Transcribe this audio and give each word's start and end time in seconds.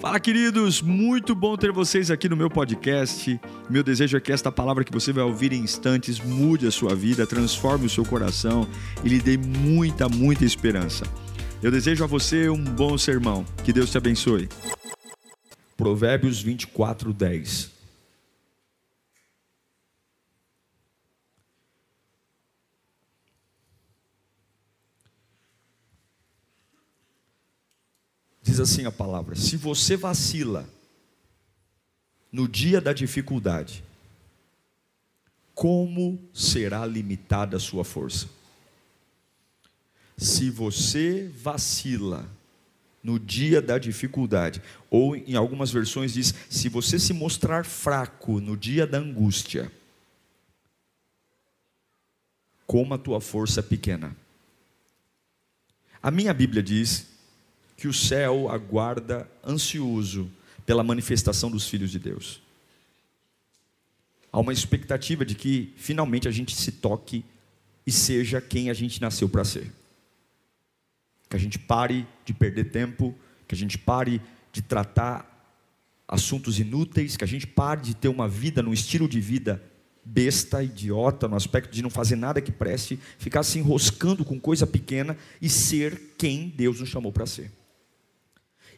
Fala, 0.00 0.20
queridos! 0.20 0.80
Muito 0.80 1.34
bom 1.34 1.56
ter 1.56 1.72
vocês 1.72 2.08
aqui 2.08 2.28
no 2.28 2.36
meu 2.36 2.48
podcast. 2.48 3.40
Meu 3.68 3.82
desejo 3.82 4.16
é 4.16 4.20
que 4.20 4.30
esta 4.30 4.52
palavra 4.52 4.84
que 4.84 4.92
você 4.92 5.12
vai 5.12 5.24
ouvir 5.24 5.52
em 5.52 5.60
instantes 5.60 6.20
mude 6.20 6.68
a 6.68 6.70
sua 6.70 6.94
vida, 6.94 7.26
transforme 7.26 7.86
o 7.86 7.90
seu 7.90 8.04
coração 8.04 8.64
e 9.02 9.08
lhe 9.08 9.18
dê 9.18 9.36
muita, 9.36 10.08
muita 10.08 10.44
esperança. 10.44 11.04
Eu 11.60 11.72
desejo 11.72 12.04
a 12.04 12.06
você 12.06 12.48
um 12.48 12.62
bom 12.62 12.96
sermão. 12.96 13.44
Que 13.64 13.72
Deus 13.72 13.90
te 13.90 13.98
abençoe. 13.98 14.48
Provérbios 15.76 16.40
24, 16.40 17.12
10. 17.12 17.77
Diz 28.48 28.60
assim 28.60 28.86
a 28.86 28.90
palavra: 28.90 29.36
se 29.36 29.58
você 29.58 29.94
vacila 29.94 30.66
no 32.32 32.48
dia 32.48 32.80
da 32.80 32.94
dificuldade, 32.94 33.84
como 35.54 36.18
será 36.32 36.86
limitada 36.86 37.58
a 37.58 37.60
sua 37.60 37.84
força? 37.84 38.26
Se 40.16 40.48
você 40.48 41.30
vacila 41.36 42.26
no 43.04 43.20
dia 43.20 43.60
da 43.60 43.76
dificuldade, 43.76 44.62
ou 44.88 45.14
em 45.14 45.34
algumas 45.34 45.70
versões 45.70 46.14
diz: 46.14 46.34
se 46.48 46.70
você 46.70 46.98
se 46.98 47.12
mostrar 47.12 47.66
fraco 47.66 48.40
no 48.40 48.56
dia 48.56 48.86
da 48.86 48.96
angústia, 48.96 49.70
como 52.66 52.94
a 52.94 52.98
tua 52.98 53.20
força 53.20 53.60
é 53.60 53.62
pequena. 53.62 54.16
A 56.02 56.10
minha 56.10 56.32
Bíblia 56.32 56.62
diz 56.62 57.07
que 57.78 57.86
o 57.86 57.94
céu 57.94 58.50
aguarda 58.50 59.30
ansioso 59.46 60.28
pela 60.66 60.82
manifestação 60.82 61.48
dos 61.48 61.68
filhos 61.68 61.92
de 61.92 61.98
Deus. 62.00 62.42
Há 64.32 64.40
uma 64.40 64.52
expectativa 64.52 65.24
de 65.24 65.36
que 65.36 65.72
finalmente 65.76 66.26
a 66.26 66.30
gente 66.32 66.54
se 66.56 66.72
toque 66.72 67.24
e 67.86 67.92
seja 67.92 68.40
quem 68.40 68.68
a 68.68 68.74
gente 68.74 69.00
nasceu 69.00 69.28
para 69.28 69.44
ser. 69.44 69.72
Que 71.30 71.36
a 71.36 71.38
gente 71.38 71.56
pare 71.56 72.04
de 72.24 72.34
perder 72.34 72.64
tempo, 72.64 73.14
que 73.46 73.54
a 73.54 73.58
gente 73.58 73.78
pare 73.78 74.20
de 74.52 74.60
tratar 74.60 75.24
assuntos 76.06 76.58
inúteis, 76.58 77.16
que 77.16 77.24
a 77.24 77.28
gente 77.28 77.46
pare 77.46 77.80
de 77.80 77.94
ter 77.94 78.08
uma 78.08 78.28
vida 78.28 78.60
num 78.60 78.72
estilo 78.72 79.08
de 79.08 79.20
vida 79.20 79.62
besta, 80.04 80.64
idiota, 80.64 81.28
no 81.28 81.36
aspecto 81.36 81.70
de 81.70 81.82
não 81.82 81.90
fazer 81.90 82.16
nada 82.16 82.40
que 82.40 82.50
preste, 82.50 82.98
ficar 83.18 83.44
se 83.44 83.58
enroscando 83.60 84.24
com 84.24 84.40
coisa 84.40 84.66
pequena 84.66 85.16
e 85.40 85.48
ser 85.48 86.14
quem 86.18 86.48
Deus 86.48 86.80
nos 86.80 86.88
chamou 86.88 87.12
para 87.12 87.24
ser. 87.24 87.57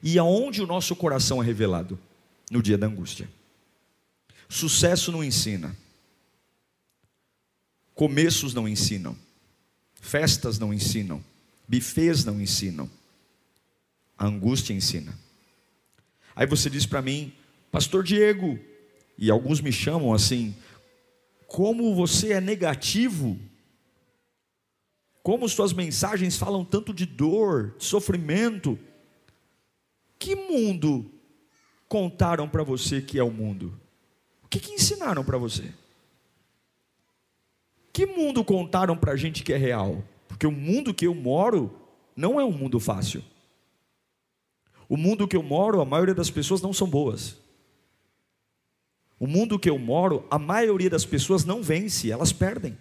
E 0.02 0.18
aonde 0.18 0.62
o 0.62 0.66
nosso 0.66 0.96
coração 0.96 1.42
é 1.42 1.46
revelado? 1.46 1.98
No 2.50 2.62
dia 2.62 2.78
da 2.78 2.86
angústia. 2.86 3.28
Sucesso 4.48 5.12
não 5.12 5.22
ensina. 5.22 5.76
Começos 7.94 8.54
não 8.54 8.68
ensinam. 8.68 9.16
Festas 10.00 10.58
não 10.58 10.72
ensinam. 10.72 11.22
Bifes 11.68 12.24
não 12.24 12.40
ensinam. 12.40 12.90
A 14.18 14.26
angústia 14.26 14.72
ensina. 14.72 15.16
Aí 16.34 16.46
você 16.46 16.68
diz 16.68 16.86
para 16.86 17.02
mim, 17.02 17.32
Pastor 17.70 18.02
Diego, 18.02 18.58
e 19.16 19.30
alguns 19.30 19.60
me 19.60 19.70
chamam 19.70 20.12
assim, 20.12 20.54
como 21.46 21.94
você 21.94 22.32
é 22.32 22.40
negativo, 22.40 23.38
como 25.22 25.48
suas 25.48 25.72
mensagens 25.72 26.36
falam 26.36 26.64
tanto 26.64 26.94
de 26.94 27.04
dor, 27.04 27.74
de 27.78 27.84
sofrimento. 27.84 28.78
Que 30.20 30.36
mundo 30.36 31.10
contaram 31.88 32.46
para 32.46 32.62
você 32.62 33.00
que 33.00 33.18
é 33.18 33.24
o 33.24 33.30
mundo? 33.30 33.72
O 34.44 34.48
que, 34.48 34.60
que 34.60 34.70
ensinaram 34.70 35.24
para 35.24 35.38
você? 35.38 35.72
Que 37.90 38.04
mundo 38.04 38.44
contaram 38.44 38.98
para 38.98 39.12
a 39.12 39.16
gente 39.16 39.42
que 39.42 39.50
é 39.50 39.56
real? 39.56 40.04
Porque 40.28 40.46
o 40.46 40.52
mundo 40.52 40.92
que 40.92 41.06
eu 41.06 41.14
moro 41.14 41.74
não 42.14 42.38
é 42.38 42.44
um 42.44 42.52
mundo 42.52 42.78
fácil. 42.78 43.24
O 44.90 44.96
mundo 44.96 45.26
que 45.26 45.36
eu 45.36 45.42
moro, 45.42 45.80
a 45.80 45.86
maioria 45.86 46.14
das 46.14 46.30
pessoas 46.30 46.60
não 46.60 46.74
são 46.74 46.86
boas. 46.86 47.38
O 49.18 49.26
mundo 49.26 49.58
que 49.58 49.70
eu 49.70 49.78
moro, 49.78 50.26
a 50.30 50.38
maioria 50.38 50.90
das 50.90 51.06
pessoas 51.06 51.46
não 51.46 51.62
vence, 51.62 52.10
elas 52.10 52.30
perdem. 52.30 52.76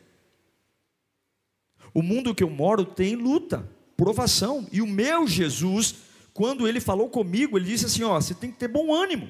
O 1.94 2.02
mundo 2.02 2.36
que 2.36 2.44
eu 2.44 2.50
moro 2.50 2.84
tem 2.84 3.16
luta, 3.16 3.66
provação, 3.96 4.68
e 4.74 4.82
o 4.82 4.88
meu 4.88 5.26
Jesus 5.26 6.09
quando 6.40 6.66
ele 6.66 6.80
falou 6.80 7.10
comigo, 7.10 7.58
ele 7.58 7.66
disse 7.66 7.86
assim: 7.86 8.02
Ó, 8.02 8.16
você 8.16 8.34
tem 8.34 8.50
que 8.50 8.58
ter 8.58 8.70
bom 8.70 8.96
ânimo, 8.96 9.30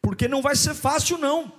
porque 0.00 0.28
não 0.28 0.40
vai 0.40 0.54
ser 0.54 0.72
fácil, 0.72 1.18
não. 1.18 1.52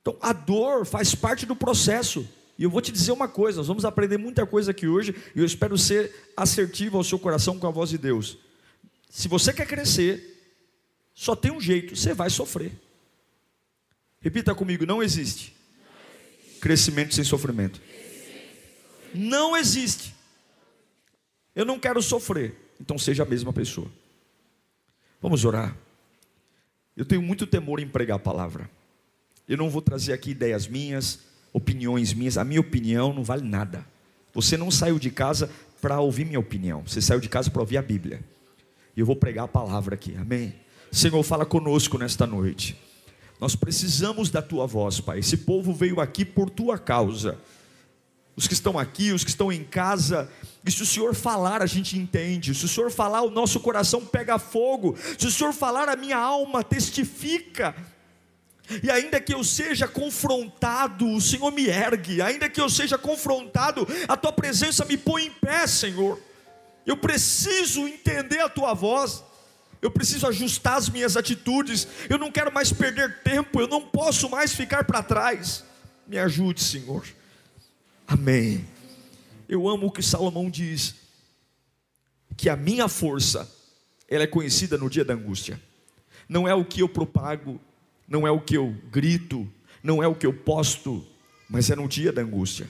Então, 0.00 0.16
a 0.22 0.32
dor 0.32 0.86
faz 0.86 1.12
parte 1.12 1.44
do 1.44 1.56
processo. 1.56 2.24
E 2.56 2.62
eu 2.62 2.70
vou 2.70 2.80
te 2.80 2.92
dizer 2.92 3.10
uma 3.10 3.26
coisa: 3.26 3.58
nós 3.58 3.66
vamos 3.66 3.84
aprender 3.84 4.16
muita 4.16 4.46
coisa 4.46 4.70
aqui 4.70 4.86
hoje, 4.86 5.12
e 5.34 5.40
eu 5.40 5.44
espero 5.44 5.76
ser 5.76 6.14
assertivo 6.36 6.96
ao 6.96 7.02
seu 7.02 7.18
coração 7.18 7.58
com 7.58 7.66
a 7.66 7.72
voz 7.72 7.90
de 7.90 7.98
Deus. 7.98 8.38
Se 9.10 9.26
você 9.26 9.52
quer 9.52 9.66
crescer, 9.66 10.54
só 11.12 11.34
tem 11.34 11.50
um 11.50 11.60
jeito: 11.60 11.96
você 11.96 12.14
vai 12.14 12.30
sofrer. 12.30 12.70
Repita 14.20 14.54
comigo: 14.54 14.86
não 14.86 15.02
existe, 15.02 15.52
crescimento 16.60 17.12
sem 17.12 17.24
sofrimento. 17.24 17.82
Não 19.12 19.56
existe. 19.56 20.19
Eu 21.54 21.64
não 21.64 21.78
quero 21.78 22.02
sofrer. 22.02 22.54
Então 22.80 22.98
seja 22.98 23.22
a 23.22 23.26
mesma 23.26 23.52
pessoa. 23.52 23.88
Vamos 25.20 25.44
orar. 25.44 25.76
Eu 26.96 27.04
tenho 27.04 27.22
muito 27.22 27.46
temor 27.46 27.80
em 27.80 27.88
pregar 27.88 28.16
a 28.16 28.20
palavra. 28.20 28.70
Eu 29.48 29.56
não 29.56 29.68
vou 29.68 29.82
trazer 29.82 30.12
aqui 30.12 30.30
ideias 30.30 30.66
minhas, 30.66 31.20
opiniões 31.52 32.12
minhas. 32.12 32.38
A 32.38 32.44
minha 32.44 32.60
opinião 32.60 33.12
não 33.12 33.22
vale 33.22 33.46
nada. 33.46 33.84
Você 34.32 34.56
não 34.56 34.70
saiu 34.70 34.98
de 34.98 35.10
casa 35.10 35.50
para 35.80 36.00
ouvir 36.00 36.24
minha 36.24 36.40
opinião. 36.40 36.82
Você 36.86 37.00
saiu 37.00 37.20
de 37.20 37.28
casa 37.28 37.50
para 37.50 37.60
ouvir 37.60 37.76
a 37.76 37.82
Bíblia. 37.82 38.24
E 38.96 39.00
eu 39.00 39.06
vou 39.06 39.16
pregar 39.16 39.44
a 39.44 39.48
palavra 39.48 39.94
aqui. 39.94 40.16
Amém. 40.16 40.54
Senhor, 40.90 41.22
fala 41.22 41.44
conosco 41.44 41.98
nesta 41.98 42.26
noite. 42.26 42.76
Nós 43.40 43.56
precisamos 43.56 44.30
da 44.30 44.42
tua 44.42 44.66
voz, 44.66 45.00
Pai. 45.00 45.18
Esse 45.18 45.36
povo 45.36 45.72
veio 45.72 46.00
aqui 46.00 46.24
por 46.24 46.50
tua 46.50 46.78
causa 46.78 47.38
os 48.40 48.48
que 48.48 48.54
estão 48.54 48.78
aqui, 48.78 49.12
os 49.12 49.22
que 49.22 49.28
estão 49.30 49.52
em 49.52 49.62
casa, 49.62 50.30
e 50.64 50.70
se 50.70 50.82
o 50.82 50.86
Senhor 50.86 51.14
falar, 51.14 51.62
a 51.62 51.66
gente 51.66 51.98
entende. 51.98 52.54
Se 52.54 52.64
o 52.64 52.68
Senhor 52.68 52.90
falar, 52.90 53.22
o 53.22 53.30
nosso 53.30 53.60
coração 53.60 54.04
pega 54.04 54.38
fogo. 54.38 54.96
Se 55.18 55.26
o 55.26 55.30
Senhor 55.30 55.52
falar, 55.52 55.88
a 55.88 55.96
minha 55.96 56.18
alma 56.18 56.62
testifica. 56.62 57.74
E 58.82 58.90
ainda 58.90 59.18
que 59.20 59.34
eu 59.34 59.42
seja 59.42 59.88
confrontado, 59.88 61.08
o 61.08 61.20
Senhor 61.20 61.50
me 61.50 61.66
ergue. 61.66 62.20
Ainda 62.20 62.48
que 62.48 62.60
eu 62.60 62.68
seja 62.68 62.98
confrontado, 62.98 63.88
a 64.06 64.16
tua 64.16 64.32
presença 64.32 64.84
me 64.84 64.96
põe 64.96 65.26
em 65.26 65.30
pé, 65.30 65.66
Senhor. 65.66 66.20
Eu 66.86 66.96
preciso 66.96 67.88
entender 67.88 68.40
a 68.40 68.48
tua 68.48 68.74
voz. 68.74 69.24
Eu 69.80 69.90
preciso 69.90 70.26
ajustar 70.26 70.76
as 70.76 70.90
minhas 70.90 71.16
atitudes. 71.16 71.88
Eu 72.08 72.18
não 72.18 72.30
quero 72.30 72.52
mais 72.52 72.70
perder 72.70 73.22
tempo. 73.22 73.60
Eu 73.60 73.66
não 73.66 73.80
posso 73.80 74.28
mais 74.28 74.52
ficar 74.52 74.84
para 74.84 75.02
trás. 75.02 75.64
Me 76.06 76.18
ajude, 76.18 76.62
Senhor. 76.62 77.04
Amém. 78.06 78.66
Eu 79.50 79.68
amo 79.68 79.88
o 79.88 79.90
que 79.90 80.00
Salomão 80.00 80.48
diz, 80.48 80.94
que 82.36 82.48
a 82.48 82.54
minha 82.54 82.86
força, 82.86 83.52
ela 84.08 84.22
é 84.22 84.26
conhecida 84.28 84.78
no 84.78 84.88
dia 84.88 85.04
da 85.04 85.14
angústia. 85.14 85.60
Não 86.28 86.46
é 86.46 86.54
o 86.54 86.64
que 86.64 86.82
eu 86.82 86.88
propago, 86.88 87.60
não 88.06 88.24
é 88.24 88.30
o 88.30 88.40
que 88.40 88.56
eu 88.56 88.72
grito, 88.92 89.52
não 89.82 90.00
é 90.00 90.06
o 90.06 90.14
que 90.14 90.24
eu 90.24 90.32
posto, 90.32 91.04
mas 91.48 91.68
é 91.68 91.74
no 91.74 91.88
dia 91.88 92.12
da 92.12 92.22
angústia. 92.22 92.68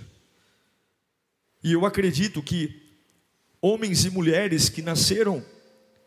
E 1.63 1.71
eu 1.71 1.85
acredito 1.85 2.43
que 2.43 2.81
homens 3.61 4.07
e 4.07 4.11
mulheres 4.11 4.71
que 4.71 4.81
nasceram 4.81 5.45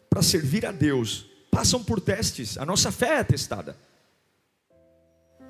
para 0.10 0.24
servir 0.24 0.66
a 0.66 0.72
Deus 0.72 1.28
passam 1.52 1.84
por 1.84 2.02
testes, 2.02 2.58
a 2.58 2.66
nossa 2.66 2.92
fé 2.92 3.20
é 3.20 3.24
testada 3.24 3.78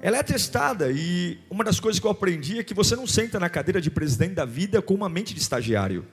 ela 0.05 0.17
é 0.17 0.23
testada 0.23 0.91
e 0.91 1.39
uma 1.49 1.63
das 1.63 1.79
coisas 1.79 1.97
que 1.97 2.05
eu 2.05 2.11
aprendi 2.11 2.59
é 2.59 2.63
que 2.63 2.73
você 2.73 2.93
não 2.93 3.07
senta 3.07 3.39
na 3.39 3.49
cadeira 3.49 3.79
de 3.79 3.89
presidente 3.89 4.33
da 4.33 4.43
vida 4.43 4.81
com 4.81 4.93
uma 4.93 5.07
mente 5.07 5.33
de 5.33 5.39
estagiário. 5.39 6.05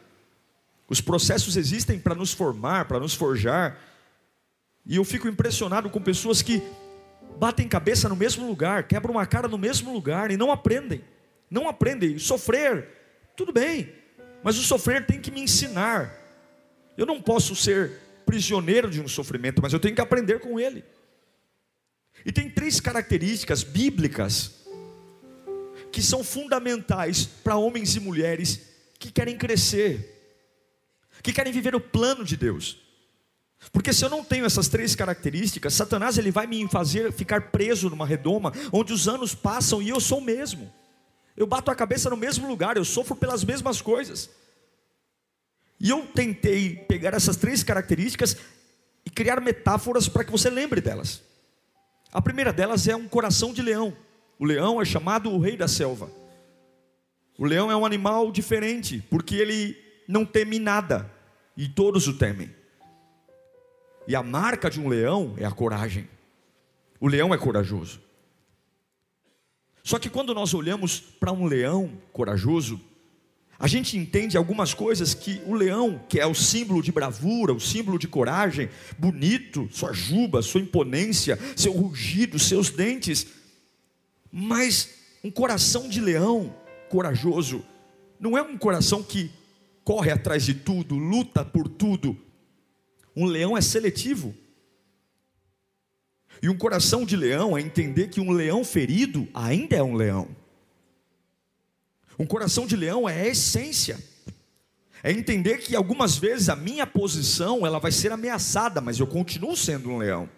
Os 0.89 1.01
processos 1.01 1.57
existem 1.57 1.99
para 1.99 2.15
nos 2.15 2.33
formar, 2.33 2.85
para 2.85 3.01
nos 3.01 3.15
forjar. 3.15 3.77
E 4.87 4.95
eu 4.95 5.03
fico 5.03 5.27
impressionado 5.27 5.91
com 5.91 6.01
pessoas 6.01 6.41
que 6.41 6.63
batem 7.37 7.67
cabeça 7.67 8.09
no 8.09 8.15
mesmo 8.15 8.47
lugar, 8.47 8.85
quebram 8.87 9.15
uma 9.15 9.27
cara 9.27 9.49
no 9.49 9.59
mesmo 9.59 9.93
lugar 9.93 10.31
e 10.31 10.37
não 10.37 10.53
aprendem. 10.53 11.03
Não 11.51 11.69
aprendem. 11.69 12.17
Sofrer, 12.17 12.87
tudo 13.37 13.53
bem, 13.53 13.93
mas 14.45 14.57
o 14.57 14.63
sofrer 14.63 15.05
tem 15.05 15.21
que 15.21 15.33
me 15.33 15.41
ensinar. 15.41 16.15
Eu 16.97 17.07
não 17.07 17.21
posso 17.21 17.57
ser 17.57 17.91
prisioneiro 18.25 18.89
de 18.89 19.01
um 19.01 19.09
sofrimento, 19.09 19.61
mas 19.61 19.73
eu 19.73 19.81
tenho 19.81 19.97
que 19.97 20.01
aprender 20.01 20.39
com 20.39 20.61
ele. 20.61 20.85
E 22.25 22.33
tem 22.33 22.51
três 22.51 22.81
características 22.81 23.63
bíblicas 23.63 24.53
que 25.91 26.03
são 26.03 26.23
fundamentais 26.23 27.25
para 27.25 27.57
homens 27.57 27.97
e 27.97 28.01
mulheres 28.01 28.61
que 28.99 29.11
querem 29.11 29.37
crescer, 29.37 30.39
que 31.23 31.33
querem 31.33 31.53
viver 31.53 31.75
o 31.75 31.81
plano 31.81 32.25
de 32.25 32.37
Deus. 32.37 32.79
Porque 33.73 33.93
se 33.93 34.05
eu 34.05 34.09
não 34.09 34.25
tenho 34.25 34.47
essas 34.47 34.69
três 34.69 34.95
características, 34.95 35.75
Satanás 35.75 36.17
ele 36.17 36.31
vai 36.31 36.47
me 36.47 36.67
fazer 36.69 37.13
ficar 37.13 37.51
preso 37.51 37.91
numa 37.91 38.07
redoma 38.07 38.53
onde 38.73 38.93
os 38.93 39.07
anos 39.07 39.35
passam 39.35 39.83
e 39.83 39.89
eu 39.89 40.01
sou 40.01 40.19
o 40.19 40.25
mesmo. 40.25 40.73
Eu 41.37 41.47
bato 41.47 41.71
a 41.71 41.75
cabeça 41.75 42.09
no 42.09 42.17
mesmo 42.17 42.49
lugar, 42.49 42.77
eu 42.77 42.85
sofro 42.85 43.15
pelas 43.17 43.45
mesmas 43.45 43.81
coisas. 43.81 44.31
E 45.79 45.89
eu 45.91 46.07
tentei 46.07 46.77
pegar 46.77 47.15
essas 47.15 47.37
três 47.37 47.63
características 47.63 48.37
e 49.05 49.11
criar 49.11 49.41
metáforas 49.41 50.09
para 50.09 50.25
que 50.25 50.31
você 50.31 50.51
lembre 50.51 50.81
delas. 50.81 51.23
A 52.13 52.21
primeira 52.21 52.53
delas 52.53 52.89
é 52.89 52.97
um 52.97 53.07
coração 53.07 53.53
de 53.53 53.63
leão. 53.63 53.97
O 54.39 54.45
leão 54.45 54.81
é 54.81 54.85
chamado 54.85 55.31
o 55.31 55.39
rei 55.39 55.57
da 55.57 55.69
selva. 55.69 56.11
O 57.39 57.45
leão 57.45 57.71
é 57.71 57.77
um 57.77 57.87
animal 57.87 58.33
diferente, 58.33 59.03
porque 59.09 59.37
ele 59.37 59.77
não 60.09 60.25
teme 60.25 60.59
nada, 60.59 61.11
e 61.57 61.69
todos 61.69 62.09
o 62.09 62.19
temem. 62.19 62.55
E 64.09 64.17
a 64.17 64.23
marca 64.23 64.69
de 64.69 64.81
um 64.81 64.89
leão 64.89 65.35
é 65.39 65.45
a 65.45 65.51
coragem. 65.51 66.09
O 66.99 67.07
leão 67.07 67.33
é 67.33 67.39
corajoso. 67.39 68.01
Só 69.83 69.99
que 69.99 70.11
quando 70.11 70.35
nós 70.35 70.53
olhamos 70.53 71.01
para 71.01 71.33
um 71.33 71.47
leão 71.47 71.93
corajoso, 72.13 72.81
a 73.61 73.67
gente 73.67 73.99
entende 73.99 74.39
algumas 74.39 74.73
coisas 74.73 75.13
que 75.13 75.43
o 75.45 75.53
leão, 75.53 76.01
que 76.09 76.19
é 76.19 76.27
o 76.27 76.35
símbolo 76.35 76.83
de 76.83 76.91
bravura, 76.91 77.53
o 77.53 77.61
símbolo 77.61 77.99
de 77.99 78.09
coragem, 78.09 78.71
bonito, 78.99 79.69
sua 79.71 79.93
juba, 79.93 80.41
sua 80.41 80.63
imponência, 80.63 81.39
seu 81.55 81.71
rugido, 81.73 82.39
seus 82.39 82.71
dentes, 82.71 83.27
mas 84.33 84.89
um 85.23 85.31
coração 85.31 85.91
de 85.91 86.01
leão 86.01 86.57
corajoso 86.89 87.63
não 88.19 88.37
é 88.37 88.41
um 88.41 88.57
coração 88.57 89.03
que 89.03 89.31
corre 89.85 90.11
atrás 90.11 90.47
de 90.47 90.55
tudo, 90.55 90.97
luta 90.97 91.45
por 91.45 91.69
tudo. 91.69 92.17
Um 93.15 93.27
leão 93.27 93.59
é 93.59 93.61
seletivo. 93.61 94.35
E 96.43 96.49
um 96.49 96.57
coração 96.57 97.05
de 97.05 97.15
leão 97.15 97.59
é 97.59 97.61
entender 97.61 98.09
que 98.09 98.23
um 98.23 98.31
leão 98.31 98.65
ferido 98.65 99.29
ainda 99.35 99.77
é 99.77 99.83
um 99.83 99.95
leão. 99.95 100.40
Um 102.21 102.27
coração 102.27 102.67
de 102.67 102.77
leão 102.77 103.09
é 103.09 103.23
a 103.23 103.29
essência. 103.29 103.99
É 105.03 105.11
entender 105.11 105.57
que 105.57 105.75
algumas 105.75 106.19
vezes 106.19 106.51
a 106.51 106.55
minha 106.55 106.87
posição 106.87 107.67
ela 107.67 107.79
vai 107.79 107.91
ser 107.91 108.13
ameaçada, 108.13 108.79
mas 108.79 108.99
eu 108.99 109.07
continuo 109.07 109.57
sendo 109.57 109.89
um 109.89 109.97
leão. 109.97 110.29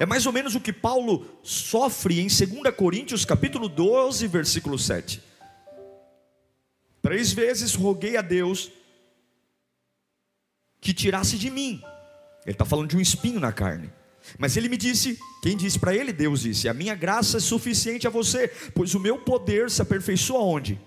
É 0.00 0.04
mais 0.04 0.26
ou 0.26 0.32
menos 0.32 0.56
o 0.56 0.60
que 0.60 0.72
Paulo 0.72 1.24
sofre 1.44 2.18
em 2.18 2.26
2 2.26 2.74
Coríntios 2.74 3.24
capítulo 3.24 3.68
12, 3.68 4.26
versículo 4.26 4.76
7. 4.76 5.22
Três 7.00 7.30
vezes 7.30 7.76
roguei 7.76 8.16
a 8.16 8.20
Deus 8.20 8.72
que 10.80 10.92
tirasse 10.92 11.38
de 11.38 11.50
mim. 11.50 11.80
Ele 12.44 12.52
está 12.52 12.64
falando 12.64 12.90
de 12.90 12.96
um 12.96 13.00
espinho 13.00 13.38
na 13.38 13.52
carne. 13.52 13.92
Mas 14.40 14.56
ele 14.56 14.68
me 14.68 14.76
disse, 14.76 15.16
quem 15.40 15.56
disse 15.56 15.78
para 15.78 15.94
ele? 15.94 16.12
Deus 16.12 16.40
disse: 16.40 16.68
A 16.68 16.74
minha 16.74 16.96
graça 16.96 17.36
é 17.36 17.40
suficiente 17.40 18.08
a 18.08 18.10
você, 18.10 18.48
pois 18.74 18.92
o 18.92 18.98
meu 18.98 19.18
poder 19.18 19.70
se 19.70 19.80
aperfeiçoa 19.80 20.40
onde? 20.40 20.80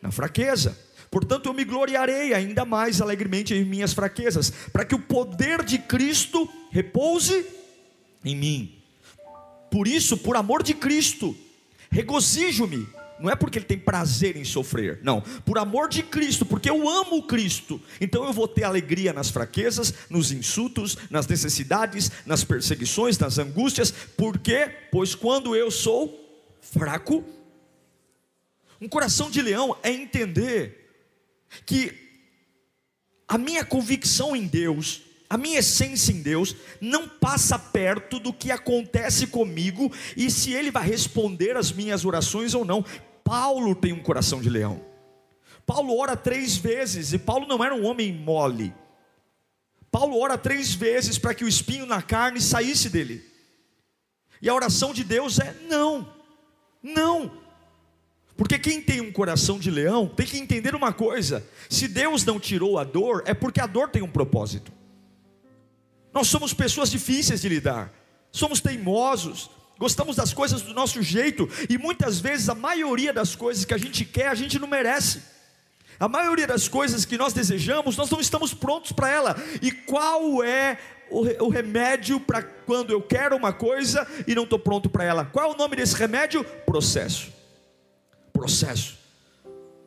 Na 0.00 0.10
fraqueza. 0.10 0.78
Portanto, 1.10 1.46
eu 1.46 1.54
me 1.54 1.64
gloriarei 1.64 2.34
ainda 2.34 2.64
mais 2.64 3.00
alegremente 3.00 3.54
em 3.54 3.64
minhas 3.64 3.92
fraquezas, 3.92 4.50
para 4.72 4.84
que 4.84 4.94
o 4.94 4.98
poder 4.98 5.64
de 5.64 5.78
Cristo 5.78 6.48
repouse 6.70 7.46
em 8.24 8.36
mim. 8.36 8.82
Por 9.70 9.86
isso, 9.86 10.16
por 10.18 10.36
amor 10.36 10.62
de 10.62 10.74
Cristo, 10.74 11.36
regozijo-me. 11.90 12.86
Não 13.18 13.30
é 13.30 13.36
porque 13.36 13.58
ele 13.58 13.64
tem 13.64 13.78
prazer 13.78 14.36
em 14.36 14.44
sofrer, 14.44 15.00
não. 15.02 15.22
Por 15.22 15.58
amor 15.58 15.88
de 15.88 16.02
Cristo, 16.02 16.44
porque 16.44 16.68
eu 16.68 16.88
amo 16.88 17.22
Cristo. 17.22 17.80
Então 17.98 18.24
eu 18.24 18.32
vou 18.32 18.46
ter 18.46 18.64
alegria 18.64 19.12
nas 19.12 19.30
fraquezas, 19.30 19.94
nos 20.10 20.30
insultos, 20.30 20.98
nas 21.10 21.26
necessidades, 21.26 22.10
nas 22.26 22.44
perseguições, 22.44 23.18
nas 23.18 23.38
angústias. 23.38 23.90
Por 23.90 24.38
quê? 24.38 24.70
Pois 24.92 25.14
quando 25.14 25.56
eu 25.56 25.70
sou 25.70 26.26
fraco, 26.60 27.24
um 28.80 28.88
coração 28.88 29.30
de 29.30 29.40
leão 29.40 29.76
é 29.82 29.90
entender 29.90 30.86
que 31.64 31.92
a 33.26 33.38
minha 33.38 33.64
convicção 33.64 34.36
em 34.36 34.46
Deus, 34.46 35.02
a 35.28 35.36
minha 35.36 35.58
essência 35.58 36.12
em 36.12 36.22
Deus, 36.22 36.54
não 36.80 37.08
passa 37.08 37.58
perto 37.58 38.18
do 38.18 38.32
que 38.32 38.50
acontece 38.50 39.26
comigo 39.26 39.92
e 40.16 40.30
se 40.30 40.52
Ele 40.52 40.70
vai 40.70 40.86
responder 40.86 41.56
as 41.56 41.72
minhas 41.72 42.04
orações 42.04 42.54
ou 42.54 42.64
não. 42.64 42.84
Paulo 43.24 43.74
tem 43.74 43.92
um 43.92 44.02
coração 44.02 44.40
de 44.40 44.48
leão. 44.48 44.84
Paulo 45.64 45.98
ora 45.98 46.16
três 46.16 46.56
vezes 46.56 47.12
e 47.12 47.18
Paulo 47.18 47.46
não 47.46 47.64
era 47.64 47.74
um 47.74 47.84
homem 47.84 48.12
mole. 48.12 48.72
Paulo 49.90 50.20
ora 50.20 50.38
três 50.38 50.72
vezes 50.72 51.18
para 51.18 51.34
que 51.34 51.44
o 51.44 51.48
espinho 51.48 51.86
na 51.86 52.00
carne 52.00 52.40
saísse 52.40 52.88
dele. 52.88 53.24
E 54.40 54.48
a 54.48 54.54
oração 54.54 54.92
de 54.92 55.02
Deus 55.02 55.40
é: 55.40 55.56
não, 55.68 56.08
não. 56.82 57.45
Porque 58.36 58.58
quem 58.58 58.82
tem 58.82 59.00
um 59.00 59.10
coração 59.10 59.58
de 59.58 59.70
leão 59.70 60.06
tem 60.06 60.26
que 60.26 60.38
entender 60.38 60.74
uma 60.74 60.92
coisa: 60.92 61.44
se 61.70 61.88
Deus 61.88 62.24
não 62.24 62.38
tirou 62.38 62.78
a 62.78 62.84
dor, 62.84 63.22
é 63.26 63.32
porque 63.32 63.60
a 63.60 63.66
dor 63.66 63.88
tem 63.88 64.02
um 64.02 64.10
propósito. 64.10 64.70
Nós 66.12 66.28
somos 66.28 66.52
pessoas 66.52 66.90
difíceis 66.90 67.40
de 67.40 67.48
lidar, 67.48 67.92
somos 68.30 68.60
teimosos, 68.60 69.50
gostamos 69.78 70.16
das 70.16 70.32
coisas 70.32 70.62
do 70.62 70.74
nosso 70.74 71.02
jeito, 71.02 71.48
e 71.68 71.78
muitas 71.78 72.20
vezes 72.20 72.48
a 72.48 72.54
maioria 72.54 73.12
das 73.12 73.34
coisas 73.34 73.64
que 73.64 73.74
a 73.74 73.78
gente 73.78 74.04
quer, 74.04 74.28
a 74.28 74.34
gente 74.34 74.58
não 74.58 74.68
merece. 74.68 75.22
A 75.98 76.08
maioria 76.08 76.46
das 76.46 76.68
coisas 76.68 77.06
que 77.06 77.16
nós 77.16 77.32
desejamos, 77.32 77.96
nós 77.96 78.10
não 78.10 78.20
estamos 78.20 78.52
prontos 78.52 78.92
para 78.92 79.08
ela. 79.08 79.36
E 79.62 79.72
qual 79.72 80.44
é 80.44 80.78
o 81.08 81.48
remédio 81.48 82.20
para 82.20 82.42
quando 82.42 82.90
eu 82.90 83.00
quero 83.00 83.34
uma 83.34 83.50
coisa 83.50 84.06
e 84.26 84.34
não 84.34 84.44
estou 84.44 84.58
pronto 84.58 84.90
para 84.90 85.04
ela? 85.04 85.24
Qual 85.24 85.50
é 85.50 85.54
o 85.54 85.56
nome 85.56 85.76
desse 85.76 85.96
remédio? 85.96 86.44
Processo 86.66 87.35
processo. 88.36 88.96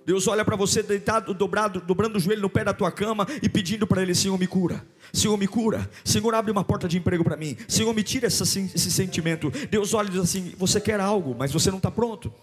Deus 0.06 0.28
olha 0.28 0.44
para 0.44 0.56
você 0.56 0.82
deitado, 0.82 1.34
dobrado, 1.36 1.80
dobrando 1.82 2.18
o 2.18 2.20
joelho 2.20 2.42
no 2.42 2.50
pé 2.50 2.64
da 2.64 2.74
tua 2.74 2.92
cama 2.92 3.28
e 3.44 3.48
pedindo 3.48 3.86
para 3.86 4.02
Ele: 4.02 4.16
Senhor, 4.16 4.40
me 4.40 4.48
cura. 4.48 4.84
Senhor, 5.14 5.38
me 5.38 5.48
cura. 5.48 5.88
Senhor, 6.04 6.34
abre 6.34 6.52
uma 6.52 6.64
porta 6.64 6.88
de 6.88 6.98
emprego 6.98 7.24
para 7.24 7.38
mim. 7.38 7.56
Senhor, 7.68 7.94
me 7.94 8.02
tira 8.02 8.26
esse 8.26 8.92
sentimento. 8.92 9.52
Deus 9.70 9.94
olha 9.94 10.08
e 10.08 10.12
diz 10.12 10.22
assim: 10.22 10.54
Você 10.58 10.82
quer 10.82 11.00
algo, 11.00 11.36
mas 11.38 11.52
você 11.52 11.70
não 11.70 11.78
está 11.78 11.92
pronto. 11.92 12.34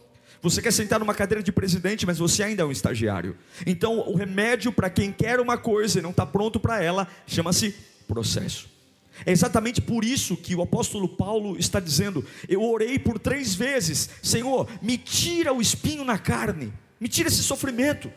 Você 0.42 0.62
quer 0.62 0.72
sentar 0.72 1.00
numa 1.00 1.14
cadeira 1.14 1.42
de 1.42 1.50
presidente, 1.50 2.06
mas 2.06 2.18
você 2.18 2.44
ainda 2.44 2.62
é 2.62 2.66
um 2.66 2.70
estagiário. 2.70 3.36
Então, 3.66 3.98
o 3.98 4.14
remédio 4.14 4.70
para 4.70 4.88
quem 4.88 5.10
quer 5.10 5.40
uma 5.40 5.58
coisa 5.58 5.98
e 5.98 6.02
não 6.02 6.10
está 6.10 6.24
pronto 6.24 6.60
para 6.60 6.80
ela 6.80 7.08
chama-se 7.26 7.74
processo. 8.06 8.75
É 9.24 9.32
exatamente 9.32 9.80
por 9.80 10.04
isso 10.04 10.36
que 10.36 10.54
o 10.54 10.62
apóstolo 10.62 11.08
Paulo 11.08 11.58
está 11.58 11.80
dizendo: 11.80 12.24
Eu 12.48 12.62
orei 12.62 12.98
por 12.98 13.18
três 13.18 13.54
vezes, 13.54 14.10
Senhor, 14.22 14.68
me 14.82 14.98
tira 14.98 15.52
o 15.52 15.60
espinho 15.60 16.04
na 16.04 16.18
carne, 16.18 16.72
me 17.00 17.08
tira 17.08 17.28
esse 17.28 17.42
sofrimento. 17.42 18.12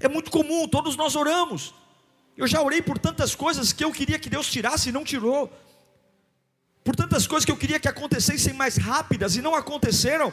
É 0.00 0.08
muito 0.08 0.30
comum, 0.30 0.66
todos 0.66 0.96
nós 0.96 1.14
oramos. 1.14 1.74
Eu 2.36 2.46
já 2.46 2.60
orei 2.60 2.82
por 2.82 2.98
tantas 2.98 3.34
coisas 3.34 3.72
que 3.72 3.84
eu 3.84 3.92
queria 3.92 4.18
que 4.18 4.28
Deus 4.28 4.50
tirasse 4.50 4.90
e 4.90 4.92
não 4.92 5.04
tirou, 5.04 5.50
por 6.84 6.94
tantas 6.94 7.26
coisas 7.26 7.44
que 7.44 7.50
eu 7.50 7.56
queria 7.56 7.80
que 7.80 7.88
acontecessem 7.88 8.52
mais 8.52 8.76
rápidas 8.76 9.36
e 9.36 9.42
não 9.42 9.54
aconteceram, 9.54 10.32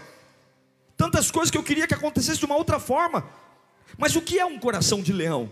tantas 0.97 1.31
coisas 1.31 1.49
que 1.49 1.57
eu 1.57 1.63
queria 1.63 1.87
que 1.87 1.93
acontecesse 1.93 2.39
de 2.39 2.45
uma 2.45 2.55
outra 2.55 2.79
forma. 2.79 3.27
Mas 3.97 4.15
o 4.15 4.21
que 4.21 4.37
é 4.37 4.45
um 4.45 4.59
coração 4.59 5.01
de 5.01 5.13
leão? 5.13 5.51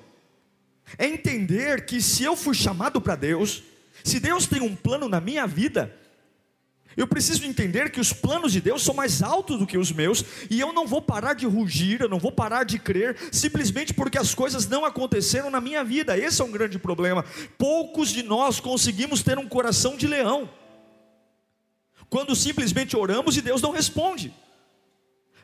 É 0.97 1.07
entender 1.07 1.85
que 1.85 2.01
se 2.01 2.23
eu 2.23 2.35
fui 2.35 2.53
chamado 2.53 2.99
para 2.99 3.15
Deus, 3.15 3.63
se 4.03 4.19
Deus 4.19 4.45
tem 4.47 4.61
um 4.61 4.75
plano 4.75 5.07
na 5.07 5.19
minha 5.19 5.45
vida, 5.45 5.95
eu 6.95 7.07
preciso 7.07 7.45
entender 7.45 7.89
que 7.89 8.01
os 8.01 8.11
planos 8.11 8.51
de 8.51 8.59
Deus 8.59 8.83
são 8.83 8.93
mais 8.93 9.23
altos 9.23 9.57
do 9.57 9.65
que 9.65 9.77
os 9.77 9.91
meus, 9.91 10.25
e 10.49 10.59
eu 10.59 10.73
não 10.73 10.85
vou 10.85 11.01
parar 11.01 11.33
de 11.33 11.45
rugir, 11.45 12.01
eu 12.01 12.09
não 12.09 12.19
vou 12.19 12.31
parar 12.31 12.65
de 12.65 12.77
crer, 12.77 13.17
simplesmente 13.31 13.93
porque 13.93 14.17
as 14.17 14.35
coisas 14.35 14.67
não 14.67 14.83
aconteceram 14.83 15.49
na 15.49 15.61
minha 15.61 15.83
vida. 15.83 16.17
Esse 16.17 16.41
é 16.41 16.45
um 16.45 16.51
grande 16.51 16.77
problema. 16.77 17.23
Poucos 17.57 18.09
de 18.09 18.23
nós 18.23 18.59
conseguimos 18.59 19.23
ter 19.23 19.37
um 19.37 19.47
coração 19.47 19.95
de 19.95 20.05
leão, 20.05 20.49
quando 22.09 22.35
simplesmente 22.35 22.97
oramos 22.97 23.37
e 23.37 23.41
Deus 23.41 23.61
não 23.61 23.71
responde. 23.71 24.33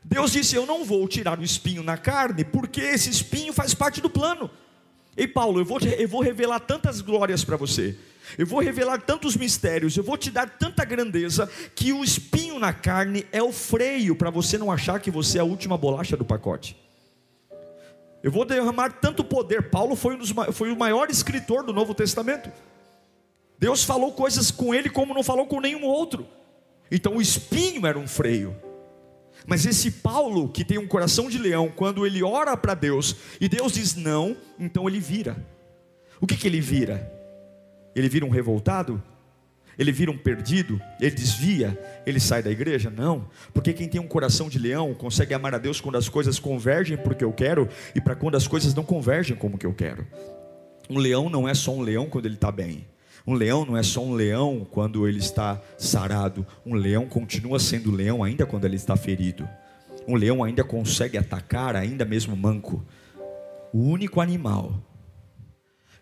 Deus 0.03 0.33
disse: 0.33 0.55
Eu 0.55 0.65
não 0.65 0.83
vou 0.83 1.07
tirar 1.07 1.39
o 1.39 1.43
espinho 1.43 1.81
na 1.81 1.97
carne, 1.97 2.43
porque 2.43 2.81
esse 2.81 3.09
espinho 3.09 3.53
faz 3.53 3.73
parte 3.73 4.01
do 4.01 4.09
plano. 4.09 4.49
Ei, 5.17 5.27
Paulo, 5.27 5.59
eu 5.59 5.65
vou, 5.65 5.79
eu 5.79 6.07
vou 6.07 6.21
revelar 6.21 6.59
tantas 6.59 7.01
glórias 7.01 7.43
para 7.43 7.57
você 7.57 7.97
eu 8.36 8.45
vou 8.45 8.59
revelar 8.59 9.00
tantos 9.01 9.36
mistérios, 9.38 9.95
eu 9.95 10.03
vou 10.03 10.17
te 10.17 10.31
dar 10.31 10.50
tanta 10.50 10.83
grandeza, 10.83 11.50
que 11.75 11.93
o 11.93 12.03
espinho 12.03 12.57
na 12.59 12.74
carne 12.74 13.25
é 13.31 13.41
o 13.43 13.51
freio 13.51 14.15
para 14.15 14.29
você 14.29 14.57
não 14.57 14.71
achar 14.71 15.00
que 15.00 15.12
você 15.12 15.38
é 15.38 15.41
a 15.41 15.45
última 15.45 15.77
bolacha 15.77 16.17
do 16.17 16.25
pacote. 16.25 16.75
Eu 18.24 18.31
vou 18.31 18.43
derramar 18.43 18.89
tanto 18.89 19.24
poder. 19.24 19.69
Paulo 19.69 19.95
foi, 19.95 20.15
um 20.15 20.17
dos, 20.17 20.33
foi 20.51 20.71
o 20.71 20.75
maior 20.75 21.09
escritor 21.09 21.63
do 21.63 21.71
Novo 21.71 21.93
Testamento. 21.93 22.51
Deus 23.59 23.83
falou 23.83 24.12
coisas 24.12 24.51
com 24.51 24.74
ele 24.74 24.89
como 24.89 25.13
não 25.13 25.24
falou 25.24 25.45
com 25.45 25.62
nenhum 25.62 25.86
outro. 25.86 26.27
Então 26.91 27.17
o 27.17 27.21
espinho 27.21 27.86
era 27.86 27.97
um 27.97 28.07
freio. 28.07 28.55
Mas 29.48 29.66
esse 29.66 29.89
Paulo, 29.89 30.50
que 30.50 30.63
tem 30.63 30.77
um 30.77 30.86
coração 30.86 31.30
de 31.30 31.39
leão, 31.39 31.72
quando 31.74 32.06
ele 32.06 32.22
ora 32.22 32.56
para 32.56 32.75
Deus 32.75 33.16
e 33.42 33.48
Deus 33.48 33.72
diz 33.72 33.96
não, 33.96 34.38
então 34.60 34.88
ele 34.88 35.00
vira. 35.00 35.38
O 36.22 36.27
que, 36.27 36.36
que 36.36 36.48
ele 36.48 36.60
vira? 36.60 37.18
ele 38.00 38.10
vira 38.10 38.25
um 38.25 38.30
revoltado? 38.30 39.01
Ele 39.77 39.92
vira 39.92 40.12
um 40.12 40.18
perdido? 40.18 40.82
Ele 41.00 41.12
desvia? 41.12 41.80
Ele 42.06 42.20
sai 42.20 42.42
da 42.42 42.50
igreja? 42.50 42.89
Não, 42.89 43.27
porque 43.54 43.74
quem 43.74 43.88
tem 43.88 44.01
um 44.01 44.08
coração 44.08 44.50
de 44.50 44.58
leão 44.58 44.94
consegue 44.94 45.34
amar 45.34 45.54
a 45.54 45.58
Deus 45.58 45.80
quando 45.80 45.98
as 45.98 46.10
coisas 46.10 46.39
convergem 46.39 46.98
porque 46.98 47.24
eu 47.24 47.32
quero 47.32 47.68
e 47.96 48.01
para 48.01 48.16
quando 48.16 48.36
as 48.36 48.48
coisas 48.48 48.74
não 48.74 48.84
convergem 48.84 49.36
como 49.36 49.58
que 49.58 49.66
eu 49.66 49.74
quero. 49.74 50.06
Um 50.89 50.98
leão 50.98 51.30
não 51.30 51.48
é 51.48 51.54
só 51.54 51.74
um 51.74 51.82
leão 51.82 52.08
quando 52.08 52.25
ele 52.25 52.36
está 52.36 52.51
bem. 52.51 52.86
Um 53.27 53.34
leão 53.34 53.65
não 53.65 53.75
é 53.75 53.84
só 53.84 54.01
um 54.01 54.13
leão 54.13 54.65
quando 54.72 55.05
ele 55.05 55.19
está 55.19 55.62
sarado. 55.77 56.48
Um 56.65 56.74
leão 56.74 57.05
continua 57.07 57.60
sendo 57.60 57.91
leão 57.91 58.24
ainda 58.24 58.46
quando 58.46 58.63
ele 58.63 58.77
está 58.77 58.96
ferido. 58.96 59.48
Um 60.07 60.15
leão 60.15 60.41
ainda 60.41 60.63
consegue 60.63 61.17
atacar, 61.17 61.75
ainda 61.75 62.05
mesmo 62.05 62.38
manco. 62.38 62.86
O 63.74 63.79
único 63.79 64.22
animal 64.22 64.81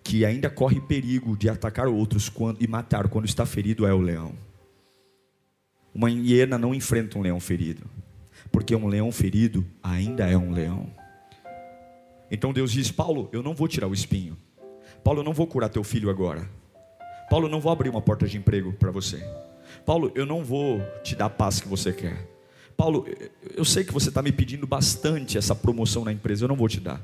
que 0.03 0.23
ainda 0.23 0.51
corre 0.51 0.79
perigo 0.79 1.35
de 1.35 1.49
atacar 1.49 1.87
outros 1.87 2.29
quando, 2.29 2.61
e 2.61 2.67
matar 2.67 3.07
quando 3.07 3.25
está 3.25 3.43
ferido 3.43 3.87
é 3.87 3.93
o 3.93 3.99
leão. 3.99 4.33
Uma 5.95 6.11
hiena 6.11 6.59
não 6.59 6.75
enfrenta 6.75 7.17
um 7.17 7.23
leão 7.23 7.39
ferido, 7.39 7.89
porque 8.51 8.75
um 8.75 8.85
leão 8.87 9.11
ferido 9.11 9.65
ainda 9.81 10.29
é 10.29 10.37
um 10.37 10.51
leão. 10.51 10.91
Então 12.29 12.53
Deus 12.53 12.71
diz: 12.71 12.91
Paulo, 12.91 13.29
eu 13.31 13.41
não 13.41 13.55
vou 13.55 13.67
tirar 13.67 13.87
o 13.87 13.93
espinho. 13.93 14.37
Paulo, 15.03 15.21
eu 15.21 15.23
não 15.23 15.33
vou 15.33 15.47
curar 15.47 15.69
teu 15.69 15.83
filho 15.83 16.11
agora. 16.11 16.47
Paulo, 17.29 17.49
não 17.49 17.59
vou 17.59 17.71
abrir 17.71 17.89
uma 17.89 18.01
porta 18.01 18.27
de 18.27 18.37
emprego 18.37 18.73
para 18.73 18.91
você. 18.91 19.23
Paulo, 19.85 20.11
eu 20.15 20.25
não 20.25 20.43
vou 20.43 20.81
te 21.03 21.15
dar 21.15 21.25
a 21.25 21.29
paz 21.29 21.59
que 21.59 21.67
você 21.67 21.91
quer. 21.91 22.27
Paulo, 22.77 23.05
eu 23.55 23.63
sei 23.63 23.83
que 23.83 23.93
você 23.93 24.09
está 24.09 24.21
me 24.21 24.31
pedindo 24.31 24.67
bastante 24.67 25.37
essa 25.37 25.55
promoção 25.55 26.03
na 26.03 26.11
empresa, 26.11 26.43
eu 26.43 26.47
não 26.47 26.55
vou 26.55 26.67
te 26.67 26.79
dar. 26.79 27.01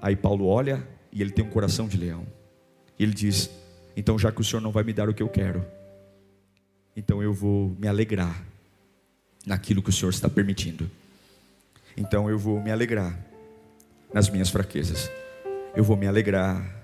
Aí 0.00 0.14
Paulo 0.14 0.46
olha 0.46 0.86
e 1.12 1.20
ele 1.20 1.30
tem 1.30 1.44
um 1.44 1.50
coração 1.50 1.88
de 1.88 1.96
leão. 1.96 2.26
E 2.98 3.02
ele 3.02 3.14
diz: 3.14 3.50
Então, 3.96 4.18
já 4.18 4.30
que 4.30 4.40
o 4.40 4.44
Senhor 4.44 4.60
não 4.60 4.70
vai 4.70 4.84
me 4.84 4.92
dar 4.92 5.08
o 5.08 5.14
que 5.14 5.22
eu 5.22 5.28
quero, 5.28 5.64
então 6.96 7.22
eu 7.22 7.32
vou 7.32 7.74
me 7.78 7.88
alegrar 7.88 8.44
naquilo 9.46 9.82
que 9.82 9.90
o 9.90 9.92
Senhor 9.92 10.10
está 10.10 10.28
permitindo. 10.28 10.90
Então 11.96 12.28
eu 12.30 12.38
vou 12.38 12.60
me 12.60 12.70
alegrar 12.70 13.18
nas 14.12 14.28
minhas 14.28 14.50
fraquezas. 14.50 15.10
Eu 15.74 15.84
vou 15.84 15.96
me 15.96 16.06
alegrar 16.06 16.79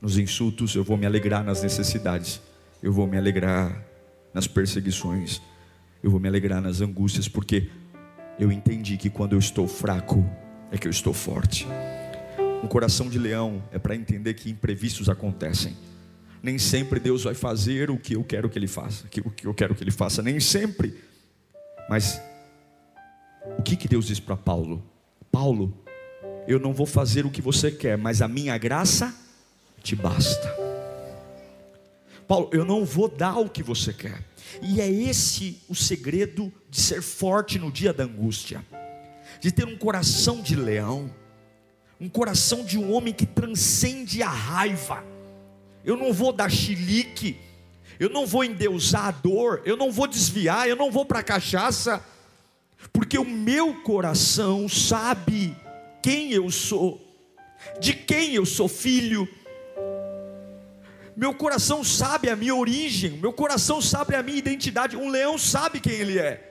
nos 0.00 0.16
insultos, 0.18 0.74
eu 0.74 0.82
vou 0.82 0.96
me 0.96 1.06
alegrar 1.06 1.44
nas 1.44 1.62
necessidades, 1.62 2.40
eu 2.82 2.92
vou 2.92 3.06
me 3.06 3.18
alegrar 3.18 3.84
nas 4.32 4.46
perseguições, 4.46 5.40
eu 6.02 6.10
vou 6.10 6.18
me 6.18 6.28
alegrar 6.28 6.60
nas 6.62 6.80
angústias, 6.80 7.28
porque 7.28 7.68
eu 8.38 8.50
entendi 8.50 8.96
que 8.96 9.10
quando 9.10 9.34
eu 9.34 9.38
estou 9.38 9.68
fraco 9.68 10.24
é 10.70 10.78
que 10.78 10.86
eu 10.86 10.90
estou 10.90 11.12
forte. 11.12 11.66
Um 12.62 12.68
coração 12.68 13.08
de 13.08 13.18
leão 13.18 13.62
é 13.70 13.78
para 13.78 13.94
entender 13.94 14.34
que 14.34 14.50
imprevistos 14.50 15.08
acontecem. 15.08 15.76
Nem 16.42 16.58
sempre 16.58 16.98
Deus 16.98 17.24
vai 17.24 17.34
fazer 17.34 17.90
o 17.90 17.98
que 17.98 18.14
eu 18.14 18.24
quero 18.24 18.48
que 18.48 18.58
Ele 18.58 18.66
faça, 18.66 19.06
o 19.06 19.30
que 19.30 19.46
eu 19.46 19.54
quero 19.54 19.74
que 19.74 19.84
Ele 19.84 19.90
faça, 19.90 20.22
nem 20.22 20.40
sempre. 20.40 20.94
Mas 21.88 22.20
o 23.58 23.62
que, 23.62 23.76
que 23.76 23.88
Deus 23.88 24.06
diz 24.06 24.20
para 24.20 24.36
Paulo? 24.36 24.82
Paulo, 25.30 25.76
eu 26.46 26.58
não 26.58 26.72
vou 26.72 26.86
fazer 26.86 27.26
o 27.26 27.30
que 27.30 27.42
você 27.42 27.70
quer, 27.70 27.98
mas 27.98 28.22
a 28.22 28.28
minha 28.28 28.56
graça 28.56 29.14
te 29.82 29.96
basta. 29.96 30.54
Paulo, 32.26 32.48
eu 32.52 32.64
não 32.64 32.84
vou 32.84 33.08
dar 33.08 33.38
o 33.38 33.48
que 33.48 33.62
você 33.62 33.92
quer. 33.92 34.22
E 34.62 34.80
é 34.80 34.88
esse 34.88 35.60
o 35.68 35.74
segredo 35.74 36.52
de 36.68 36.80
ser 36.80 37.02
forte 37.02 37.58
no 37.58 37.70
dia 37.70 37.92
da 37.92 38.04
angústia, 38.04 38.64
de 39.40 39.50
ter 39.50 39.66
um 39.66 39.76
coração 39.76 40.40
de 40.40 40.54
leão, 40.54 41.12
um 42.00 42.08
coração 42.08 42.64
de 42.64 42.78
um 42.78 42.92
homem 42.92 43.12
que 43.12 43.26
transcende 43.26 44.22
a 44.22 44.28
raiva. 44.28 45.04
Eu 45.84 45.96
não 45.96 46.12
vou 46.12 46.32
dar 46.32 46.50
chilique, 46.50 47.36
eu 47.98 48.08
não 48.08 48.26
vou 48.26 48.44
endeusar 48.44 49.06
a 49.06 49.10
dor, 49.10 49.62
eu 49.64 49.76
não 49.76 49.90
vou 49.90 50.06
desviar, 50.06 50.68
eu 50.68 50.76
não 50.76 50.90
vou 50.90 51.04
para 51.04 51.18
a 51.20 51.24
cachaça, 51.24 52.04
porque 52.92 53.18
o 53.18 53.24
meu 53.24 53.82
coração 53.82 54.68
sabe 54.68 55.56
quem 56.02 56.32
eu 56.32 56.50
sou, 56.50 57.00
de 57.80 57.92
quem 57.92 58.34
eu 58.34 58.46
sou 58.46 58.68
filho, 58.68 59.28
meu 61.20 61.34
coração 61.34 61.84
sabe 61.84 62.30
a 62.30 62.34
minha 62.34 62.54
origem, 62.54 63.10
meu 63.18 63.30
coração 63.30 63.78
sabe 63.82 64.14
a 64.14 64.22
minha 64.22 64.38
identidade. 64.38 64.96
Um 64.96 65.10
leão 65.10 65.36
sabe 65.36 65.78
quem 65.78 65.92
ele 65.92 66.18
é. 66.18 66.46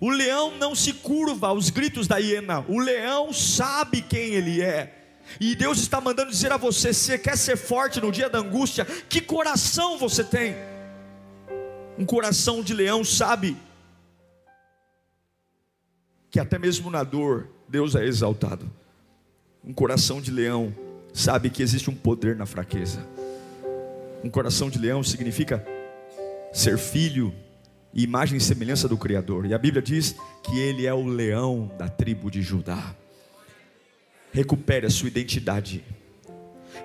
O 0.00 0.08
leão 0.08 0.56
não 0.56 0.74
se 0.74 0.94
curva 0.94 1.48
aos 1.48 1.68
gritos 1.68 2.08
da 2.08 2.16
hiena, 2.16 2.64
o 2.66 2.78
leão 2.78 3.34
sabe 3.34 4.00
quem 4.00 4.32
ele 4.32 4.62
é. 4.62 5.18
E 5.38 5.54
Deus 5.54 5.78
está 5.78 6.00
mandando 6.00 6.30
dizer 6.30 6.52
a 6.52 6.56
você: 6.56 6.94
se 6.94 7.18
quer 7.18 7.36
ser 7.36 7.58
forte 7.58 8.00
no 8.00 8.10
dia 8.10 8.30
da 8.30 8.38
angústia, 8.38 8.86
que 9.10 9.20
coração 9.20 9.98
você 9.98 10.24
tem? 10.24 10.56
Um 11.98 12.06
coração 12.06 12.62
de 12.62 12.72
leão 12.72 13.04
sabe 13.04 13.58
que 16.30 16.40
até 16.40 16.58
mesmo 16.58 16.90
na 16.90 17.04
dor 17.04 17.50
Deus 17.68 17.94
é 17.94 18.06
exaltado. 18.06 18.72
Um 19.62 19.74
coração 19.74 20.18
de 20.18 20.30
leão 20.30 20.74
sabe 21.12 21.50
que 21.50 21.62
existe 21.62 21.90
um 21.90 21.94
poder 21.94 22.36
na 22.36 22.46
fraqueza. 22.46 23.06
Um 24.24 24.30
coração 24.30 24.70
de 24.70 24.78
leão 24.78 25.04
significa 25.04 25.62
ser 26.50 26.78
filho 26.78 27.34
e 27.92 28.02
imagem 28.02 28.38
e 28.38 28.40
semelhança 28.40 28.88
do 28.88 28.96
Criador. 28.96 29.44
E 29.44 29.52
a 29.52 29.58
Bíblia 29.58 29.82
diz 29.82 30.16
que 30.42 30.58
ele 30.58 30.86
é 30.86 30.94
o 30.94 31.04
leão 31.04 31.70
da 31.76 31.90
tribo 31.90 32.30
de 32.30 32.40
Judá. 32.40 32.94
Recupere 34.32 34.86
a 34.86 34.90
sua 34.90 35.08
identidade. 35.08 35.84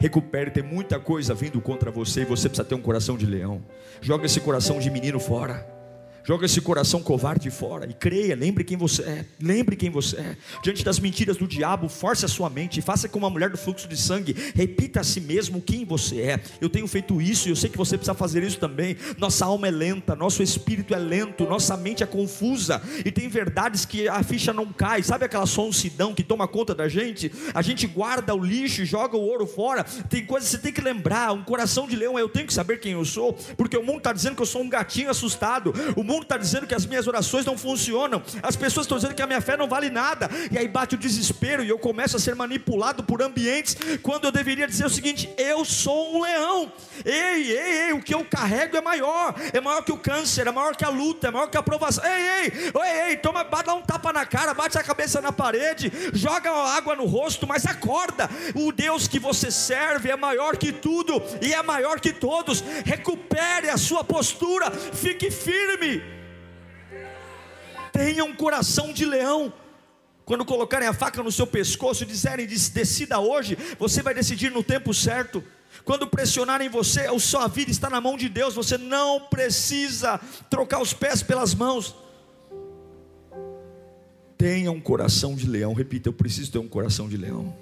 Recupere, 0.02 0.52
tem 0.52 0.62
muita 0.62 1.00
coisa 1.00 1.34
vindo 1.34 1.62
contra 1.62 1.90
você 1.90 2.24
e 2.24 2.26
você 2.26 2.50
precisa 2.50 2.68
ter 2.68 2.76
um 2.76 2.82
coração 2.82 3.16
de 3.16 3.26
leão. 3.26 3.64
Joga 4.02 4.26
esse 4.26 4.42
coração 4.42 4.78
de 4.78 4.90
menino 4.92 5.18
fora. 5.18 5.66
Joga 6.30 6.46
esse 6.46 6.62
coração 6.62 7.02
covarde 7.02 7.50
fora 7.50 7.88
e 7.90 7.94
creia, 7.96 8.36
lembre 8.36 8.64
quem 8.64 8.78
você 8.78 9.02
é, 9.02 9.26
lembre 9.42 9.76
quem 9.76 9.90
você 9.90 10.16
é. 10.16 10.38
Diante 10.62 10.86
das 10.86 11.00
mentiras 11.00 11.38
do 11.38 11.48
diabo, 11.48 11.90
force 11.90 12.24
a 12.24 12.28
sua 12.28 12.52
mente, 12.52 12.84
faça 12.84 13.10
como 13.10 13.26
uma 13.26 13.32
mulher 13.32 13.50
do 13.50 13.58
fluxo 13.58 13.88
de 13.88 13.98
sangue, 13.98 14.36
repita 14.54 15.00
a 15.00 15.04
si 15.04 15.20
mesmo 15.20 15.60
quem 15.60 15.84
você 15.84 16.22
é. 16.22 16.40
Eu 16.62 16.70
tenho 16.70 16.86
feito 16.86 17.20
isso 17.20 17.48
e 17.48 17.52
eu 17.52 17.56
sei 17.56 17.68
que 17.68 17.76
você 17.80 17.98
precisa 17.98 18.14
fazer 18.14 18.44
isso 18.44 18.60
também. 18.60 18.96
Nossa 19.18 19.44
alma 19.44 19.70
é 19.70 19.72
lenta, 19.72 20.16
nosso 20.16 20.44
espírito 20.44 20.94
é 20.94 21.00
lento, 21.00 21.46
nossa 21.46 21.76
mente 21.76 22.04
é 22.04 22.06
confusa 22.06 22.80
e 23.04 23.12
tem 23.12 23.28
verdades 23.28 23.84
que 23.84 24.08
a 24.08 24.22
ficha 24.22 24.54
não 24.54 24.68
cai. 24.72 25.02
Sabe 25.02 25.26
aquela 25.26 25.48
sonsidão 25.48 26.14
que 26.14 26.22
toma 26.22 26.48
conta 26.48 26.76
da 26.76 26.88
gente? 26.88 27.32
A 27.56 27.64
gente 27.64 27.88
guarda 27.88 28.36
o 28.36 28.46
lixo, 28.46 28.86
joga 28.86 29.18
o 29.18 29.22
ouro 29.22 29.48
fora. 29.48 29.84
Tem 29.84 30.24
coisas 30.24 30.48
que 30.48 30.58
você 30.58 30.62
tem 30.62 30.74
que 30.74 30.82
lembrar. 30.82 31.34
Um 31.34 31.44
coração 31.44 31.88
de 31.88 31.96
leão, 31.96 32.20
eu 32.20 32.30
tenho 32.30 32.46
que 32.46 32.54
saber 32.54 32.80
quem 32.80 32.92
eu 32.92 33.04
sou, 33.04 33.34
porque 33.58 33.76
o 33.76 33.84
mundo 33.84 33.98
está 33.98 34.14
dizendo 34.14 34.36
que 34.36 34.44
eu 34.44 34.46
sou 34.46 34.62
um 34.62 34.70
gatinho 34.70 35.10
assustado. 35.10 35.74
O 35.96 36.04
mundo 36.04 36.19
mundo 36.20 36.24
está 36.24 36.38
dizendo 36.38 36.68
que 36.68 36.76
as 36.76 36.86
minhas 36.86 37.08
orações 37.08 37.46
não 37.46 37.58
funcionam, 37.58 38.22
as 38.44 38.56
pessoas 38.56 38.86
estão 38.86 38.98
dizendo 38.98 39.16
que 39.16 39.22
a 39.22 39.28
minha 39.28 39.42
fé 39.42 39.56
não 39.56 39.68
vale 39.68 39.90
nada, 39.90 40.30
e 40.52 40.58
aí 40.58 40.68
bate 40.68 40.96
o 40.96 40.98
desespero 40.98 41.64
e 41.64 41.70
eu 41.70 41.80
começo 41.80 42.18
a 42.18 42.20
ser 42.20 42.36
manipulado 42.36 43.04
por 43.04 43.22
ambientes, 43.22 43.78
quando 44.04 44.26
eu 44.26 44.32
deveria 44.32 44.68
dizer 44.68 44.86
o 44.86 44.90
seguinte: 44.90 45.30
eu 45.38 45.64
sou 45.64 46.16
um 46.16 46.22
leão, 46.22 46.72
ei, 47.06 47.52
ei, 47.52 47.82
ei, 47.86 47.94
o 47.94 48.02
que 48.02 48.14
eu 48.14 48.26
carrego 48.26 48.76
é 48.76 48.82
maior, 48.82 49.34
é 49.54 49.62
maior 49.62 49.84
que 49.84 49.92
o 49.92 49.98
câncer, 49.98 50.48
é 50.48 50.52
maior 50.52 50.76
que 50.76 50.84
a 50.84 50.90
luta, 50.90 51.30
é 51.30 51.32
maior 51.32 51.48
que 51.48 51.58
a 51.58 51.64
provação, 51.64 52.04
ei, 52.06 52.12
ei, 52.12 52.54
ei, 52.76 53.10
ei, 53.10 53.18
toma, 53.18 53.44
dá 53.44 53.74
um 53.74 53.82
tapa 53.82 54.12
na 54.12 54.26
cara, 54.26 54.54
bate 54.54 54.78
a 54.78 54.84
cabeça 54.84 55.22
na 55.22 55.32
parede, 55.32 55.92
joga 56.14 56.52
água 56.52 56.96
no 56.96 57.06
rosto, 57.06 57.48
mas 57.48 57.66
acorda, 57.66 58.30
o 58.56 58.72
Deus 58.72 59.08
que 59.08 59.20
você 59.20 59.50
serve 59.50 60.10
é 60.10 60.16
maior 60.16 60.58
que 60.58 60.72
tudo 60.72 61.22
e 61.42 61.54
é 61.54 61.64
maior 61.64 62.00
que 62.00 62.12
todos, 62.12 62.64
recupere 62.86 63.70
a 63.70 63.78
sua 63.78 64.04
postura, 64.04 64.72
fique 64.72 65.32
firme. 65.32 66.09
Tenha 68.00 68.24
um 68.24 68.34
coração 68.34 68.94
de 68.94 69.04
leão. 69.04 69.52
Quando 70.24 70.46
colocarem 70.46 70.88
a 70.88 70.94
faca 70.94 71.22
no 71.22 71.30
seu 71.30 71.46
pescoço 71.46 72.04
e 72.04 72.06
disserem 72.06 72.48
decida 72.48 73.20
hoje, 73.20 73.58
você 73.78 74.02
vai 74.02 74.14
decidir 74.14 74.50
no 74.50 74.64
tempo 74.64 74.94
certo. 74.94 75.44
Quando 75.84 76.08
pressionarem 76.08 76.70
você, 76.70 77.02
a 77.02 77.20
sua 77.20 77.46
vida 77.50 77.70
está 77.70 77.90
na 77.90 78.00
mão 78.00 78.16
de 78.16 78.30
Deus, 78.30 78.56
você 78.56 78.78
não 78.78 79.20
precisa 79.20 80.18
trocar 80.50 80.82
os 80.82 80.94
pés 80.94 81.22
pelas 81.22 81.54
mãos. 81.54 81.94
Tenha 84.38 84.72
um 84.72 84.80
coração 84.80 85.36
de 85.36 85.46
leão, 85.46 85.74
repita, 85.74 86.08
eu 86.08 86.14
preciso 86.14 86.54
ter 86.54 86.60
um 86.60 86.70
coração 86.70 87.10
de 87.10 87.18
leão. 87.18 87.54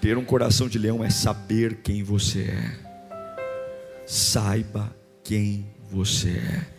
Ter 0.00 0.18
um 0.18 0.24
coração 0.24 0.68
de 0.68 0.80
leão 0.80 1.04
é 1.04 1.10
saber 1.10 1.76
quem 1.76 2.02
você 2.02 2.40
é. 2.40 4.04
Saiba 4.04 4.92
quem 5.22 5.64
você 5.92 6.30
é 6.30 6.73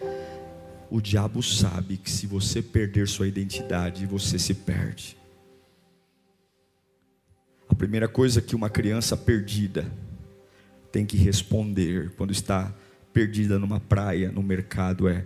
o 0.95 1.01
diabo 1.01 1.43
sabe 1.43 1.97
que 1.97 2.09
se 2.09 2.25
você 2.25 2.61
perder 2.61 3.05
sua 3.05 3.27
identidade, 3.27 4.05
você 4.05 4.39
se 4.39 4.53
perde. 4.53 5.17
A 7.67 7.75
primeira 7.75 8.07
coisa 8.07 8.41
que 8.41 8.55
uma 8.55 8.69
criança 8.69 9.17
perdida 9.17 9.91
tem 10.93 11.05
que 11.05 11.17
responder 11.17 12.13
quando 12.15 12.31
está 12.31 12.73
perdida 13.11 13.59
numa 13.59 13.77
praia, 13.77 14.31
no 14.31 14.41
mercado, 14.41 15.09
é: 15.09 15.25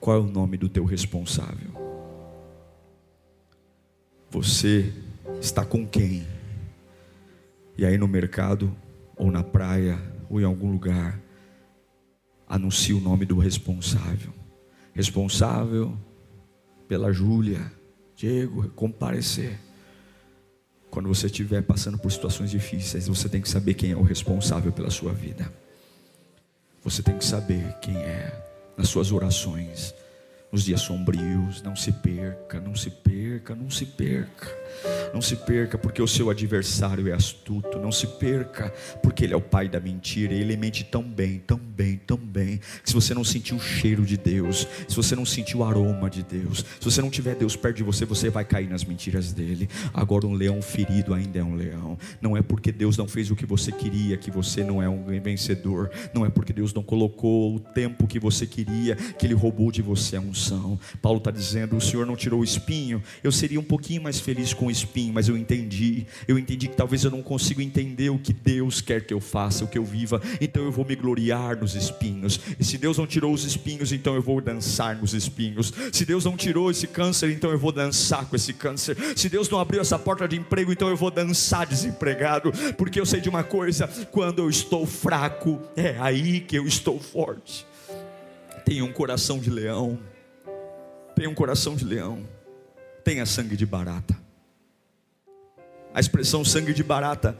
qual 0.00 0.16
é 0.16 0.20
o 0.20 0.26
nome 0.26 0.56
do 0.56 0.68
teu 0.68 0.84
responsável? 0.84 1.70
Você 4.30 4.92
está 5.40 5.64
com 5.64 5.86
quem? 5.86 6.26
E 7.78 7.86
aí 7.86 7.96
no 7.96 8.08
mercado, 8.08 8.76
ou 9.14 9.30
na 9.30 9.44
praia, 9.44 9.96
ou 10.28 10.40
em 10.40 10.44
algum 10.44 10.72
lugar, 10.72 11.20
anuncie 12.48 12.92
o 12.92 13.00
nome 13.00 13.24
do 13.24 13.38
responsável. 13.38 14.39
Responsável 14.92 15.96
pela 16.88 17.12
Júlia, 17.12 17.72
Diego, 18.16 18.68
comparecer. 18.70 19.58
Quando 20.90 21.08
você 21.08 21.26
estiver 21.26 21.62
passando 21.62 21.98
por 21.98 22.10
situações 22.10 22.50
difíceis, 22.50 23.06
você 23.06 23.28
tem 23.28 23.40
que 23.40 23.48
saber 23.48 23.74
quem 23.74 23.92
é 23.92 23.96
o 23.96 24.02
responsável 24.02 24.72
pela 24.72 24.90
sua 24.90 25.12
vida. 25.12 25.52
Você 26.82 27.02
tem 27.02 27.16
que 27.16 27.24
saber 27.24 27.78
quem 27.80 27.96
é 27.96 28.32
nas 28.76 28.88
suas 28.88 29.12
orações, 29.12 29.94
nos 30.52 30.64
dias 30.64 30.80
sombrios. 30.80 31.62
Não 31.62 31.76
se 31.76 31.92
perca, 31.92 32.60
não 32.60 32.74
se 32.74 32.90
perca, 32.90 33.54
não 33.54 33.70
se 33.70 33.86
perca. 33.86 34.60
Não 35.12 35.20
se 35.20 35.36
perca, 35.36 35.76
porque 35.76 36.00
o 36.00 36.06
seu 36.06 36.30
adversário 36.30 37.08
é 37.08 37.12
astuto. 37.12 37.78
Não 37.78 37.90
se 37.92 38.06
perca, 38.06 38.72
porque 39.02 39.24
ele 39.24 39.34
é 39.34 39.36
o 39.36 39.40
pai 39.40 39.68
da 39.68 39.80
mentira. 39.80 40.32
Ele 40.32 40.56
mente 40.56 40.84
tão 40.84 41.02
bem, 41.02 41.38
tão 41.38 41.58
bem, 41.58 41.96
tão 41.98 42.16
bem. 42.16 42.58
Que 42.82 42.88
se 42.88 42.94
você 42.94 43.12
não 43.12 43.24
sentir 43.24 43.54
o 43.54 43.60
cheiro 43.60 44.04
de 44.04 44.16
Deus, 44.16 44.66
se 44.88 44.96
você 44.96 45.16
não 45.16 45.26
sentir 45.26 45.56
o 45.56 45.64
aroma 45.64 46.08
de 46.08 46.22
Deus, 46.22 46.64
se 46.80 46.84
você 46.84 47.00
não 47.00 47.10
tiver 47.10 47.34
Deus 47.34 47.56
perto 47.56 47.76
de 47.76 47.82
você, 47.82 48.04
você 48.04 48.30
vai 48.30 48.44
cair 48.44 48.68
nas 48.68 48.84
mentiras 48.84 49.32
dele. 49.32 49.68
Agora, 49.92 50.26
um 50.26 50.34
leão 50.34 50.62
ferido 50.62 51.12
ainda 51.12 51.38
é 51.38 51.44
um 51.44 51.54
leão. 51.54 51.98
Não 52.20 52.36
é 52.36 52.42
porque 52.42 52.72
Deus 52.72 52.96
não 52.96 53.08
fez 53.08 53.30
o 53.30 53.36
que 53.36 53.46
você 53.46 53.72
queria 53.72 54.16
que 54.16 54.30
você 54.30 54.62
não 54.62 54.82
é 54.82 54.88
um 54.88 55.04
vencedor. 55.20 55.90
Não 56.14 56.24
é 56.24 56.30
porque 56.30 56.52
Deus 56.52 56.72
não 56.72 56.82
colocou 56.82 57.56
o 57.56 57.60
tempo 57.60 58.06
que 58.06 58.18
você 58.18 58.46
queria 58.46 58.94
que 58.94 59.26
ele 59.26 59.34
roubou 59.34 59.70
de 59.70 59.82
você 59.82 60.16
a 60.16 60.20
unção. 60.40 60.80
Paulo 61.02 61.18
está 61.18 61.30
dizendo: 61.30 61.76
o 61.76 61.80
Senhor 61.80 62.06
não 62.06 62.16
tirou 62.16 62.40
o 62.40 62.44
espinho. 62.44 63.02
Eu 63.22 63.30
seria 63.30 63.60
um 63.60 63.64
pouquinho 63.64 64.02
mais 64.02 64.18
feliz 64.18 64.54
com 64.54 64.66
o 64.66 64.70
espinho, 64.70 65.12
mas 65.12 65.28
eu 65.28 65.36
entendi. 65.36 66.06
Eu 66.26 66.38
entendi 66.38 66.68
que 66.68 66.76
talvez 66.76 67.04
eu 67.04 67.10
não 67.10 67.22
consiga 67.22 67.62
entender 67.62 68.10
o 68.10 68.18
que 68.18 68.32
Deus 68.32 68.80
quer 68.80 69.04
que 69.04 69.12
eu 69.12 69.20
faça, 69.20 69.64
o 69.64 69.68
que 69.68 69.78
eu 69.78 69.84
viva. 69.84 70.20
Então 70.40 70.64
eu 70.64 70.72
vou 70.72 70.84
me 70.84 70.96
gloriar 70.96 71.58
nos 71.60 71.74
espinhos. 71.74 72.40
E 72.58 72.64
se 72.64 72.78
Deus 72.78 72.96
não 72.96 73.06
tirou 73.06 73.32
os 73.32 73.44
espinhos, 73.44 73.92
então 73.92 74.14
eu 74.14 74.22
vou 74.22 74.40
dançar 74.40 74.96
nos 74.96 75.12
espinhos. 75.12 75.72
Se 75.92 76.04
Deus 76.04 76.24
não 76.24 76.36
tirou 76.36 76.70
esse 76.70 76.86
câncer, 76.86 77.30
então 77.30 77.50
eu 77.50 77.58
vou 77.58 77.72
dançar 77.72 78.24
com 78.24 78.34
esse 78.34 78.52
câncer. 78.52 78.96
Se 79.16 79.28
Deus 79.28 79.48
não 79.48 79.58
abriu 79.58 79.80
essa 79.80 79.98
porta 79.98 80.26
de 80.26 80.36
emprego, 80.36 80.72
então 80.72 80.88
eu 80.88 80.96
vou 80.96 81.10
dançar 81.10 81.66
desempregado. 81.66 82.52
Porque 82.76 82.98
eu 82.98 83.06
sei 83.06 83.20
de 83.20 83.28
uma 83.28 83.44
coisa: 83.44 83.88
quando 84.10 84.40
eu 84.40 84.48
estou 84.48 84.86
fraco, 84.86 85.60
é 85.76 85.96
aí 85.98 86.40
que 86.40 86.56
eu 86.56 86.66
estou 86.66 86.98
forte. 86.98 87.66
Tenha 88.64 88.84
um 88.84 88.92
coração 88.92 89.38
de 89.38 89.50
leão. 89.50 89.98
Tenha 91.20 91.28
um 91.28 91.34
coração 91.34 91.76
de 91.76 91.84
leão. 91.84 92.26
Tenha 93.04 93.26
sangue 93.26 93.54
de 93.54 93.66
barata. 93.66 94.18
A 95.92 96.00
expressão 96.00 96.42
sangue 96.42 96.72
de 96.72 96.82
barata, 96.82 97.36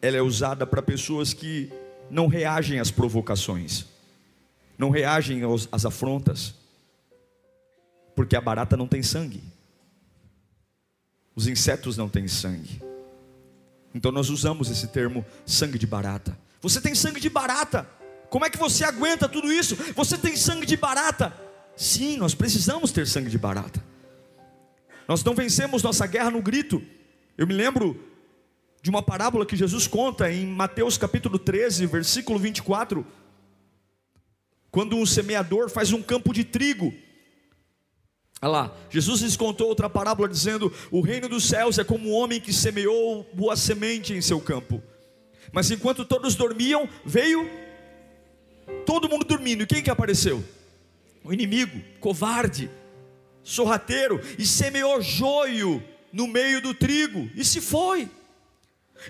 ela 0.00 0.16
é 0.16 0.22
usada 0.22 0.66
para 0.66 0.80
pessoas 0.80 1.34
que 1.34 1.70
não 2.08 2.28
reagem 2.28 2.80
às 2.80 2.90
provocações, 2.90 3.84
não 4.78 4.88
reagem 4.88 5.42
às 5.70 5.84
afrontas, 5.84 6.54
porque 8.16 8.34
a 8.34 8.40
barata 8.40 8.74
não 8.74 8.88
tem 8.88 9.02
sangue, 9.02 9.44
os 11.36 11.46
insetos 11.46 11.98
não 11.98 12.08
têm 12.08 12.26
sangue. 12.26 12.80
Então 13.94 14.10
nós 14.10 14.30
usamos 14.30 14.70
esse 14.70 14.86
termo 14.86 15.26
sangue 15.44 15.78
de 15.78 15.86
barata. 15.86 16.38
Você 16.62 16.80
tem 16.80 16.94
sangue 16.94 17.20
de 17.20 17.28
barata. 17.28 17.86
Como 18.30 18.46
é 18.46 18.48
que 18.48 18.56
você 18.56 18.82
aguenta 18.82 19.28
tudo 19.28 19.52
isso? 19.52 19.76
Você 19.94 20.16
tem 20.16 20.34
sangue 20.36 20.64
de 20.64 20.78
barata. 20.78 21.49
Sim, 21.76 22.16
nós 22.16 22.34
precisamos 22.34 22.92
ter 22.92 23.06
sangue 23.06 23.30
de 23.30 23.38
barata. 23.38 23.82
Nós 25.08 25.24
não 25.24 25.34
vencemos 25.34 25.82
nossa 25.82 26.06
guerra 26.06 26.30
no 26.30 26.42
grito. 26.42 26.82
Eu 27.36 27.46
me 27.46 27.54
lembro 27.54 27.98
de 28.82 28.90
uma 28.90 29.02
parábola 29.02 29.44
que 29.44 29.56
Jesus 29.56 29.86
conta 29.86 30.30
em 30.30 30.46
Mateus 30.46 30.96
capítulo 30.96 31.38
13, 31.38 31.86
versículo 31.86 32.38
24, 32.38 33.04
quando 34.70 34.96
um 34.96 35.04
semeador 35.04 35.68
faz 35.68 35.92
um 35.92 36.02
campo 36.02 36.32
de 36.32 36.44
trigo. 36.44 36.94
Olha 38.42 38.50
lá, 38.50 38.76
Jesus 38.88 39.20
lhes 39.20 39.36
contou 39.36 39.68
outra 39.68 39.90
parábola 39.90 40.28
dizendo: 40.28 40.72
O 40.90 41.00
reino 41.00 41.28
dos 41.28 41.44
céus 41.44 41.78
é 41.78 41.84
como 41.84 42.08
um 42.08 42.12
homem 42.12 42.40
que 42.40 42.52
semeou 42.52 43.28
boa 43.34 43.56
semente 43.56 44.14
em 44.14 44.22
seu 44.22 44.40
campo. 44.40 44.82
Mas 45.52 45.70
enquanto 45.70 46.04
todos 46.04 46.34
dormiam, 46.34 46.88
veio 47.04 47.50
todo 48.86 49.08
mundo 49.08 49.24
dormindo. 49.24 49.62
E 49.62 49.66
quem 49.66 49.82
que 49.82 49.90
apareceu? 49.90 50.42
O 51.22 51.32
inimigo, 51.32 51.80
covarde, 52.00 52.70
sorrateiro, 53.42 54.20
e 54.38 54.46
semeou 54.46 55.00
joio 55.02 55.82
no 56.12 56.26
meio 56.26 56.60
do 56.60 56.74
trigo 56.74 57.30
e 57.34 57.44
se 57.44 57.60
foi. 57.60 58.08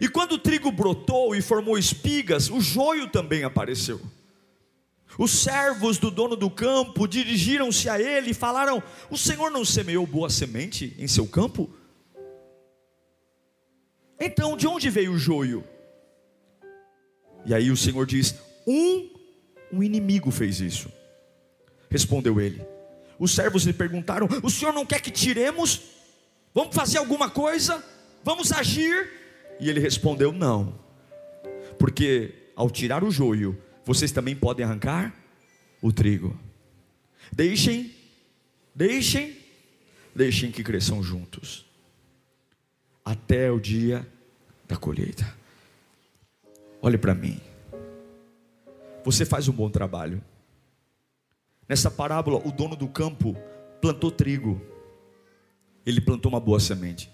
E 0.00 0.08
quando 0.08 0.32
o 0.32 0.38
trigo 0.38 0.70
brotou 0.70 1.34
e 1.34 1.42
formou 1.42 1.78
espigas, 1.78 2.50
o 2.50 2.60
joio 2.60 3.08
também 3.08 3.42
apareceu. 3.42 4.00
Os 5.18 5.30
servos 5.32 5.98
do 5.98 6.10
dono 6.10 6.36
do 6.36 6.48
campo 6.48 7.08
dirigiram-se 7.08 7.88
a 7.88 8.00
ele 8.00 8.30
e 8.30 8.34
falaram: 8.34 8.82
O 9.10 9.16
Senhor 9.16 9.50
não 9.50 9.64
semeou 9.64 10.06
boa 10.06 10.30
semente 10.30 10.94
em 10.98 11.08
seu 11.08 11.26
campo? 11.26 11.68
Então, 14.18 14.56
de 14.56 14.66
onde 14.66 14.88
veio 14.88 15.12
o 15.12 15.18
joio? 15.18 15.64
E 17.44 17.54
aí 17.54 17.70
o 17.70 17.76
Senhor 17.76 18.06
diz: 18.06 18.36
Um, 18.66 19.10
um 19.72 19.82
inimigo 19.82 20.30
fez 20.30 20.60
isso. 20.60 20.92
Respondeu 21.90 22.40
ele. 22.40 22.62
Os 23.18 23.34
servos 23.34 23.64
lhe 23.64 23.72
perguntaram: 23.72 24.28
O 24.42 24.48
senhor 24.48 24.72
não 24.72 24.86
quer 24.86 25.00
que 25.00 25.10
tiremos? 25.10 25.82
Vamos 26.54 26.74
fazer 26.74 26.98
alguma 26.98 27.28
coisa? 27.28 27.84
Vamos 28.24 28.52
agir? 28.52 29.10
E 29.60 29.68
ele 29.68 29.80
respondeu: 29.80 30.32
Não, 30.32 30.78
porque 31.78 32.32
ao 32.54 32.70
tirar 32.70 33.02
o 33.02 33.10
joio, 33.10 33.60
vocês 33.84 34.12
também 34.12 34.36
podem 34.36 34.64
arrancar 34.64 35.14
o 35.82 35.92
trigo. 35.92 36.38
Deixem, 37.32 37.94
deixem, 38.74 39.36
deixem 40.14 40.50
que 40.50 40.62
cresçam 40.62 41.02
juntos, 41.02 41.66
até 43.04 43.50
o 43.50 43.60
dia 43.60 44.06
da 44.66 44.76
colheita. 44.76 45.34
Olhe 46.82 46.96
para 46.96 47.14
mim, 47.14 47.40
você 49.04 49.24
faz 49.24 49.48
um 49.48 49.52
bom 49.52 49.68
trabalho. 49.68 50.22
Nessa 51.70 51.88
parábola, 51.88 52.42
o 52.44 52.50
dono 52.50 52.74
do 52.74 52.88
campo 52.88 53.36
plantou 53.80 54.10
trigo 54.10 54.60
ele 55.86 56.00
plantou 56.00 56.30
uma 56.32 56.40
boa 56.40 56.58
semente. 56.58 57.08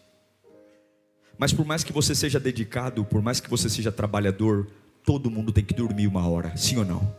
Mas 1.38 1.52
por 1.52 1.66
mais 1.66 1.84
que 1.84 1.92
você 1.92 2.14
seja 2.14 2.40
dedicado, 2.40 3.04
por 3.04 3.20
mais 3.20 3.38
que 3.38 3.50
você 3.50 3.68
seja 3.68 3.92
trabalhador, 3.92 4.66
todo 5.04 5.30
mundo 5.30 5.52
tem 5.52 5.62
que 5.62 5.74
dormir 5.74 6.06
uma 6.06 6.26
hora, 6.26 6.56
sim 6.56 6.78
ou 6.78 6.86
não? 6.86 7.14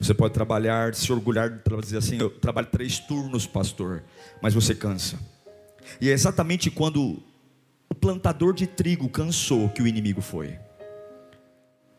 Você 0.00 0.12
pode 0.12 0.34
trabalhar, 0.34 0.92
se 0.96 1.12
orgulhar 1.12 1.62
dizer 1.80 1.98
assim, 1.98 2.18
eu 2.18 2.28
trabalho 2.28 2.66
três 2.66 2.98
turnos, 2.98 3.46
pastor, 3.46 4.02
mas 4.42 4.52
você 4.52 4.74
cansa. 4.74 5.16
E 6.00 6.10
é 6.10 6.12
exatamente 6.12 6.72
quando 6.72 7.22
o 7.88 7.94
plantador 7.94 8.52
de 8.52 8.66
trigo 8.66 9.08
cansou 9.08 9.68
que 9.68 9.80
o 9.80 9.86
inimigo 9.86 10.20
foi. 10.20 10.58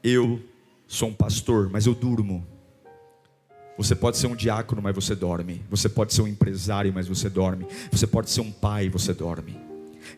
Eu 0.04 0.44
sou 0.86 1.08
um 1.08 1.14
pastor, 1.14 1.70
mas 1.70 1.86
eu 1.86 1.96
durmo. 1.96 2.46
Você 3.78 3.94
pode 3.94 4.18
ser 4.18 4.28
um 4.28 4.36
diácono, 4.36 4.82
mas 4.82 4.96
você 4.96 5.16
dorme. 5.16 5.62
Você 5.70 5.90
pode 5.90 6.14
ser 6.14 6.22
um 6.22 6.28
empresário, 6.28 6.94
mas 6.94 7.08
você 7.08 7.30
dorme. 7.30 7.66
Você 7.92 8.08
pode 8.08 8.30
ser 8.30 8.42
um 8.42 8.52
pai, 8.52 8.90
você 8.90 9.14
dorme. 9.14 9.60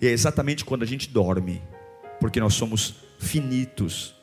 E 0.02 0.08
é 0.08 0.12
exatamente 0.12 0.64
quando 0.64 0.84
a 0.84 0.86
gente 0.86 1.10
dorme, 1.10 1.62
porque 2.20 2.40
nós 2.40 2.54
somos 2.54 2.96
finitos, 3.18 4.14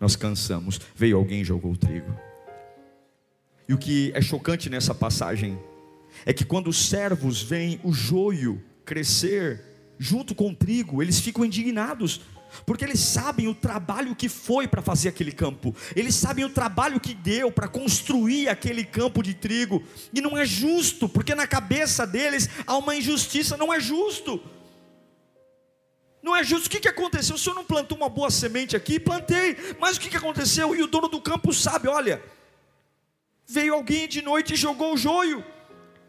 nós 0.00 0.14
cansamos. 0.14 0.80
Veio 0.94 1.16
alguém 1.16 1.40
e 1.40 1.44
jogou 1.44 1.72
o 1.72 1.76
trigo. 1.76 2.14
E 3.68 3.74
o 3.74 3.78
que 3.78 4.12
é 4.14 4.20
chocante 4.20 4.70
nessa 4.70 4.94
passagem 4.94 5.58
é 6.24 6.32
que 6.32 6.44
quando 6.44 6.68
os 6.68 6.88
servos 6.88 7.42
veem 7.42 7.80
o 7.82 7.92
joio 7.92 8.62
crescer 8.84 9.62
junto 9.98 10.34
com 10.34 10.50
o 10.50 10.54
trigo, 10.54 11.02
eles 11.02 11.18
ficam 11.18 11.44
indignados 11.44 12.20
porque 12.64 12.84
eles 12.84 13.00
sabem 13.00 13.48
o 13.48 13.54
trabalho 13.54 14.14
que 14.14 14.28
foi 14.28 14.66
para 14.66 14.82
fazer 14.82 15.08
aquele 15.08 15.32
campo, 15.32 15.74
eles 15.94 16.14
sabem 16.14 16.44
o 16.44 16.50
trabalho 16.50 17.00
que 17.00 17.14
deu 17.14 17.50
para 17.50 17.68
construir 17.68 18.48
aquele 18.48 18.84
campo 18.84 19.22
de 19.22 19.34
trigo, 19.34 19.82
e 20.12 20.20
não 20.20 20.36
é 20.36 20.44
justo, 20.44 21.08
porque 21.08 21.34
na 21.34 21.46
cabeça 21.46 22.06
deles 22.06 22.48
há 22.66 22.76
uma 22.76 22.96
injustiça, 22.96 23.56
não 23.56 23.72
é 23.72 23.80
justo. 23.80 24.40
Não 26.22 26.34
é 26.34 26.42
justo. 26.42 26.68
O 26.68 26.70
que, 26.70 26.80
que 26.80 26.88
aconteceu? 26.88 27.36
O 27.36 27.38
senhor 27.38 27.54
não 27.54 27.66
plantou 27.66 27.98
uma 27.98 28.08
boa 28.08 28.30
semente 28.30 28.74
aqui? 28.74 28.98
Plantei. 28.98 29.56
Mas 29.78 29.98
o 29.98 30.00
que, 30.00 30.08
que 30.08 30.16
aconteceu? 30.16 30.74
E 30.74 30.82
o 30.82 30.86
dono 30.86 31.06
do 31.06 31.20
campo 31.20 31.52
sabe: 31.52 31.86
olha, 31.86 32.22
veio 33.46 33.74
alguém 33.74 34.08
de 34.08 34.22
noite 34.22 34.54
e 34.54 34.56
jogou 34.56 34.94
o 34.94 34.96
joio. 34.96 35.44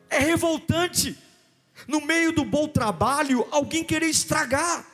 É 0.09 0.17
revoltante. 0.19 1.17
No 1.85 1.99
meio 1.99 2.31
do 2.31 2.45
bom 2.45 2.65
trabalho, 2.65 3.45
alguém 3.51 3.83
querer 3.83 4.07
estragar. 4.07 4.85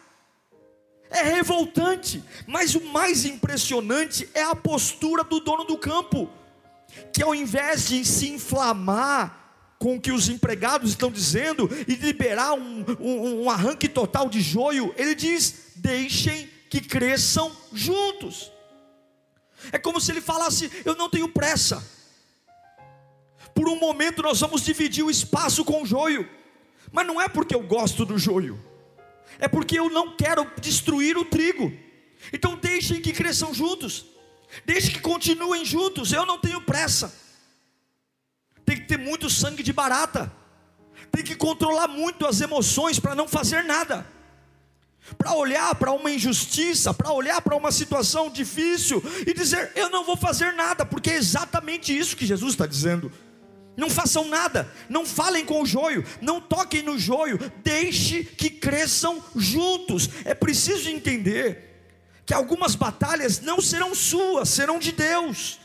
É 1.12 1.24
revoltante, 1.24 2.24
mas 2.48 2.74
o 2.74 2.82
mais 2.86 3.26
impressionante 3.26 4.28
é 4.34 4.44
a 4.44 4.56
postura 4.56 5.24
do 5.24 5.42
dono 5.42 5.66
do 5.66 5.78
campo, 5.78 6.30
que 7.14 7.22
ao 7.22 7.36
invés 7.36 7.90
de 7.90 8.04
se 8.06 8.30
inflamar 8.30 9.40
com 9.78 9.96
o 9.96 10.02
que 10.02 10.12
os 10.12 10.30
empregados 10.30 10.92
estão 10.92 11.12
dizendo 11.12 11.70
e 11.88 11.96
liberar 11.96 12.54
um, 12.54 12.86
um, 13.00 13.44
um 13.44 13.50
arranque 13.50 13.90
total 13.90 14.30
de 14.30 14.40
joio, 14.40 14.94
ele 14.96 15.14
diz: 15.14 15.74
deixem 15.76 16.50
que 16.70 16.80
cresçam 16.80 17.52
juntos. 17.74 18.52
É 19.72 19.78
como 19.78 20.00
se 20.00 20.12
ele 20.12 20.22
falasse: 20.22 20.72
Eu 20.86 20.96
não 20.96 21.10
tenho 21.10 21.28
pressa. 21.28 21.86
Por 23.54 23.68
um 23.68 23.78
momento 23.78 24.22
nós 24.22 24.40
vamos 24.40 24.62
dividir 24.62 25.04
o 25.04 25.12
espaço 25.12 25.66
com 25.66 25.82
o 25.82 25.86
joio, 25.86 26.28
mas 26.92 27.06
não 27.06 27.20
é 27.20 27.28
porque 27.28 27.54
eu 27.54 27.62
gosto 27.62 28.06
do 28.06 28.18
joio, 28.18 28.58
é 29.42 29.48
porque 29.48 29.78
eu 29.78 29.90
não 29.90 30.16
quero 30.16 30.50
destruir 30.62 31.18
o 31.18 31.26
trigo. 31.26 31.74
Então 32.32 32.56
deixem 32.56 33.02
que 33.02 33.12
cresçam 33.12 33.54
juntos, 33.54 34.06
deixem 34.66 34.94
que 34.94 35.02
continuem 35.02 35.66
juntos. 35.66 36.14
Eu 36.14 36.26
não 36.26 36.40
tenho 36.40 36.62
pressa. 36.62 37.14
Tem 38.64 38.78
que 38.78 38.86
ter 38.86 38.98
muito 38.98 39.30
sangue 39.30 39.64
de 39.64 39.74
barata, 39.74 40.32
tem 41.12 41.24
que 41.24 41.36
controlar 41.36 41.90
muito 41.90 42.26
as 42.26 42.40
emoções 42.40 43.00
para 43.00 43.16
não 43.16 43.28
fazer 43.28 43.64
nada 43.64 44.06
para 45.18 45.34
olhar 45.34 45.74
para 45.76 45.92
uma 45.92 46.12
injustiça, 46.12 46.94
para 46.94 47.12
olhar 47.12 47.42
para 47.42 47.56
uma 47.56 47.72
situação 47.72 48.30
difícil 48.30 49.04
e 49.26 49.34
dizer: 49.34 49.72
Eu 49.76 49.90
não 49.90 50.06
vou 50.06 50.16
fazer 50.16 50.54
nada, 50.54 50.86
porque 50.86 51.10
é 51.10 51.16
exatamente 51.16 51.98
isso 51.98 52.16
que 52.16 52.26
Jesus 52.26 52.54
está 52.54 52.66
dizendo. 52.66 53.12
Não 53.76 53.90
façam 53.90 54.28
nada, 54.28 54.72
não 54.90 55.06
falem 55.06 55.46
com 55.46 55.62
o 55.62 55.66
joio, 55.66 56.06
não 56.22 56.42
toquem 56.42 56.84
no 56.84 57.00
joio, 57.00 57.40
deixe 57.64 58.24
que 58.24 58.50
cresçam 58.50 59.24
juntos. 59.36 60.10
É 60.26 60.34
preciso 60.34 60.90
entender 60.90 61.70
que 62.26 62.34
algumas 62.34 62.76
batalhas 62.76 63.40
não 63.40 63.62
serão 63.62 63.96
suas, 63.96 64.50
serão 64.50 64.78
de 64.78 64.92
Deus. 64.92 65.60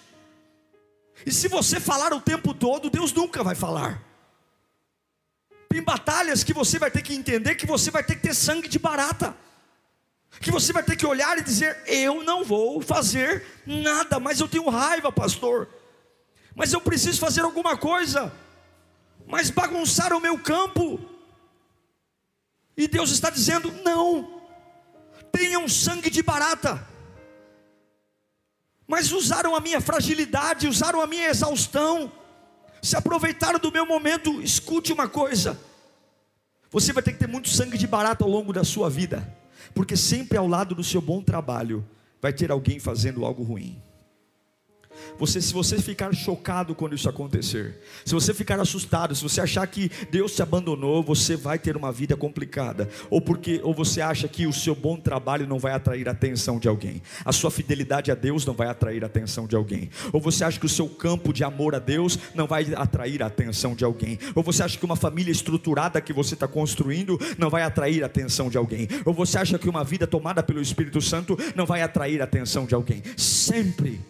E 1.25 1.33
se 1.33 1.49
você 1.49 1.81
falar 1.81 2.13
o 2.13 2.21
tempo 2.21 2.55
todo, 2.55 2.91
Deus 2.91 3.13
nunca 3.13 3.43
vai 3.43 3.55
falar. 3.55 4.03
Tem 5.69 5.83
batalhas 5.83 6.45
que 6.45 6.53
você 6.53 6.79
vai 6.79 6.91
ter 6.91 7.03
que 7.03 7.15
entender 7.15 7.57
que 7.57 7.67
você 7.67 7.91
vai 7.91 8.05
ter 8.05 8.15
que 8.15 8.23
ter 8.23 8.35
sangue 8.35 8.69
de 8.69 8.79
barata. 8.79 9.37
Que 10.41 10.51
você 10.51 10.73
vai 10.73 10.83
ter 10.83 10.97
que 10.97 11.07
olhar 11.07 11.37
e 11.39 11.43
dizer: 11.43 11.83
Eu 11.87 12.23
não 12.23 12.45
vou 12.45 12.81
fazer 12.81 13.45
nada, 13.67 14.21
mas 14.21 14.39
eu 14.39 14.47
tenho 14.47 14.69
raiva, 14.69 15.11
pastor 15.11 15.69
mas 16.57 16.73
eu 16.73 16.81
preciso 16.81 17.21
fazer 17.21 17.43
alguma 17.43 17.77
coisa, 17.77 18.33
mas 19.27 19.51
bagunçar 19.51 20.15
o 20.15 20.21
meu 20.21 20.39
campo. 20.39 20.99
E 22.75 22.89
Deus 22.89 23.11
está 23.11 23.29
dizendo: 23.29 23.71
não, 23.85 24.41
tenham 25.31 25.69
sangue 25.69 26.09
de 26.09 26.23
barata, 26.23 26.85
mas 28.89 29.13
usaram 29.13 29.55
a 29.55 29.61
minha 29.61 29.83
fragilidade, 29.83 30.67
usaram 30.67 31.03
a 31.03 31.07
minha 31.07 31.29
exaustão, 31.29 32.11
se 32.81 32.97
aproveitaram 32.97 33.59
do 33.59 33.71
meu 33.71 33.85
momento. 33.85 34.41
Escute 34.41 34.95
uma 34.95 35.07
coisa: 35.07 35.61
você 36.71 36.91
vai 36.91 37.03
ter 37.03 37.13
que 37.13 37.19
ter 37.19 37.29
muito 37.29 37.51
sangue 37.51 37.77
de 37.77 37.87
barata 37.87 38.25
ao 38.25 38.31
longo 38.31 38.51
da 38.51 38.65
sua 38.65 38.89
vida, 38.89 39.31
porque 39.75 39.95
sempre 39.95 40.39
ao 40.39 40.49
lado 40.49 40.75
do 40.75 40.83
seu 40.83 41.03
bom 41.03 41.23
trabalho 41.23 41.87
vai 42.23 42.33
ter 42.33 42.51
alguém 42.51 42.81
fazendo 42.81 43.27
algo 43.27 43.43
ruim. 43.43 43.86
Você, 45.19 45.41
se 45.41 45.53
você 45.53 45.79
ficar 45.79 46.15
chocado 46.15 46.75
quando 46.75 46.95
isso 46.95 47.09
acontecer, 47.09 47.81
se 48.05 48.15
você 48.15 48.35
ficar 48.35 48.61
assustado, 48.61 49.15
se 49.15 49.23
você 49.23 49.41
achar 49.41 49.67
que 49.67 49.91
Deus 50.11 50.35
te 50.35 50.43
abandonou, 50.43 51.03
você 51.03 51.37
vai 51.37 51.59
ter 51.59 51.77
uma 51.77 51.93
vida 51.93 52.17
complicada, 52.17 52.89
ou 53.11 53.21
porque 53.21 53.61
ou 53.63 53.75
você 53.75 54.01
acha 54.01 54.29
que 54.29 54.47
o 54.47 54.53
seu 54.53 54.75
bom 54.75 54.97
trabalho 54.97 55.47
não 55.47 55.59
vai 55.59 55.73
atrair 55.73 56.09
a 56.09 56.13
atenção 56.13 56.59
de 56.59 56.69
alguém, 56.69 57.03
a 57.25 57.33
sua 57.33 57.51
fidelidade 57.51 58.11
a 58.11 58.15
Deus 58.15 58.45
não 58.45 58.55
vai 58.55 58.69
atrair 58.69 59.03
a 59.03 59.07
atenção 59.07 59.47
de 59.47 59.57
alguém, 59.57 59.91
ou 60.13 60.21
você 60.21 60.45
acha 60.45 60.59
que 60.59 60.67
o 60.67 60.69
seu 60.69 60.89
campo 60.89 61.33
de 61.33 61.45
amor 61.45 61.75
a 61.75 61.79
Deus 61.79 62.19
não 62.35 62.47
vai 62.47 62.75
atrair 62.75 63.23
a 63.23 63.27
atenção 63.27 63.75
de 63.75 63.85
alguém, 63.85 64.19
ou 64.35 64.43
você 64.43 64.63
acha 64.63 64.79
que 64.79 64.85
uma 64.85 64.97
família 64.97 65.33
estruturada 65.33 66.01
que 66.01 66.13
você 66.13 66.35
está 66.35 66.49
construindo 66.49 67.19
não 67.39 67.51
vai 67.51 67.63
atrair 67.63 68.03
a 68.03 68.07
atenção 68.07 68.49
de 68.49 68.59
alguém, 68.59 68.89
ou 69.05 69.15
você 69.15 69.39
acha 69.39 69.59
que 69.59 69.69
uma 69.69 69.85
vida 69.85 70.07
tomada 70.07 70.43
pelo 70.43 70.61
Espírito 70.61 71.01
Santo 71.01 71.37
não 71.55 71.67
vai 71.67 71.83
atrair 71.83 72.21
a 72.21 72.25
atenção 72.25 72.67
de 72.67 72.75
alguém, 72.75 73.03
sempre 73.17 74.01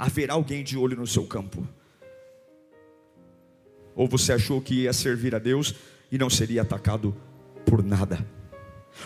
haverá 0.00 0.32
alguém 0.32 0.64
de 0.64 0.78
olho 0.78 0.96
no 0.96 1.06
seu 1.06 1.26
campo. 1.26 1.68
Ou 3.94 4.08
você 4.08 4.32
achou 4.32 4.58
que 4.58 4.84
ia 4.84 4.94
servir 4.94 5.34
a 5.34 5.38
Deus 5.38 5.74
e 6.10 6.16
não 6.16 6.30
seria 6.30 6.62
atacado 6.62 7.14
por 7.66 7.84
nada? 7.84 8.26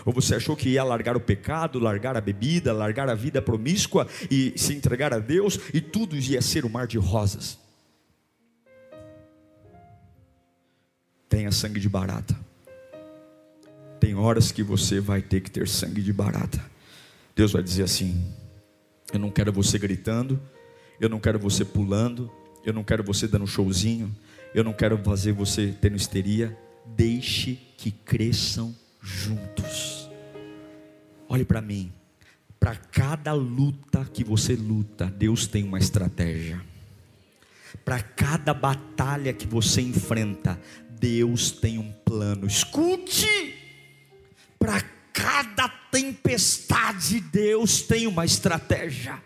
Ou 0.04 0.12
você 0.12 0.36
achou 0.36 0.54
que 0.54 0.68
ia 0.68 0.84
largar 0.84 1.16
o 1.16 1.20
pecado, 1.20 1.80
largar 1.80 2.16
a 2.16 2.20
bebida, 2.20 2.72
largar 2.72 3.08
a 3.08 3.14
vida 3.16 3.42
promíscua 3.42 4.06
e 4.30 4.52
se 4.56 4.72
entregar 4.72 5.12
a 5.12 5.18
Deus 5.18 5.58
e 5.74 5.80
tudo 5.80 6.14
ia 6.14 6.40
ser 6.40 6.64
um 6.64 6.68
mar 6.68 6.86
de 6.86 6.96
rosas? 6.96 7.58
Tenha 11.28 11.50
sangue 11.50 11.80
de 11.80 11.88
barata. 11.88 12.38
Tem 13.98 14.14
horas 14.14 14.52
que 14.52 14.62
você 14.62 15.00
vai 15.00 15.20
ter 15.20 15.40
que 15.40 15.50
ter 15.50 15.66
sangue 15.66 16.00
de 16.00 16.12
barata. 16.12 16.64
Deus 17.34 17.50
vai 17.50 17.64
dizer 17.64 17.82
assim: 17.82 18.32
Eu 19.12 19.18
não 19.18 19.30
quero 19.30 19.52
você 19.52 19.76
gritando, 19.76 20.40
eu 21.00 21.08
não 21.08 21.20
quero 21.20 21.38
você 21.38 21.64
pulando, 21.64 22.30
eu 22.64 22.72
não 22.72 22.84
quero 22.84 23.02
você 23.02 23.26
dando 23.26 23.46
showzinho, 23.46 24.14
eu 24.54 24.62
não 24.62 24.72
quero 24.72 24.96
fazer 24.98 25.32
você 25.32 25.74
tendo 25.80 25.96
histeria. 25.96 26.56
Deixe 26.86 27.58
que 27.76 27.90
cresçam 27.90 28.74
juntos. 29.02 30.08
Olhe 31.28 31.44
para 31.44 31.60
mim. 31.60 31.92
Para 32.60 32.76
cada 32.76 33.32
luta 33.32 34.08
que 34.12 34.24
você 34.24 34.54
luta, 34.54 35.06
Deus 35.06 35.46
tem 35.46 35.64
uma 35.64 35.78
estratégia. 35.78 36.62
Para 37.84 38.00
cada 38.00 38.54
batalha 38.54 39.32
que 39.32 39.46
você 39.46 39.82
enfrenta, 39.82 40.58
Deus 40.98 41.50
tem 41.50 41.78
um 41.78 41.92
plano. 42.04 42.46
Escute! 42.46 43.54
Para 44.58 44.80
cada 45.12 45.68
tempestade, 45.68 47.20
Deus 47.20 47.82
tem 47.82 48.06
uma 48.06 48.24
estratégia 48.24 49.20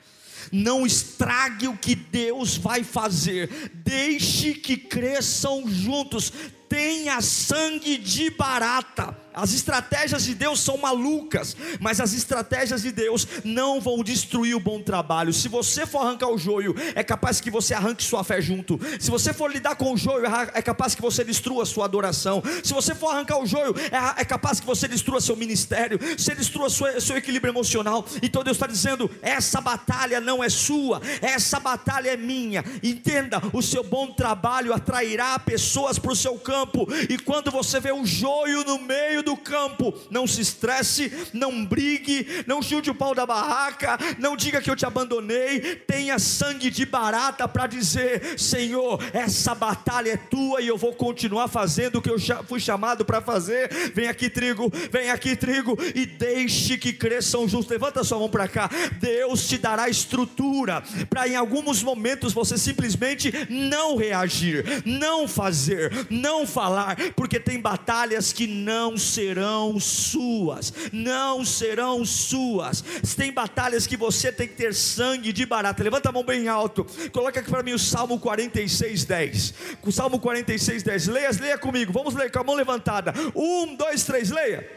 não 0.52 0.86
estrague 0.86 1.68
o 1.68 1.76
que 1.76 1.94
Deus 1.94 2.56
vai 2.56 2.84
fazer, 2.84 3.70
deixe 3.74 4.54
que 4.54 4.76
cresçam 4.76 5.64
juntos, 5.66 6.32
tenha 6.68 7.20
sangue 7.20 7.96
de 7.96 8.30
barata. 8.30 9.16
As 9.38 9.52
estratégias 9.54 10.24
de 10.24 10.34
Deus 10.34 10.60
são 10.60 10.76
malucas, 10.76 11.56
mas 11.78 12.00
as 12.00 12.12
estratégias 12.12 12.82
de 12.82 12.90
Deus 12.90 13.26
não 13.44 13.80
vão 13.80 14.02
destruir 14.02 14.56
o 14.56 14.60
bom 14.60 14.82
trabalho. 14.82 15.32
Se 15.32 15.48
você 15.48 15.86
for 15.86 16.00
arrancar 16.00 16.28
o 16.28 16.36
joio, 16.36 16.74
é 16.94 17.04
capaz 17.04 17.40
que 17.40 17.48
você 17.50 17.72
arranque 17.72 18.02
sua 18.02 18.24
fé 18.24 18.40
junto. 18.40 18.80
Se 18.98 19.10
você 19.10 19.32
for 19.32 19.50
lidar 19.50 19.76
com 19.76 19.92
o 19.92 19.96
joio, 19.96 20.24
é 20.52 20.60
capaz 20.60 20.96
que 20.96 21.00
você 21.00 21.22
destrua 21.22 21.64
sua 21.64 21.84
adoração. 21.84 22.42
Se 22.64 22.74
você 22.74 22.96
for 22.96 23.10
arrancar 23.10 23.38
o 23.38 23.46
joio, 23.46 23.74
é, 23.92 24.22
é 24.22 24.24
capaz 24.24 24.58
que 24.58 24.66
você 24.66 24.88
destrua 24.88 25.20
seu 25.20 25.36
ministério, 25.36 26.00
você 26.16 26.34
destrua 26.34 26.68
seu 26.68 27.16
equilíbrio 27.16 27.52
emocional. 27.52 28.04
Então 28.20 28.42
Deus 28.42 28.56
está 28.56 28.66
dizendo: 28.66 29.08
essa 29.22 29.60
batalha 29.60 30.20
não 30.20 30.42
é 30.42 30.48
sua, 30.48 31.00
essa 31.22 31.60
batalha 31.60 32.10
é 32.10 32.16
minha. 32.16 32.64
Entenda: 32.82 33.40
o 33.52 33.62
seu 33.62 33.84
bom 33.84 34.08
trabalho 34.08 34.74
atrairá 34.74 35.38
pessoas 35.38 35.96
para 35.96 36.10
o 36.10 36.16
seu 36.16 36.36
campo, 36.38 36.88
e 37.08 37.16
quando 37.18 37.52
você 37.52 37.78
vê 37.78 37.92
o 37.92 38.04
joio 38.04 38.64
no 38.64 38.80
meio 38.80 39.22
do 39.22 39.27
campo, 39.36 39.94
não 40.10 40.26
se 40.26 40.40
estresse, 40.40 41.12
não 41.32 41.64
brigue, 41.64 42.44
não 42.46 42.62
chute 42.62 42.90
o 42.90 42.94
pau 42.94 43.14
da 43.14 43.26
barraca, 43.26 43.98
não 44.18 44.36
diga 44.36 44.60
que 44.60 44.70
eu 44.70 44.76
te 44.76 44.86
abandonei, 44.86 45.76
tenha 45.86 46.18
sangue 46.18 46.70
de 46.70 46.84
barata 46.84 47.46
para 47.48 47.66
dizer: 47.66 48.38
Senhor, 48.38 49.00
essa 49.12 49.54
batalha 49.54 50.12
é 50.12 50.16
tua 50.16 50.60
e 50.60 50.68
eu 50.68 50.76
vou 50.76 50.94
continuar 50.94 51.48
fazendo 51.48 51.96
o 51.96 52.02
que 52.02 52.10
eu 52.10 52.18
fui 52.46 52.60
chamado 52.60 53.04
para 53.04 53.20
fazer. 53.20 53.68
Vem 53.94 54.08
aqui, 54.08 54.30
trigo, 54.30 54.70
vem 54.90 55.10
aqui, 55.10 55.36
trigo, 55.36 55.76
e 55.94 56.06
deixe 56.06 56.78
que 56.78 56.92
cresçam 56.92 57.48
juntos. 57.48 57.68
Levanta 57.68 58.04
sua 58.04 58.18
mão 58.18 58.28
para 58.28 58.48
cá. 58.48 58.70
Deus 59.00 59.46
te 59.48 59.58
dará 59.58 59.88
estrutura 59.88 60.82
para 61.08 61.28
em 61.28 61.36
alguns 61.36 61.82
momentos 61.82 62.32
você 62.32 62.56
simplesmente 62.56 63.32
não 63.48 63.96
reagir, 63.96 64.64
não 64.84 65.26
fazer, 65.28 66.06
não 66.10 66.46
falar, 66.46 66.96
porque 67.14 67.38
tem 67.40 67.60
batalhas 67.60 68.32
que 68.32 68.46
não 68.46 68.96
se 68.96 69.17
serão 69.18 69.80
suas, 69.80 70.72
não 70.92 71.44
serão 71.44 72.04
suas. 72.04 72.84
Tem 73.16 73.32
batalhas 73.32 73.84
que 73.84 73.96
você 73.96 74.30
tem 74.30 74.46
que 74.46 74.54
ter 74.54 74.72
sangue 74.72 75.32
de 75.32 75.44
barata. 75.44 75.82
Levanta 75.82 76.08
a 76.08 76.12
mão 76.12 76.22
bem 76.22 76.46
alto. 76.46 76.86
Coloca 77.10 77.40
aqui 77.40 77.50
para 77.50 77.64
mim 77.64 77.72
o 77.72 77.78
Salmo 77.80 78.20
46, 78.20 79.04
10. 79.04 79.54
O 79.82 79.90
Salmo 79.90 80.20
46, 80.20 80.84
10. 80.84 81.08
Leia, 81.08 81.30
leia 81.40 81.58
comigo. 81.58 81.92
Vamos 81.92 82.14
ler 82.14 82.30
com 82.30 82.38
a 82.38 82.44
mão 82.44 82.54
levantada. 82.54 83.12
Um, 83.34 83.74
dois, 83.74 84.04
três, 84.04 84.30
leia. 84.30 84.70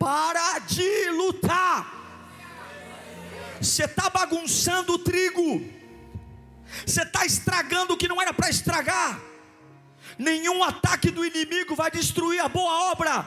Para 0.00 0.58
de 0.66 1.10
lutar. 1.10 1.93
Você 3.64 3.84
está 3.84 4.10
bagunçando 4.10 4.92
o 4.92 4.98
trigo, 4.98 5.64
você 6.86 7.02
está 7.02 7.24
estragando 7.24 7.94
o 7.94 7.96
que 7.96 8.06
não 8.06 8.20
era 8.20 8.32
para 8.32 8.50
estragar. 8.50 9.18
Nenhum 10.18 10.62
ataque 10.62 11.10
do 11.10 11.24
inimigo 11.24 11.74
vai 11.74 11.90
destruir 11.90 12.40
a 12.40 12.48
boa 12.48 12.90
obra. 12.92 13.26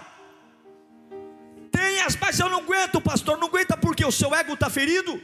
Tem 1.71 2.01
as, 2.01 2.15
mas 2.15 2.39
eu 2.39 2.49
não 2.49 2.59
aguento, 2.59 3.01
pastor. 3.01 3.37
Não 3.37 3.47
aguenta 3.47 3.75
porque 3.75 4.05
o 4.05 4.11
seu 4.11 4.33
ego 4.33 4.53
está 4.53 4.69
ferido. 4.69 5.19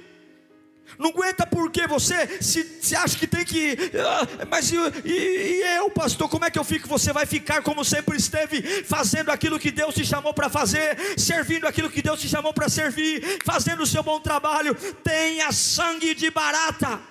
Não 0.97 1.09
aguenta 1.09 1.45
porque 1.45 1.87
você 1.87 2.41
se, 2.41 2.63
se 2.81 2.95
acha 2.95 3.17
que 3.17 3.25
tem 3.25 3.43
que. 3.43 3.73
Uh, 3.73 4.47
mas 4.49 4.71
e, 4.71 4.75
e, 5.05 5.11
e, 5.11 5.77
eu, 5.77 5.89
pastor, 5.89 6.29
como 6.29 6.45
é 6.45 6.51
que 6.51 6.59
eu 6.59 6.63
fico? 6.63 6.87
Você 6.87 7.11
vai 7.11 7.25
ficar 7.25 7.63
como 7.63 7.83
sempre 7.83 8.17
esteve, 8.17 8.83
fazendo 8.83 9.31
aquilo 9.31 9.59
que 9.59 9.71
Deus 9.71 9.95
te 9.95 10.05
chamou 10.05 10.33
para 10.33 10.49
fazer, 10.49 10.97
servindo 11.17 11.67
aquilo 11.67 11.89
que 11.89 12.01
Deus 12.01 12.19
te 12.19 12.29
chamou 12.29 12.53
para 12.53 12.69
servir, 12.69 13.39
fazendo 13.43 13.83
o 13.83 13.87
seu 13.87 14.03
bom 14.03 14.19
trabalho. 14.19 14.75
Tenha 15.03 15.51
sangue 15.51 16.13
de 16.13 16.29
barata, 16.29 17.01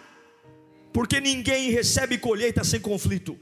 porque 0.93 1.21
ninguém 1.21 1.71
recebe 1.71 2.19
colheita 2.19 2.63
sem 2.63 2.81
conflito. 2.81 3.39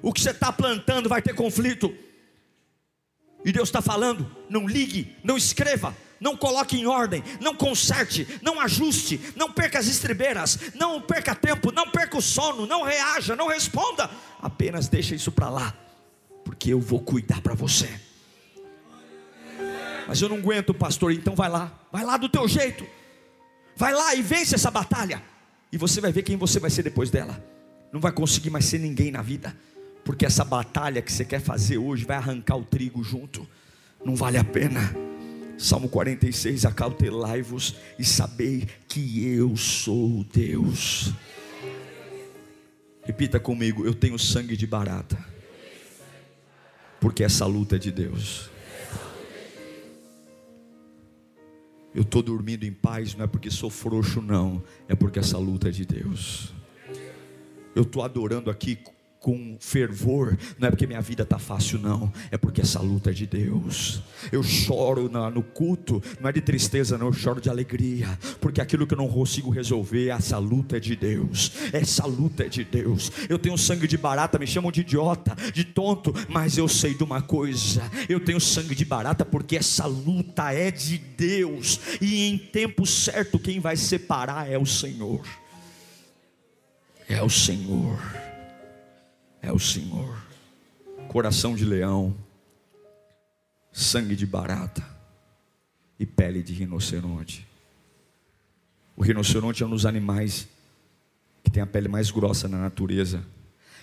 O 0.00 0.12
que 0.12 0.20
você 0.20 0.30
está 0.30 0.52
plantando 0.52 1.08
vai 1.08 1.20
ter 1.20 1.34
conflito. 1.34 1.94
E 3.44 3.52
Deus 3.52 3.68
está 3.68 3.82
falando: 3.82 4.30
não 4.48 4.66
ligue, 4.66 5.14
não 5.22 5.36
escreva, 5.36 5.96
não 6.22 6.36
coloque 6.36 6.78
em 6.78 6.86
ordem, 6.86 7.22
não 7.40 7.54
conserte, 7.54 8.26
não 8.40 8.60
ajuste, 8.60 9.20
não 9.34 9.52
perca 9.52 9.80
as 9.80 9.88
estribeiras, 9.88 10.58
não 10.74 11.02
perca 11.02 11.34
tempo, 11.34 11.72
não 11.72 11.90
perca 11.90 12.16
o 12.16 12.22
sono, 12.22 12.64
não 12.64 12.84
reaja, 12.84 13.34
não 13.34 13.48
responda, 13.48 14.08
apenas 14.40 14.86
deixa 14.86 15.16
isso 15.16 15.32
para 15.32 15.50
lá, 15.50 15.74
porque 16.44 16.72
eu 16.72 16.80
vou 16.80 17.00
cuidar 17.00 17.40
para 17.40 17.54
você. 17.54 17.90
Mas 20.06 20.22
eu 20.22 20.28
não 20.28 20.36
aguento, 20.36 20.72
pastor, 20.72 21.12
então 21.12 21.34
vai 21.34 21.48
lá, 21.48 21.72
vai 21.90 22.04
lá 22.04 22.16
do 22.16 22.28
teu 22.28 22.46
jeito, 22.46 22.86
vai 23.76 23.92
lá 23.92 24.14
e 24.14 24.22
vence 24.22 24.54
essa 24.54 24.70
batalha, 24.70 25.20
e 25.72 25.76
você 25.76 26.00
vai 26.00 26.12
ver 26.12 26.22
quem 26.22 26.36
você 26.36 26.60
vai 26.60 26.70
ser 26.70 26.84
depois 26.84 27.10
dela. 27.10 27.44
Não 27.92 28.00
vai 28.00 28.12
conseguir 28.12 28.48
mais 28.48 28.64
ser 28.64 28.78
ninguém 28.78 29.10
na 29.10 29.22
vida, 29.22 29.56
porque 30.04 30.24
essa 30.24 30.44
batalha 30.44 31.02
que 31.02 31.12
você 31.12 31.24
quer 31.24 31.40
fazer 31.40 31.78
hoje 31.78 32.04
vai 32.04 32.16
arrancar 32.16 32.56
o 32.56 32.64
trigo 32.64 33.02
junto, 33.02 33.46
não 34.04 34.14
vale 34.14 34.38
a 34.38 34.44
pena. 34.44 35.11
Salmo 35.62 35.88
46: 35.88 36.66
Acautelai-vos 36.66 37.76
e 37.96 38.04
sabei 38.04 38.68
que 38.88 39.24
eu 39.24 39.56
sou 39.56 40.24
Deus. 40.24 41.12
Repita 43.04 43.38
comigo: 43.38 43.86
Eu 43.86 43.94
tenho 43.94 44.18
sangue 44.18 44.56
de 44.56 44.66
barata, 44.66 45.16
porque 47.00 47.22
essa 47.22 47.46
luta 47.46 47.76
é 47.76 47.78
de 47.78 47.92
Deus. 47.92 48.50
Eu 51.94 52.02
estou 52.02 52.22
dormindo 52.22 52.64
em 52.64 52.72
paz, 52.72 53.14
não 53.14 53.24
é 53.24 53.28
porque 53.28 53.50
sou 53.50 53.70
frouxo, 53.70 54.20
não, 54.20 54.64
é 54.88 54.96
porque 54.96 55.20
essa 55.20 55.38
luta 55.38 55.68
é 55.68 55.70
de 55.70 55.84
Deus. 55.84 56.52
Eu 57.72 57.82
estou 57.82 58.02
adorando 58.02 58.50
aqui 58.50 58.78
com 59.22 59.56
fervor, 59.60 60.36
não 60.58 60.66
é 60.66 60.70
porque 60.70 60.84
minha 60.84 61.00
vida 61.00 61.22
está 61.22 61.38
fácil, 61.38 61.78
não, 61.78 62.12
é 62.30 62.36
porque 62.36 62.60
essa 62.60 62.80
luta 62.80 63.10
é 63.10 63.12
de 63.12 63.24
Deus. 63.24 64.02
Eu 64.32 64.42
choro 64.42 65.08
no 65.08 65.42
culto, 65.44 66.02
não 66.20 66.28
é 66.28 66.32
de 66.32 66.40
tristeza, 66.40 66.98
não, 66.98 67.06
eu 67.06 67.12
choro 67.12 67.40
de 67.40 67.48
alegria, 67.48 68.18
porque 68.40 68.60
aquilo 68.60 68.84
que 68.84 68.94
eu 68.94 68.98
não 68.98 69.06
consigo 69.06 69.48
resolver, 69.48 70.08
essa 70.08 70.38
luta 70.38 70.76
é 70.76 70.80
de 70.80 70.96
Deus, 70.96 71.52
essa 71.72 72.04
luta 72.04 72.44
é 72.44 72.48
de 72.48 72.64
Deus. 72.64 73.12
Eu 73.28 73.38
tenho 73.38 73.56
sangue 73.56 73.86
de 73.86 73.96
barata, 73.96 74.40
me 74.40 74.46
chamam 74.46 74.72
de 74.72 74.80
idiota, 74.80 75.36
de 75.52 75.64
tonto, 75.64 76.12
mas 76.28 76.58
eu 76.58 76.66
sei 76.66 76.92
de 76.92 77.04
uma 77.04 77.22
coisa: 77.22 77.88
eu 78.08 78.18
tenho 78.18 78.40
sangue 78.40 78.74
de 78.74 78.84
barata 78.84 79.24
porque 79.24 79.56
essa 79.56 79.86
luta 79.86 80.52
é 80.52 80.72
de 80.72 80.98
Deus, 80.98 81.78
e 82.00 82.28
em 82.28 82.36
tempo 82.36 82.84
certo, 82.84 83.38
quem 83.38 83.60
vai 83.60 83.76
separar 83.76 84.50
é 84.50 84.58
o 84.58 84.66
Senhor. 84.66 85.24
É 87.08 87.22
o 87.22 87.30
Senhor 87.30 88.31
o 89.52 89.58
Senhor. 89.58 90.16
Coração 91.08 91.54
de 91.54 91.64
leão, 91.64 92.16
sangue 93.72 94.16
de 94.16 94.26
barata 94.26 94.82
e 95.98 96.06
pele 96.06 96.42
de 96.42 96.52
rinoceronte. 96.52 97.46
O 98.96 99.02
rinoceronte 99.02 99.62
é 99.62 99.66
um 99.66 99.70
dos 99.70 99.86
animais 99.86 100.48
que 101.42 101.50
tem 101.50 101.62
a 101.62 101.66
pele 101.66 101.88
mais 101.88 102.10
grossa 102.10 102.48
na 102.48 102.58
natureza. 102.58 103.24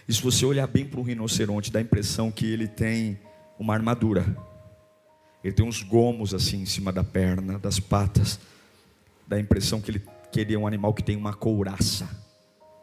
E 0.08 0.14
se 0.14 0.22
você 0.22 0.46
olhar 0.46 0.68
bem 0.68 0.86
para 0.86 1.00
o 1.00 1.04
rinoceronte, 1.04 1.72
dá 1.72 1.80
a 1.80 1.82
impressão 1.82 2.32
que 2.32 2.46
ele 2.46 2.68
tem 2.68 3.20
uma 3.60 3.74
armadura. 3.74 4.26
Ele 5.44 5.54
tem 5.54 5.66
uns 5.66 5.82
gomos 5.82 6.34
assim 6.34 6.62
em 6.62 6.66
cima 6.66 6.92
da 6.92 7.04
perna, 7.04 7.60
das 7.60 7.80
patas. 7.80 8.40
Dá 9.28 9.36
a 9.36 9.40
impressão 9.40 9.80
que 9.80 9.92
ele, 9.92 10.04
que 10.32 10.40
ele 10.40 10.54
é 10.54 10.58
um 10.58 10.68
animal 10.68 10.94
que 10.94 11.04
tem 11.04 11.16
uma 11.16 11.34
couraça, 11.34 12.10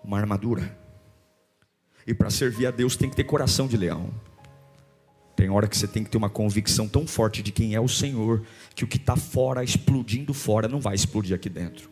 uma 0.04 0.18
armadura. 0.18 0.76
E 2.06 2.14
para 2.14 2.30
servir 2.30 2.66
a 2.66 2.70
Deus 2.70 2.96
tem 2.96 3.10
que 3.10 3.16
ter 3.16 3.24
coração 3.24 3.66
de 3.66 3.76
leão. 3.76 4.10
Tem 5.34 5.50
hora 5.50 5.68
que 5.68 5.76
você 5.76 5.86
tem 5.86 6.04
que 6.04 6.10
ter 6.10 6.16
uma 6.16 6.30
convicção 6.30 6.88
tão 6.88 7.06
forte 7.06 7.42
de 7.42 7.52
quem 7.52 7.74
é 7.74 7.80
o 7.80 7.88
Senhor, 7.88 8.42
que 8.74 8.84
o 8.84 8.86
que 8.86 8.96
está 8.96 9.16
fora, 9.16 9.62
explodindo 9.64 10.32
fora, 10.32 10.68
não 10.68 10.80
vai 10.80 10.94
explodir 10.94 11.34
aqui 11.34 11.50
dentro. 11.50 11.90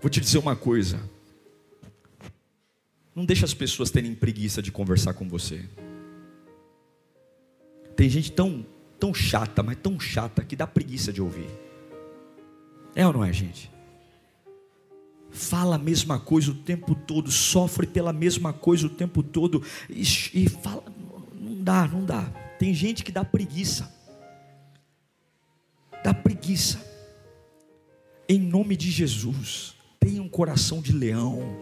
Vou 0.00 0.08
te 0.08 0.20
dizer 0.20 0.38
uma 0.38 0.56
coisa. 0.56 1.00
Não 3.14 3.24
deixa 3.24 3.44
as 3.44 3.54
pessoas 3.54 3.90
terem 3.90 4.14
preguiça 4.14 4.62
de 4.62 4.72
conversar 4.72 5.14
com 5.14 5.28
você. 5.28 5.64
Tem 7.94 8.08
gente 8.08 8.32
tão, 8.32 8.64
tão 8.98 9.12
chata, 9.12 9.62
mas 9.62 9.76
tão 9.76 9.98
chata 9.98 10.44
que 10.44 10.56
dá 10.56 10.66
preguiça 10.66 11.12
de 11.12 11.20
ouvir. 11.20 11.50
É 12.94 13.06
ou 13.06 13.12
não 13.12 13.24
é, 13.24 13.32
gente? 13.32 13.71
Fala 15.32 15.76
a 15.76 15.78
mesma 15.78 16.20
coisa 16.20 16.50
o 16.50 16.54
tempo 16.54 16.94
todo, 16.94 17.30
sofre 17.30 17.86
pela 17.86 18.12
mesma 18.12 18.52
coisa 18.52 18.86
o 18.86 18.90
tempo 18.90 19.22
todo, 19.22 19.62
e, 19.88 20.02
e 20.34 20.48
fala, 20.48 20.84
não 21.40 21.62
dá, 21.62 21.88
não 21.88 22.04
dá. 22.04 22.22
Tem 22.58 22.72
gente 22.74 23.02
que 23.02 23.10
dá 23.10 23.24
preguiça, 23.24 23.92
dá 26.04 26.14
preguiça. 26.14 26.90
Em 28.28 28.38
nome 28.38 28.76
de 28.76 28.90
Jesus, 28.90 29.74
tenha 29.98 30.22
um 30.22 30.28
coração 30.28 30.80
de 30.80 30.92
leão. 30.92 31.56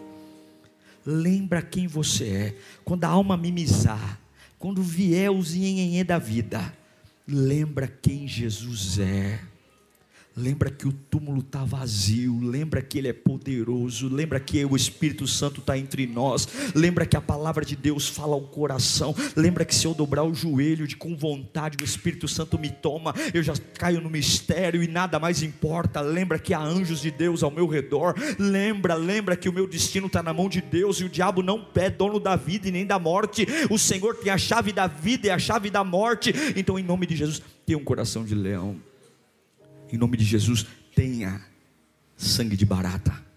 Lembra 1.04 1.62
quem 1.62 1.86
você 1.86 2.24
é. 2.24 2.56
Quando 2.84 3.04
a 3.04 3.08
alma 3.08 3.36
mimizar, 3.36 4.20
quando 4.58 4.82
vier 4.82 5.30
os 5.30 5.54
nhenhenhê 5.54 6.04
da 6.04 6.18
vida, 6.18 6.72
lembra 7.26 7.88
quem 7.88 8.28
Jesus 8.28 8.98
é. 8.98 9.40
Lembra 10.36 10.70
que 10.70 10.86
o 10.86 10.92
túmulo 10.92 11.40
está 11.40 11.64
vazio, 11.64 12.38
lembra 12.40 12.80
que 12.80 12.98
Ele 12.98 13.08
é 13.08 13.12
poderoso, 13.12 14.08
lembra 14.08 14.38
que 14.38 14.64
o 14.64 14.76
Espírito 14.76 15.26
Santo 15.26 15.60
está 15.60 15.76
entre 15.76 16.06
nós, 16.06 16.46
lembra 16.72 17.04
que 17.04 17.16
a 17.16 17.20
palavra 17.20 17.64
de 17.64 17.74
Deus 17.74 18.08
fala 18.08 18.34
ao 18.34 18.42
coração, 18.42 19.14
lembra 19.34 19.64
que 19.64 19.74
se 19.74 19.86
eu 19.86 19.92
dobrar 19.92 20.22
o 20.22 20.32
joelho 20.32 20.86
de 20.86 20.96
com 20.96 21.16
vontade, 21.16 21.76
o 21.82 21.84
Espírito 21.84 22.28
Santo 22.28 22.58
me 22.58 22.70
toma, 22.70 23.12
eu 23.34 23.42
já 23.42 23.54
caio 23.74 24.00
no 24.00 24.08
mistério 24.08 24.82
e 24.82 24.86
nada 24.86 25.18
mais 25.18 25.42
importa. 25.42 26.00
Lembra 26.00 26.38
que 26.38 26.54
há 26.54 26.60
anjos 26.60 27.00
de 27.00 27.10
Deus 27.10 27.42
ao 27.42 27.50
meu 27.50 27.66
redor, 27.66 28.14
lembra, 28.38 28.94
lembra 28.94 29.36
que 29.36 29.48
o 29.48 29.52
meu 29.52 29.66
destino 29.66 30.06
está 30.06 30.22
na 30.22 30.32
mão 30.32 30.48
de 30.48 30.60
Deus 30.60 31.00
e 31.00 31.04
o 31.04 31.08
diabo 31.08 31.42
não 31.42 31.66
é 31.74 31.90
dono 31.90 32.20
da 32.20 32.36
vida 32.36 32.68
e 32.68 32.70
nem 32.70 32.86
da 32.86 32.98
morte, 32.98 33.46
o 33.68 33.78
Senhor 33.78 34.14
tem 34.16 34.30
a 34.30 34.38
chave 34.38 34.72
da 34.72 34.86
vida 34.86 35.26
e 35.26 35.30
a 35.30 35.38
chave 35.38 35.70
da 35.70 35.82
morte. 35.82 36.32
Então, 36.54 36.78
em 36.78 36.82
nome 36.82 37.04
de 37.06 37.16
Jesus, 37.16 37.42
tenha 37.66 37.78
um 37.78 37.84
coração 37.84 38.24
de 38.24 38.34
leão 38.34 38.76
em 39.92 39.98
nome 39.98 40.16
de 40.16 40.24
Jesus, 40.24 40.66
tenha 40.94 41.40
sangue 42.16 42.56
de 42.56 42.64
barata. 42.64 43.30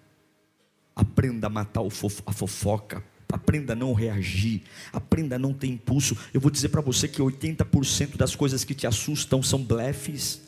Aprenda 0.95 1.47
a 1.47 1.49
matar 1.49 1.81
a 2.25 2.33
fofoca. 2.33 3.03
Aprenda 3.31 3.73
a 3.73 3.75
não 3.75 3.93
reagir. 3.93 4.61
Aprenda 4.91 5.37
a 5.37 5.39
não 5.39 5.53
ter 5.53 5.67
impulso. 5.67 6.15
Eu 6.33 6.39
vou 6.39 6.51
dizer 6.51 6.69
para 6.69 6.81
você 6.81 7.07
que 7.07 7.19
80% 7.19 8.15
das 8.15 8.35
coisas 8.35 8.63
que 8.63 8.75
te 8.75 8.85
assustam 8.85 9.41
são 9.41 9.63
blefes. 9.63 10.41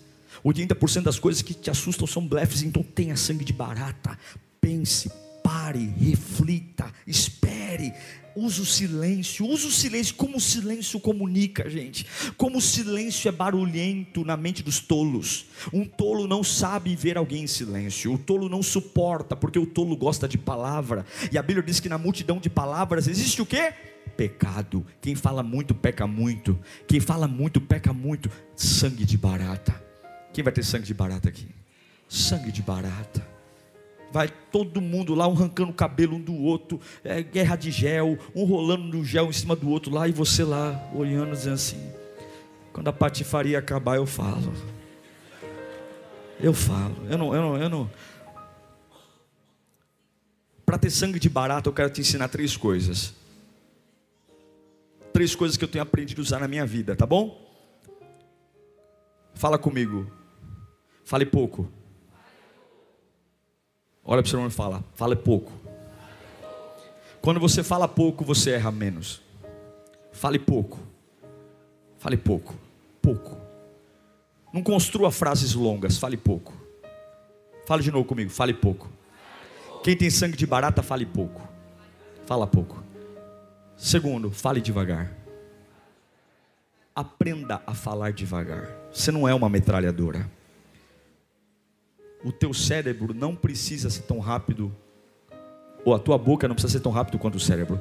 80% 0.43 1.01
das 1.01 1.17
coisas 1.17 1.41
que 1.41 1.53
te 1.53 1.71
assustam 1.71 2.05
são 2.05 2.27
blefes. 2.27 2.61
Então 2.61 2.83
tenha 2.83 3.15
sangue 3.15 3.43
de 3.43 3.53
barata. 3.53 4.17
Pense, 4.61 5.11
pare, 5.55 5.93
reflita, 5.97 6.91
espere 7.07 7.93
usa 8.37 8.63
o 8.63 8.65
silêncio, 8.65 9.47
usa 9.47 9.69
o 9.69 9.71
silêncio, 9.71 10.13
como 10.15 10.35
o 10.35 10.41
silêncio 10.41 10.99
comunica, 10.99 11.69
gente, 11.69 12.05
como 12.35 12.57
o 12.57 12.61
silêncio 12.61 13.29
é 13.29 13.31
barulhento 13.31 14.25
na 14.25 14.35
mente 14.35 14.61
dos 14.61 14.77
tolos. 14.77 15.45
Um 15.71 15.85
tolo 15.85 16.27
não 16.27 16.43
sabe 16.43 16.93
ver 16.97 17.17
alguém 17.17 17.43
em 17.43 17.47
silêncio, 17.47 18.13
o 18.13 18.17
tolo 18.17 18.49
não 18.49 18.61
suporta, 18.61 19.37
porque 19.37 19.57
o 19.57 19.65
tolo 19.65 19.95
gosta 19.95 20.27
de 20.27 20.37
palavra, 20.37 21.05
e 21.31 21.37
a 21.37 21.41
Bíblia 21.41 21.65
diz 21.65 21.79
que 21.79 21.87
na 21.87 21.97
multidão 21.97 22.37
de 22.37 22.49
palavras 22.49 23.07
existe 23.07 23.41
o 23.41 23.45
que? 23.45 23.71
Pecado. 24.17 24.85
Quem 24.99 25.15
fala 25.15 25.41
muito 25.41 25.73
peca 25.73 26.05
muito, 26.05 26.59
quem 26.85 26.99
fala 26.99 27.29
muito 27.29 27.61
peca 27.61 27.93
muito. 27.93 28.29
Sangue 28.53 29.05
de 29.05 29.17
barata. 29.17 29.81
Quem 30.33 30.43
vai 30.43 30.51
ter 30.51 30.65
sangue 30.65 30.85
de 30.85 30.93
barata 30.93 31.29
aqui? 31.29 31.47
Sangue 32.09 32.51
de 32.51 32.61
barata 32.61 33.34
vai 34.15 34.29
todo 34.29 34.79
mundo 34.79 35.13
lá, 35.13 35.27
um 35.27 35.33
arrancando 35.33 35.71
o 35.71 35.73
cabelo 35.73 36.15
um 36.15 36.21
do 36.21 36.33
outro, 36.33 36.79
é, 37.03 37.21
guerra 37.21 37.57
de 37.57 37.69
gel, 37.69 38.17
um 38.33 38.45
rolando 38.45 38.83
no 38.83 39.03
gel 39.03 39.25
em 39.25 39.33
cima 39.33 39.57
do 39.57 39.69
outro 39.69 39.93
lá, 39.93 40.07
e 40.07 40.13
você 40.13 40.41
lá 40.41 40.89
olhando, 40.95 41.31
dizendo 41.31 41.55
assim: 41.55 41.91
quando 42.71 42.87
a 42.87 42.93
patifaria 42.93 43.59
acabar, 43.59 43.97
eu 43.97 44.05
falo. 44.05 44.53
Eu 46.39 46.53
falo, 46.53 46.95
eu 47.09 47.17
não, 47.17 47.35
eu 47.35 47.41
não, 47.41 47.57
eu 47.57 47.69
não. 47.69 47.91
Para 50.65 50.77
ter 50.77 50.91
sangue 50.91 51.19
de 51.19 51.27
barato, 51.27 51.67
eu 51.67 51.73
quero 51.73 51.89
te 51.89 51.99
ensinar 51.99 52.29
três 52.29 52.55
coisas. 52.55 53.13
Três 55.11 55.35
coisas 55.35 55.57
que 55.57 55.63
eu 55.65 55.69
tenho 55.69 55.83
aprendido 55.83 56.21
a 56.21 56.23
usar 56.23 56.39
na 56.39 56.47
minha 56.47 56.65
vida, 56.65 56.95
tá 56.95 57.05
bom? 57.05 57.37
Fala 59.33 59.57
comigo. 59.57 60.09
Fale 61.03 61.25
pouco. 61.25 61.69
Olha 64.05 64.21
para 64.21 64.27
o 64.27 64.29
seu 64.29 64.37
irmão 64.37 64.49
e 64.49 64.53
fala: 64.53 64.83
fala 64.93 65.15
pouco. 65.15 65.51
Quando 67.21 67.39
você 67.39 67.63
fala 67.63 67.87
pouco, 67.87 68.23
você 68.23 68.51
erra 68.51 68.71
menos. 68.71 69.21
Fale 70.11 70.37
pouco. 70.37 70.79
Fale 71.97 72.15
pouco. 72.15 72.53
Pouco. 73.01 73.37
Não 74.53 74.61
construa 74.61 75.11
frases 75.11 75.55
longas, 75.55 75.97
fale 75.97 76.15
pouco. 76.15 76.53
Fale 77.65 77.81
de 77.81 77.91
novo 77.91 78.05
comigo, 78.05 78.29
fale 78.29 78.53
pouco. 78.53 78.87
Quem 79.83 79.97
tem 79.97 80.09
sangue 80.09 80.37
de 80.37 80.45
barata, 80.45 80.83
fale 80.83 81.05
pouco. 81.05 81.41
Fala 82.25 82.45
pouco. 82.45 82.83
Segundo, 83.75 84.31
fale 84.31 84.61
devagar. 84.61 85.11
Aprenda 86.95 87.61
a 87.67 87.73
falar 87.73 88.13
devagar. 88.13 88.69
Você 88.93 89.11
não 89.11 89.27
é 89.27 89.33
uma 89.33 89.49
metralhadora. 89.49 90.29
O 92.25 92.31
teu 92.31 92.55
cérebro 92.55 93.13
não 93.13 93.35
precisa 93.35 93.87
ser 93.87 94.01
tão 94.01 94.17
rápido, 94.17 94.75
ou 95.85 95.93
a 95.93 95.99
tua 95.99 96.17
boca 96.17 96.47
não 96.47 96.55
precisa 96.55 96.73
ser 96.73 96.79
tão 96.79 96.91
rápido 96.91 97.19
quanto 97.19 97.35
o 97.35 97.39
cérebro. 97.39 97.79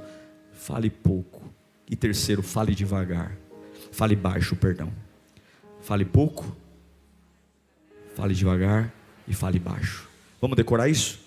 Fale 0.52 0.90
pouco. 0.90 1.50
E 1.90 1.96
terceiro, 1.96 2.42
fale 2.42 2.74
devagar. 2.74 3.34
Fale 3.90 4.14
baixo, 4.14 4.54
perdão. 4.54 4.92
Fale 5.80 6.04
pouco, 6.04 6.54
fale 8.14 8.34
devagar 8.34 8.92
e 9.26 9.32
fale 9.32 9.58
baixo. 9.58 10.06
Vamos 10.42 10.58
decorar 10.58 10.90
isso? 10.90 11.20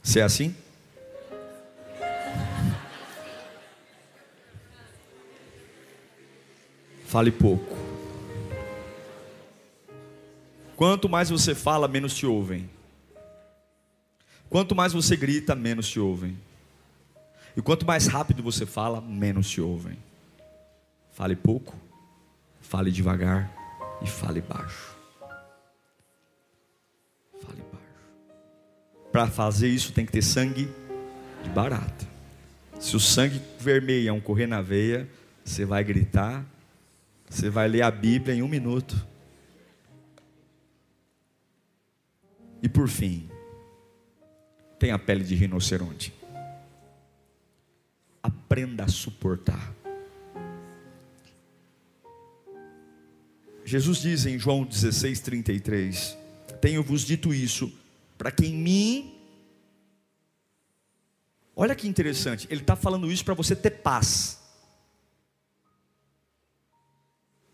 Você 0.00 0.20
é 0.20 0.22
assim? 0.22 0.54
Fale 7.12 7.30
pouco. 7.30 7.76
Quanto 10.74 11.10
mais 11.10 11.28
você 11.28 11.54
fala, 11.54 11.86
menos 11.86 12.14
te 12.14 12.24
ouvem. 12.24 12.70
Quanto 14.48 14.74
mais 14.74 14.94
você 14.94 15.14
grita, 15.14 15.54
menos 15.54 15.90
te 15.90 16.00
ouvem. 16.00 16.38
E 17.54 17.60
quanto 17.60 17.84
mais 17.84 18.06
rápido 18.06 18.42
você 18.42 18.64
fala, 18.64 18.98
menos 18.98 19.50
te 19.50 19.60
ouvem. 19.60 19.98
Fale 21.10 21.36
pouco, 21.36 21.76
fale 22.62 22.90
devagar 22.90 23.52
e 24.00 24.06
fale 24.06 24.40
baixo. 24.40 24.96
Fale 27.42 27.62
baixo. 27.70 29.12
Para 29.12 29.26
fazer 29.26 29.68
isso 29.68 29.92
tem 29.92 30.06
que 30.06 30.12
ter 30.12 30.22
sangue 30.22 30.66
de 31.44 31.50
barata. 31.50 32.08
Se 32.80 32.96
o 32.96 33.00
sangue 33.00 33.38
vermelhão 33.60 34.18
correr 34.18 34.46
na 34.46 34.62
veia, 34.62 35.06
você 35.44 35.66
vai 35.66 35.84
gritar, 35.84 36.42
você 37.32 37.48
vai 37.48 37.66
ler 37.68 37.82
a 37.82 37.90
Bíblia 37.90 38.34
em 38.34 38.42
um 38.42 38.48
minuto. 38.48 39.06
E 42.62 42.68
por 42.68 42.88
fim, 42.88 43.28
tem 44.78 44.90
a 44.90 44.98
pele 44.98 45.24
de 45.24 45.34
rinoceronte. 45.34 46.12
Aprenda 48.22 48.84
a 48.84 48.88
suportar. 48.88 49.74
Jesus 53.64 54.02
diz 54.02 54.26
em 54.26 54.38
João 54.38 54.64
16, 54.64 55.20
33: 55.20 56.18
Tenho-vos 56.60 57.02
dito 57.02 57.32
isso, 57.32 57.72
para 58.18 58.30
que 58.30 58.46
em 58.46 58.54
mim. 58.54 59.18
Olha 61.56 61.74
que 61.74 61.88
interessante, 61.88 62.46
ele 62.50 62.60
está 62.60 62.76
falando 62.76 63.10
isso 63.10 63.24
para 63.24 63.34
você 63.34 63.54
ter 63.54 63.70
paz. 63.70 64.41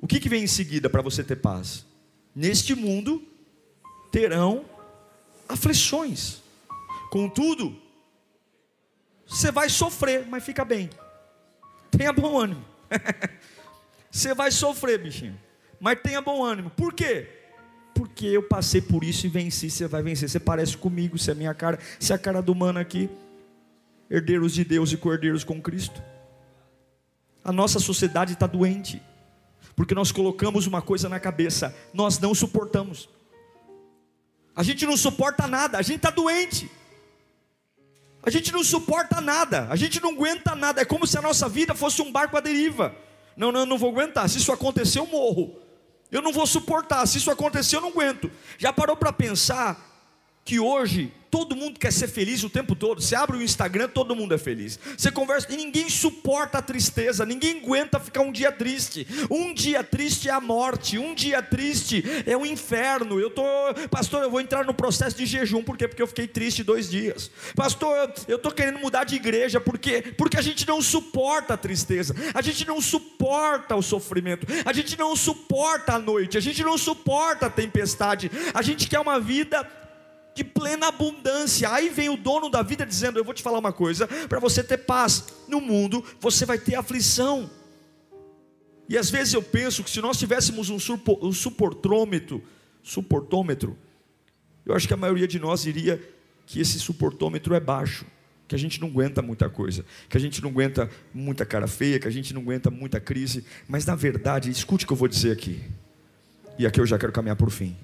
O 0.00 0.06
que, 0.06 0.20
que 0.20 0.28
vem 0.28 0.44
em 0.44 0.48
seguida 0.48 0.88
para 0.88 1.02
você 1.02 1.24
ter 1.24 1.37
paz? 1.37 1.84
Neste 2.34 2.74
mundo 2.74 3.22
terão 4.12 4.64
aflições. 5.48 6.40
Contudo, 7.11 7.76
você 9.26 9.50
vai 9.50 9.68
sofrer, 9.68 10.26
mas 10.26 10.44
fica 10.44 10.64
bem. 10.64 10.88
Tenha 11.90 12.12
bom 12.12 12.38
ânimo. 12.38 12.64
você 14.11 14.34
vai 14.34 14.50
sofrer, 14.50 14.98
bichinho. 14.98 15.38
Mas 15.80 16.00
tenha 16.02 16.20
bom 16.20 16.44
ânimo. 16.44 16.70
Por 16.70 16.92
quê? 16.92 17.28
Porque 17.94 18.26
eu 18.26 18.42
passei 18.42 18.80
por 18.80 19.02
isso 19.02 19.26
e 19.26 19.28
venci. 19.28 19.70
Você 19.70 19.87
vai 19.87 20.02
vencer. 20.02 20.28
Você 20.28 20.38
parece 20.38 20.76
comigo, 20.76 21.18
você 21.18 21.32
é 21.32 21.34
minha 21.34 21.54
cara. 21.54 21.78
Você 21.98 22.12
é 22.12 22.16
a 22.16 22.18
cara 22.18 22.40
do 22.40 22.54
mano 22.54 22.78
aqui. 22.78 23.11
Herdeiros 24.11 24.54
de 24.54 24.64
Deus 24.64 24.92
e 24.92 24.96
cordeiros 24.96 25.44
com 25.44 25.61
Cristo. 25.61 26.02
A 27.44 27.52
nossa 27.52 27.78
sociedade 27.78 28.34
está 28.34 28.46
doente. 28.46 29.02
Porque 29.78 29.94
nós 29.94 30.10
colocamos 30.10 30.66
uma 30.66 30.82
coisa 30.82 31.08
na 31.08 31.20
cabeça. 31.20 31.72
Nós 31.94 32.18
não 32.18 32.34
suportamos. 32.34 33.08
A 34.52 34.64
gente 34.64 34.84
não 34.84 34.96
suporta 34.96 35.46
nada, 35.46 35.78
a 35.78 35.82
gente 35.82 35.98
está 35.98 36.10
doente. 36.10 36.68
A 38.20 38.28
gente 38.28 38.50
não 38.50 38.64
suporta 38.64 39.20
nada, 39.20 39.68
a 39.70 39.76
gente 39.76 40.02
não 40.02 40.10
aguenta 40.10 40.56
nada. 40.56 40.80
É 40.80 40.84
como 40.84 41.06
se 41.06 41.16
a 41.16 41.22
nossa 41.22 41.48
vida 41.48 41.76
fosse 41.76 42.02
um 42.02 42.10
barco 42.10 42.36
à 42.36 42.40
deriva. 42.40 42.92
Não, 43.36 43.52
não, 43.52 43.64
não 43.64 43.78
vou 43.78 43.90
aguentar. 43.90 44.28
Se 44.28 44.38
isso 44.38 44.50
acontecer, 44.50 44.98
eu 44.98 45.06
morro. 45.06 45.56
Eu 46.10 46.22
não 46.22 46.32
vou 46.32 46.44
suportar. 46.44 47.06
Se 47.06 47.18
isso 47.18 47.30
acontecer, 47.30 47.76
eu 47.76 47.80
não 47.80 47.90
aguento. 47.90 48.32
Já 48.58 48.72
parou 48.72 48.96
para 48.96 49.12
pensar 49.12 49.80
que 50.44 50.58
hoje 50.58 51.14
Todo 51.30 51.54
mundo 51.54 51.78
quer 51.78 51.92
ser 51.92 52.08
feliz 52.08 52.42
o 52.42 52.50
tempo 52.50 52.74
todo. 52.74 53.00
Você 53.00 53.14
abre 53.14 53.36
o 53.36 53.42
Instagram, 53.42 53.88
todo 53.88 54.16
mundo 54.16 54.34
é 54.34 54.38
feliz. 54.38 54.78
Você 54.96 55.10
conversa 55.10 55.52
e 55.52 55.56
ninguém 55.56 55.88
suporta 55.90 56.58
a 56.58 56.62
tristeza, 56.62 57.26
ninguém 57.26 57.58
aguenta 57.58 58.00
ficar 58.00 58.20
um 58.20 58.32
dia 58.32 58.50
triste. 58.50 59.06
Um 59.30 59.52
dia 59.52 59.84
triste 59.84 60.28
é 60.28 60.32
a 60.32 60.40
morte, 60.40 60.98
um 60.98 61.14
dia 61.14 61.42
triste 61.42 62.04
é 62.26 62.36
o 62.36 62.46
inferno. 62.46 63.20
Eu 63.20 63.30
tô, 63.30 63.42
pastor, 63.90 64.22
eu 64.22 64.30
vou 64.30 64.40
entrar 64.40 64.64
no 64.64 64.72
processo 64.72 65.16
de 65.16 65.26
jejum, 65.26 65.62
por 65.62 65.76
quê? 65.76 65.86
Porque 65.86 66.02
eu 66.02 66.06
fiquei 66.06 66.26
triste 66.26 66.62
dois 66.62 66.88
dias. 66.88 67.30
Pastor, 67.54 68.12
eu 68.26 68.38
tô 68.38 68.50
querendo 68.50 68.78
mudar 68.78 69.04
de 69.04 69.16
igreja, 69.16 69.60
por 69.60 69.78
quê? 69.78 70.14
Porque 70.16 70.38
a 70.38 70.42
gente 70.42 70.66
não 70.66 70.80
suporta 70.80 71.54
a 71.54 71.56
tristeza, 71.56 72.14
a 72.32 72.40
gente 72.40 72.66
não 72.66 72.80
suporta 72.80 73.76
o 73.76 73.82
sofrimento, 73.82 74.46
a 74.64 74.72
gente 74.72 74.98
não 74.98 75.14
suporta 75.14 75.94
a 75.94 75.98
noite, 75.98 76.38
a 76.38 76.40
gente 76.40 76.62
não 76.62 76.78
suporta 76.78 77.46
a 77.46 77.50
tempestade. 77.50 78.30
A 78.54 78.62
gente 78.62 78.88
quer 78.88 79.00
uma 79.00 79.20
vida 79.20 79.66
de 80.38 80.44
plena 80.44 80.87
abundância. 80.87 81.68
Aí 81.68 81.88
vem 81.88 82.09
o 82.09 82.16
dono 82.16 82.48
da 82.48 82.62
vida 82.62 82.87
dizendo: 82.87 83.18
Eu 83.18 83.24
vou 83.24 83.35
te 83.35 83.42
falar 83.42 83.59
uma 83.59 83.72
coisa, 83.72 84.07
para 84.29 84.38
você 84.38 84.62
ter 84.62 84.79
paz 84.79 85.24
no 85.48 85.61
mundo, 85.61 86.05
você 86.20 86.46
vai 86.46 86.59
ter 86.59 86.77
aflição. 86.77 87.51
E 88.88 88.96
às 88.96 89.11
vezes 89.11 89.35
eu 89.35 89.42
penso 89.42 89.83
que 89.83 89.90
se 89.90 90.01
nós 90.01 90.16
tivéssemos 90.16 90.70
um, 90.70 90.79
um 91.22 91.33
suportômetro, 91.33 92.42
suportômetro, 92.83 93.77
eu 94.64 94.74
acho 94.74 94.87
que 94.87 94.94
a 94.94 94.96
maioria 94.96 95.27
de 95.27 95.38
nós 95.38 95.62
diria 95.62 96.01
que 96.46 96.61
esse 96.61 96.79
suportômetro 96.79 97.55
é 97.55 97.61
baixo, 97.61 98.07
que 98.46 98.55
a 98.55 98.59
gente 98.59 98.81
não 98.81 98.88
aguenta 98.88 99.20
muita 99.20 99.51
coisa, 99.51 99.85
que 100.09 100.16
a 100.16 100.20
gente 100.20 100.40
não 100.40 100.48
aguenta 100.48 100.88
muita 101.12 101.44
cara 101.44 101.66
feia, 101.66 101.98
que 101.98 102.09
a 102.09 102.11
gente 102.11 102.33
não 102.33 102.40
aguenta 102.40 102.70
muita 102.70 102.98
crise, 102.98 103.44
mas 103.66 103.85
na 103.85 103.94
verdade, 103.94 104.51
escute 104.51 104.85
o 104.85 104.87
que 104.87 104.92
eu 104.92 104.96
vou 104.96 105.09
dizer 105.09 105.33
aqui, 105.33 105.61
e 106.59 106.66
aqui 106.66 106.81
eu 106.81 106.87
já 106.87 106.96
quero 106.96 107.12
caminhar 107.12 107.37
por 107.37 107.51
fim. 107.51 107.77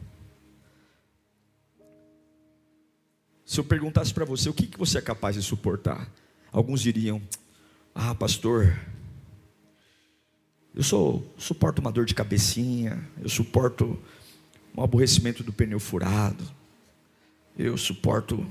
Se 3.55 3.61
eu 3.61 3.65
perguntasse 3.65 4.13
para 4.13 4.25
você 4.25 4.49
o 4.49 4.53
que, 4.53 4.67
que 4.67 4.77
você 4.77 4.99
é 4.99 5.01
capaz 5.01 5.37
de 5.37 5.41
suportar, 5.41 6.11
alguns 6.51 6.81
diriam: 6.81 7.23
Ah, 7.95 8.13
pastor, 8.13 8.77
eu 10.75 10.83
sou, 10.83 11.25
suporto 11.39 11.79
uma 11.79 11.93
dor 11.93 12.05
de 12.05 12.17
cabecinha, 12.17 13.09
eu 13.23 13.29
suporto 13.29 13.97
um 14.77 14.83
aborrecimento 14.83 15.45
do 15.45 15.53
pneu 15.53 15.79
furado, 15.79 16.45
eu 17.57 17.79
suporto 17.79 18.45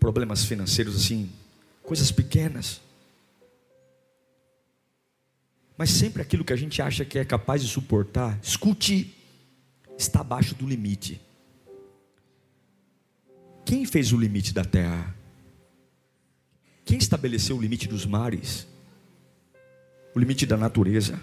problemas 0.00 0.42
financeiros 0.42 0.96
assim, 0.96 1.30
coisas 1.82 2.10
pequenas. 2.10 2.80
Mas 5.76 5.90
sempre 5.90 6.22
aquilo 6.22 6.46
que 6.46 6.52
a 6.54 6.56
gente 6.56 6.80
acha 6.80 7.04
que 7.04 7.18
é 7.18 7.26
capaz 7.26 7.60
de 7.60 7.68
suportar, 7.68 8.40
escute, 8.42 9.14
está 9.98 10.22
abaixo 10.22 10.54
do 10.54 10.66
limite. 10.66 11.20
Quem 13.64 13.84
fez 13.84 14.12
o 14.12 14.16
limite 14.16 14.52
da 14.52 14.64
terra? 14.64 15.14
Quem 16.84 16.98
estabeleceu 16.98 17.56
o 17.56 17.60
limite 17.60 17.88
dos 17.88 18.04
mares? 18.04 18.66
O 20.14 20.18
limite 20.18 20.44
da 20.44 20.56
natureza? 20.56 21.20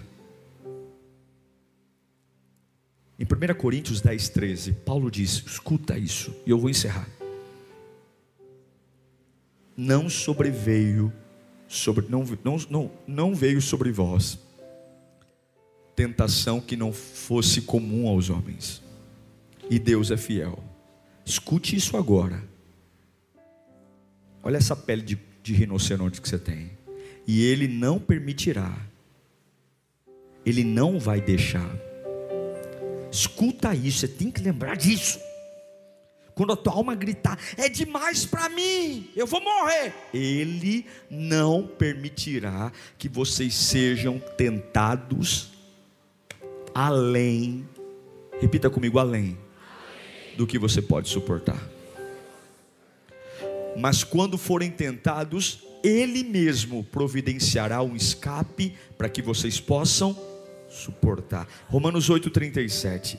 Em 3.18 3.24
1 3.24 3.54
Coríntios 3.54 4.00
10, 4.00 4.28
13, 4.30 4.72
Paulo 4.72 5.10
diz: 5.10 5.44
escuta 5.46 5.98
isso, 5.98 6.34
e 6.46 6.50
eu 6.50 6.58
vou 6.58 6.70
encerrar. 6.70 7.08
Não 9.76 10.08
sobreveio 10.08 11.12
sobre, 11.68 12.06
não, 12.08 12.24
não, 12.68 12.90
não, 13.06 13.34
veio 13.34 13.60
sobre 13.60 13.92
vós 13.92 14.38
tentação 15.94 16.62
que 16.62 16.76
não 16.76 16.94
fosse 16.94 17.60
comum 17.60 18.08
aos 18.08 18.30
homens, 18.30 18.82
e 19.68 19.78
Deus 19.78 20.10
é 20.10 20.16
fiel 20.16 20.69
Escute 21.30 21.76
isso 21.76 21.96
agora. 21.96 22.42
Olha 24.42 24.56
essa 24.56 24.74
pele 24.74 25.00
de, 25.00 25.16
de 25.44 25.52
rinoceronte 25.52 26.20
que 26.20 26.28
você 26.28 26.40
tem. 26.40 26.72
E 27.24 27.44
Ele 27.44 27.68
não 27.68 28.00
permitirá, 28.00 28.76
Ele 30.44 30.64
não 30.64 30.98
vai 30.98 31.20
deixar. 31.20 31.70
Escuta 33.12 33.72
isso, 33.76 34.00
você 34.00 34.08
tem 34.08 34.28
que 34.28 34.42
lembrar 34.42 34.76
disso. 34.76 35.20
Quando 36.34 36.52
a 36.52 36.56
tua 36.56 36.72
alma 36.72 36.96
gritar, 36.96 37.38
é 37.56 37.68
demais 37.68 38.26
para 38.26 38.48
mim, 38.48 39.08
eu 39.14 39.24
vou 39.24 39.40
morrer. 39.40 39.94
Ele 40.12 40.84
não 41.08 41.64
permitirá 41.64 42.72
que 42.98 43.08
vocês 43.08 43.54
sejam 43.54 44.18
tentados 44.36 45.52
além, 46.74 47.68
repita 48.40 48.68
comigo, 48.68 48.98
além 48.98 49.38
do 50.36 50.46
que 50.46 50.58
você 50.58 50.80
pode 50.80 51.08
suportar. 51.08 51.60
Mas 53.76 54.04
quando 54.04 54.36
forem 54.36 54.70
tentados, 54.70 55.60
Ele 55.82 56.22
mesmo 56.22 56.84
providenciará 56.84 57.82
um 57.82 57.96
escape 57.96 58.74
para 58.98 59.08
que 59.08 59.22
vocês 59.22 59.60
possam 59.60 60.16
suportar. 60.68 61.48
Romanos 61.68 62.10
8,37. 62.10 63.18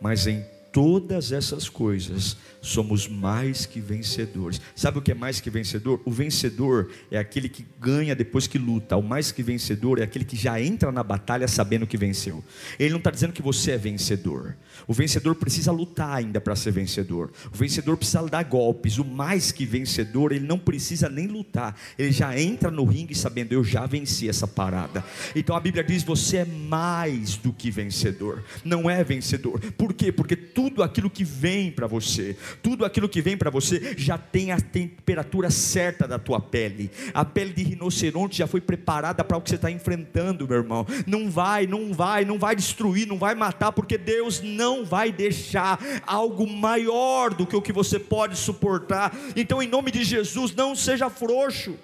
Mas 0.00 0.26
em 0.26 0.44
todas 0.78 1.32
essas 1.32 1.68
coisas 1.68 2.36
somos 2.60 3.08
mais 3.08 3.66
que 3.66 3.80
vencedores. 3.80 4.60
Sabe 4.76 4.98
o 4.98 5.02
que 5.02 5.10
é 5.10 5.14
mais 5.14 5.40
que 5.40 5.50
vencedor? 5.50 6.00
O 6.04 6.10
vencedor 6.12 6.90
é 7.10 7.18
aquele 7.18 7.48
que 7.48 7.66
ganha 7.80 8.14
depois 8.14 8.46
que 8.46 8.58
luta. 8.58 8.96
O 8.96 9.02
mais 9.02 9.32
que 9.32 9.42
vencedor 9.42 9.98
é 9.98 10.04
aquele 10.04 10.24
que 10.24 10.36
já 10.36 10.60
entra 10.60 10.92
na 10.92 11.02
batalha 11.02 11.48
sabendo 11.48 11.84
que 11.84 11.96
venceu. 11.96 12.44
Ele 12.78 12.90
não 12.90 12.98
está 12.98 13.10
dizendo 13.10 13.32
que 13.32 13.42
você 13.42 13.72
é 13.72 13.76
vencedor. 13.76 14.56
O 14.86 14.92
vencedor 14.92 15.34
precisa 15.34 15.72
lutar 15.72 16.16
ainda 16.16 16.40
para 16.40 16.54
ser 16.54 16.70
vencedor. 16.70 17.32
O 17.52 17.56
vencedor 17.56 17.96
precisa 17.96 18.22
dar 18.28 18.44
golpes. 18.44 18.98
O 18.98 19.04
mais 19.04 19.50
que 19.50 19.66
vencedor, 19.66 20.30
ele 20.30 20.46
não 20.46 20.60
precisa 20.60 21.08
nem 21.08 21.26
lutar. 21.26 21.76
Ele 21.98 22.12
já 22.12 22.38
entra 22.38 22.70
no 22.70 22.84
ringue 22.84 23.16
sabendo, 23.16 23.52
eu 23.52 23.64
já 23.64 23.84
venci 23.84 24.28
essa 24.28 24.46
parada. 24.46 25.04
Então 25.34 25.56
a 25.56 25.60
Bíblia 25.60 25.82
diz: 25.82 26.04
você 26.04 26.38
é 26.38 26.44
mais 26.44 27.36
do 27.36 27.52
que 27.52 27.68
vencedor. 27.68 28.44
Não 28.64 28.88
é 28.88 29.02
vencedor. 29.02 29.60
Por 29.72 29.92
quê? 29.92 30.12
Porque 30.12 30.36
tudo 30.36 30.67
aquilo 30.82 31.10
que 31.10 31.24
vem 31.24 31.70
para 31.70 31.86
você, 31.86 32.36
tudo 32.62 32.84
aquilo 32.84 33.08
que 33.08 33.20
vem 33.20 33.36
para 33.36 33.50
você 33.50 33.94
já 33.96 34.18
tem 34.18 34.52
a 34.52 34.60
temperatura 34.60 35.50
certa 35.50 36.06
da 36.06 36.18
tua 36.18 36.40
pele. 36.40 36.90
A 37.12 37.24
pele 37.24 37.52
de 37.52 37.62
rinoceronte 37.62 38.38
já 38.38 38.46
foi 38.46 38.60
preparada 38.60 39.24
para 39.24 39.36
o 39.36 39.40
que 39.40 39.50
você 39.50 39.56
está 39.56 39.70
enfrentando, 39.70 40.46
meu 40.46 40.58
irmão. 40.58 40.86
Não 41.06 41.30
vai, 41.30 41.66
não 41.66 41.92
vai, 41.92 42.24
não 42.24 42.38
vai 42.38 42.54
destruir, 42.54 43.06
não 43.06 43.18
vai 43.18 43.34
matar, 43.34 43.72
porque 43.72 43.98
Deus 43.98 44.40
não 44.40 44.84
vai 44.84 45.10
deixar 45.10 45.78
algo 46.06 46.46
maior 46.46 47.34
do 47.34 47.46
que 47.46 47.56
o 47.56 47.62
que 47.62 47.72
você 47.72 47.98
pode 47.98 48.36
suportar. 48.36 49.14
Então, 49.34 49.62
em 49.62 49.68
nome 49.68 49.90
de 49.90 50.04
Jesus, 50.04 50.54
não 50.54 50.74
seja 50.74 51.10
frouxo. 51.10 51.76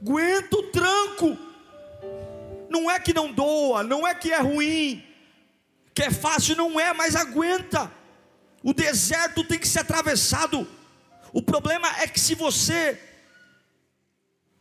Aguenta 0.00 0.56
o 0.56 0.62
tranco. 0.64 1.38
Não 2.68 2.90
é 2.90 2.98
que 2.98 3.12
não 3.12 3.30
doa, 3.30 3.82
não 3.82 4.06
é 4.06 4.14
que 4.14 4.32
é 4.32 4.40
ruim, 4.40 5.04
que 5.94 6.02
é 6.02 6.10
fácil, 6.10 6.56
não 6.56 6.78
é, 6.80 6.92
mas 6.92 7.16
aguenta. 7.16 7.90
O 8.62 8.72
deserto 8.72 9.44
tem 9.44 9.58
que 9.58 9.68
ser 9.68 9.80
atravessado. 9.80 10.66
O 11.32 11.42
problema 11.42 11.88
é 12.00 12.06
que 12.06 12.20
se 12.20 12.34
você 12.34 12.98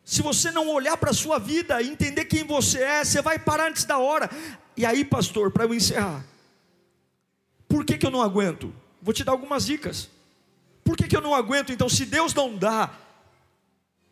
se 0.03 0.21
você 0.21 0.51
não 0.51 0.67
olhar 0.67 0.97
para 0.97 1.11
a 1.11 1.13
sua 1.13 1.39
vida 1.39 1.81
e 1.81 1.89
entender 1.89 2.25
quem 2.25 2.43
você 2.43 2.81
é, 2.81 3.03
você 3.03 3.21
vai 3.21 3.39
parar 3.39 3.69
antes 3.69 3.85
da 3.85 3.97
hora. 3.97 4.29
E 4.75 4.85
aí, 4.85 5.05
pastor, 5.05 5.51
para 5.51 5.63
eu 5.63 5.73
encerrar, 5.73 6.25
por 7.67 7.85
que, 7.85 7.97
que 7.97 8.05
eu 8.05 8.11
não 8.11 8.21
aguento? 8.21 8.73
Vou 9.01 9.13
te 9.13 9.23
dar 9.23 9.31
algumas 9.31 9.65
dicas. 9.65 10.09
Por 10.83 10.97
que, 10.97 11.07
que 11.07 11.15
eu 11.15 11.21
não 11.21 11.33
aguento? 11.33 11.71
Então, 11.71 11.87
se 11.87 12.05
Deus 12.05 12.33
não 12.33 12.57
dá 12.57 12.91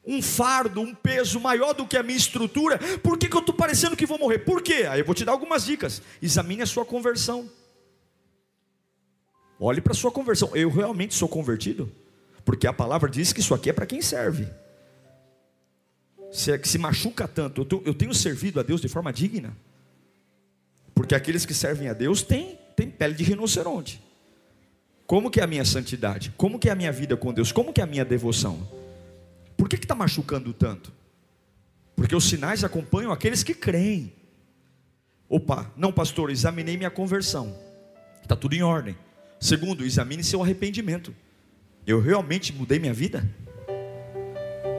um 0.10 0.24
fardo, 0.24 0.82
um 0.82 0.95
peso 0.95 1.39
maior 1.39 1.74
do 1.74 1.86
que 1.86 1.95
a 1.95 2.01
minha 2.01 2.18
estrutura, 2.18 2.80
por 2.97 3.16
que, 3.16 3.30
que 3.30 3.36
eu 3.36 3.41
estou 3.41 3.53
parecendo 3.53 3.95
que 3.95 4.07
vou 4.07 4.18
morrer? 4.18 4.39
Por 4.39 4.64
quê? 4.64 4.88
Aí 4.89 5.01
eu 5.01 5.05
vou 5.05 5.14
te 5.14 5.24
dar 5.24 5.34
algumas 5.34 5.64
dicas. 5.64 6.01
Examine 6.20 6.64
a 6.64 6.66
sua 6.66 6.84
conversão. 6.84 7.47
Olhe 9.60 9.80
para 9.80 9.93
a 9.93 9.95
sua 9.95 10.12
conversão. 10.12 10.49
Eu 10.55 10.72
realmente 10.72 11.14
sou 11.14 11.30
convertido? 11.30 11.91
Porque 12.43 12.66
a 12.66 12.74
palavra 12.74 13.07
diz 13.07 13.32
que 13.32 13.39
isso 13.39 13.53
aqui 13.53 13.70
é 13.70 13.74
para 13.74 13.86
quem 13.86 14.01
serve. 14.01 14.47
Se, 16.32 16.53
é 16.53 16.64
se 16.64 16.80
machuca 16.80 17.28
tanto, 17.28 17.68
eu, 17.86 17.93
tenho 17.93 18.14
servido 18.14 18.60
a 18.60 18.64
Deus 18.64 18.82
de 18.82 18.88
forma 18.88 19.14
digna. 19.14 19.55
Porque 20.95 21.14
aqueles 21.14 21.45
que 21.45 21.53
servem 21.53 21.88
a 21.88 21.93
Deus 21.93 22.24
têm, 22.24 22.57
têm 22.76 22.89
pele 22.89 23.14
de 23.14 23.24
rinoceronte. 23.24 24.01
Como 25.05 25.30
que 25.30 25.39
é 25.39 25.43
a 25.43 25.47
minha 25.47 25.66
santidade? 25.66 26.34
Como 26.36 26.57
que 26.57 26.68
é 26.68 26.72
a 26.72 26.76
minha 26.76 26.91
vida 26.91 27.16
com 27.16 27.32
Deus? 27.32 27.51
Como 27.51 27.72
que 27.72 27.80
é 27.80 27.84
a 27.84 27.88
minha 27.88 28.05
devoção? 28.05 28.89
Por 29.60 29.68
que 29.68 29.76
está 29.76 29.93
machucando 29.93 30.53
tanto? 30.53 30.89
Porque 31.93 32.16
os 32.16 32.30
sinais 32.30 32.64
acompanham 32.64 33.12
aqueles 33.12 33.43
que 33.43 33.53
creem. 33.53 34.14
Opa, 35.28 35.70
não, 35.76 35.91
pastor, 35.91 36.32
examinei 36.32 36.78
minha 36.78 36.89
conversão. 36.89 37.53
Está 38.22 38.38
tudo 38.38 38.55
em 38.55 38.64
ordem. 38.64 38.95
Segundo, 39.38 39.84
examine 39.84 40.24
seu 40.24 40.41
arrependimento. 40.41 41.14
Eu 41.86 41.99
realmente 41.99 42.53
mudei 42.53 42.80
minha 42.80 42.93
vida? 42.93 43.30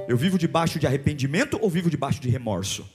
Eu 0.09 0.17
vivo 0.17 0.39
debaixo 0.39 0.79
de 0.79 0.87
arrependimento 0.87 1.59
ou 1.61 1.69
vivo 1.69 1.91
debaixo 1.91 2.19
de 2.19 2.31
remorso? 2.31 2.89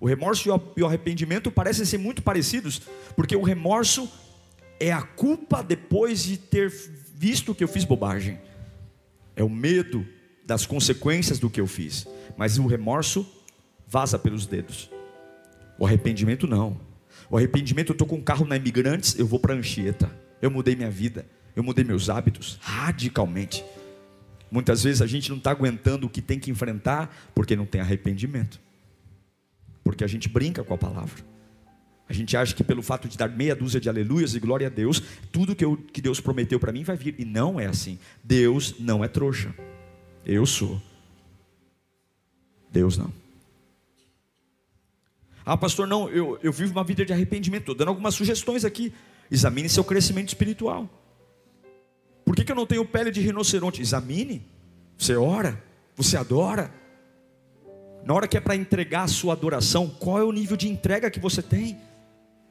O 0.00 0.06
remorso 0.06 0.48
e 0.74 0.82
o 0.82 0.86
arrependimento 0.86 1.50
parecem 1.50 1.84
ser 1.84 1.98
muito 1.98 2.22
parecidos, 2.22 2.80
porque 3.14 3.36
o 3.36 3.42
remorso 3.42 4.10
é 4.80 4.92
a 4.92 5.02
culpa 5.02 5.62
depois 5.62 6.24
de 6.24 6.38
ter 6.38 6.72
visto 7.14 7.54
que 7.54 7.62
eu 7.62 7.68
fiz 7.68 7.84
bobagem. 7.84 8.40
É 9.36 9.44
o 9.44 9.50
medo 9.50 10.15
das 10.46 10.64
consequências 10.64 11.38
do 11.38 11.50
que 11.50 11.60
eu 11.60 11.66
fiz. 11.66 12.06
Mas 12.36 12.58
o 12.58 12.66
remorso 12.66 13.26
vaza 13.86 14.18
pelos 14.18 14.46
dedos. 14.46 14.88
O 15.78 15.84
arrependimento 15.84 16.46
não. 16.46 16.80
O 17.28 17.36
arrependimento, 17.36 17.90
eu 17.90 17.94
estou 17.94 18.06
com 18.06 18.16
um 18.16 18.22
carro 18.22 18.46
na 18.46 18.56
Imigrantes, 18.56 19.18
eu 19.18 19.26
vou 19.26 19.40
para 19.40 19.54
Anchieta. 19.54 20.10
Eu 20.40 20.50
mudei 20.50 20.76
minha 20.76 20.90
vida, 20.90 21.26
eu 21.56 21.62
mudei 21.62 21.84
meus 21.84 22.08
hábitos 22.08 22.58
radicalmente. 22.60 23.64
Muitas 24.50 24.84
vezes 24.84 25.02
a 25.02 25.06
gente 25.06 25.28
não 25.30 25.38
está 25.38 25.50
aguentando 25.50 26.06
o 26.06 26.10
que 26.10 26.22
tem 26.22 26.38
que 26.38 26.50
enfrentar 26.50 27.14
porque 27.34 27.56
não 27.56 27.66
tem 27.66 27.80
arrependimento, 27.80 28.60
porque 29.82 30.04
a 30.04 30.06
gente 30.06 30.28
brinca 30.28 30.62
com 30.62 30.72
a 30.72 30.78
palavra. 30.78 31.24
A 32.08 32.12
gente 32.12 32.36
acha 32.36 32.54
que 32.54 32.62
pelo 32.62 32.82
fato 32.82 33.08
de 33.08 33.18
dar 33.18 33.28
meia 33.28 33.56
dúzia 33.56 33.80
de 33.80 33.88
aleluias 33.88 34.34
e 34.36 34.38
glória 34.38 34.68
a 34.68 34.70
Deus, 34.70 35.02
tudo 35.32 35.56
que, 35.56 35.64
eu, 35.64 35.76
que 35.76 36.00
Deus 36.00 36.20
prometeu 36.20 36.60
para 36.60 36.70
mim 36.70 36.84
vai 36.84 36.96
vir. 36.96 37.16
E 37.18 37.24
não 37.24 37.58
é 37.58 37.66
assim. 37.66 37.98
Deus 38.22 38.76
não 38.78 39.02
é 39.02 39.08
trouxa. 39.08 39.52
Eu 40.26 40.44
sou. 40.44 40.82
Deus 42.70 42.98
não. 42.98 43.12
Ah, 45.44 45.56
pastor, 45.56 45.86
não, 45.86 46.08
eu, 46.08 46.36
eu 46.42 46.52
vivo 46.52 46.72
uma 46.72 46.82
vida 46.82 47.06
de 47.06 47.12
arrependimento. 47.12 47.62
Estou 47.62 47.74
dando 47.76 47.88
algumas 47.88 48.16
sugestões 48.16 48.64
aqui. 48.64 48.92
Examine 49.30 49.68
seu 49.68 49.84
crescimento 49.84 50.28
espiritual. 50.28 50.90
Por 52.24 52.34
que, 52.34 52.44
que 52.44 52.50
eu 52.50 52.56
não 52.56 52.66
tenho 52.66 52.84
pele 52.84 53.12
de 53.12 53.20
rinoceronte? 53.20 53.80
Examine. 53.80 54.44
Você 54.98 55.14
ora, 55.14 55.62
você 55.94 56.16
adora. 56.16 56.74
Na 58.04 58.12
hora 58.12 58.26
que 58.26 58.36
é 58.36 58.40
para 58.40 58.56
entregar 58.56 59.04
a 59.04 59.08
sua 59.08 59.34
adoração, 59.34 59.88
qual 59.88 60.18
é 60.18 60.24
o 60.24 60.32
nível 60.32 60.56
de 60.56 60.68
entrega 60.68 61.08
que 61.08 61.20
você 61.20 61.40
tem? 61.40 61.78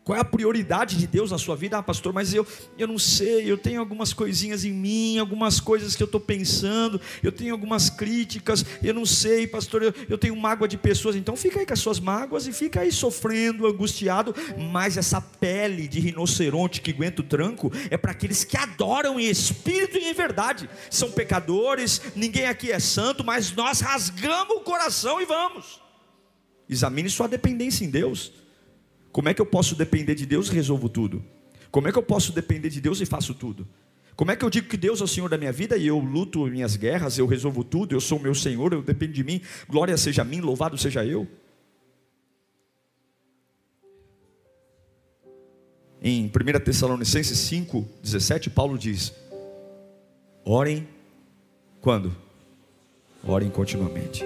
Qual 0.05 0.15
é 0.15 0.21
a 0.21 0.23
prioridade 0.23 0.97
de 0.99 1.07
Deus 1.07 1.31
na 1.31 1.39
sua 1.39 1.55
vida? 1.55 1.79
Ah, 1.79 1.81
pastor, 1.81 2.13
mas 2.13 2.31
eu, 2.31 2.45
eu 2.77 2.87
não 2.87 2.99
sei, 2.99 3.51
eu 3.51 3.57
tenho 3.57 3.79
algumas 3.79 4.13
coisinhas 4.13 4.63
em 4.63 4.71
mim, 4.71 5.17
algumas 5.17 5.59
coisas 5.59 5.95
que 5.95 6.03
eu 6.03 6.05
estou 6.05 6.21
pensando, 6.21 7.01
eu 7.23 7.31
tenho 7.31 7.51
algumas 7.51 7.89
críticas, 7.89 8.63
eu 8.83 8.93
não 8.93 9.03
sei, 9.03 9.47
pastor, 9.47 9.81
eu, 9.81 9.91
eu 10.07 10.15
tenho 10.15 10.35
mágoa 10.35 10.67
de 10.67 10.77
pessoas. 10.77 11.15
Então 11.15 11.35
fica 11.35 11.59
aí 11.59 11.65
com 11.65 11.73
as 11.73 11.79
suas 11.79 11.99
mágoas 11.99 12.45
e 12.45 12.53
fica 12.53 12.81
aí 12.81 12.91
sofrendo, 12.91 13.65
angustiado. 13.65 14.35
Mas 14.71 14.95
essa 14.95 15.19
pele 15.19 15.87
de 15.87 15.99
rinoceronte 15.99 16.81
que 16.81 16.91
aguenta 16.91 17.23
o 17.23 17.25
tranco 17.25 17.71
é 17.89 17.97
para 17.97 18.11
aqueles 18.11 18.43
que 18.43 18.55
adoram 18.55 19.19
em 19.19 19.27
espírito 19.27 19.97
e 19.97 20.07
em 20.07 20.13
verdade. 20.13 20.69
São 20.87 21.09
pecadores, 21.09 21.99
ninguém 22.15 22.45
aqui 22.45 22.71
é 22.71 22.77
santo, 22.77 23.23
mas 23.23 23.51
nós 23.53 23.79
rasgamos 23.79 24.55
o 24.55 24.59
coração 24.59 25.19
e 25.19 25.25
vamos. 25.25 25.81
Examine 26.69 27.09
sua 27.09 27.27
dependência 27.27 27.83
em 27.83 27.89
Deus. 27.89 28.44
Como 29.15 29.29
é 29.29 29.33
que 29.33 29.41
eu 29.41 29.45
posso 29.45 29.75
depender 29.75 30.13
de 30.13 30.25
Deus 30.25 30.49
e 30.49 30.51
resolvo 30.51 30.89
tudo? 30.89 31.23
Como 31.71 31.87
é 31.87 31.91
que 31.93 31.97
eu 31.97 32.03
posso 32.03 32.33
depender 32.33 32.67
de 32.67 32.81
Deus 32.81 32.99
e 32.99 33.05
faço 33.05 33.33
tudo? 33.33 33.65
Como 34.13 34.29
é 34.29 34.35
que 34.35 34.43
eu 34.43 34.49
digo 34.49 34.67
que 34.67 34.75
Deus 34.75 34.99
é 34.99 35.05
o 35.05 35.07
Senhor 35.07 35.29
da 35.29 35.37
minha 35.37 35.53
vida 35.53 35.77
e 35.77 35.87
eu 35.87 35.97
luto 35.99 36.45
minhas 36.47 36.75
guerras, 36.75 37.17
eu 37.17 37.25
resolvo 37.25 37.63
tudo, 37.63 37.95
eu 37.95 38.01
sou 38.01 38.17
o 38.17 38.21
meu 38.21 38.35
Senhor, 38.35 38.73
eu 38.73 38.81
dependo 38.81 39.13
de 39.13 39.23
mim, 39.23 39.39
glória 39.69 39.95
seja 39.95 40.21
a 40.21 40.25
mim, 40.25 40.41
louvado 40.41 40.77
seja 40.77 41.05
eu? 41.05 41.25
Em 46.01 46.25
1 46.25 46.29
Tessalonicenses 46.65 47.37
5, 47.37 47.87
17, 48.03 48.49
Paulo 48.49 48.77
diz: 48.77 49.13
Orem 50.43 50.85
quando? 51.79 52.13
Orem 53.23 53.49
continuamente. 53.49 54.25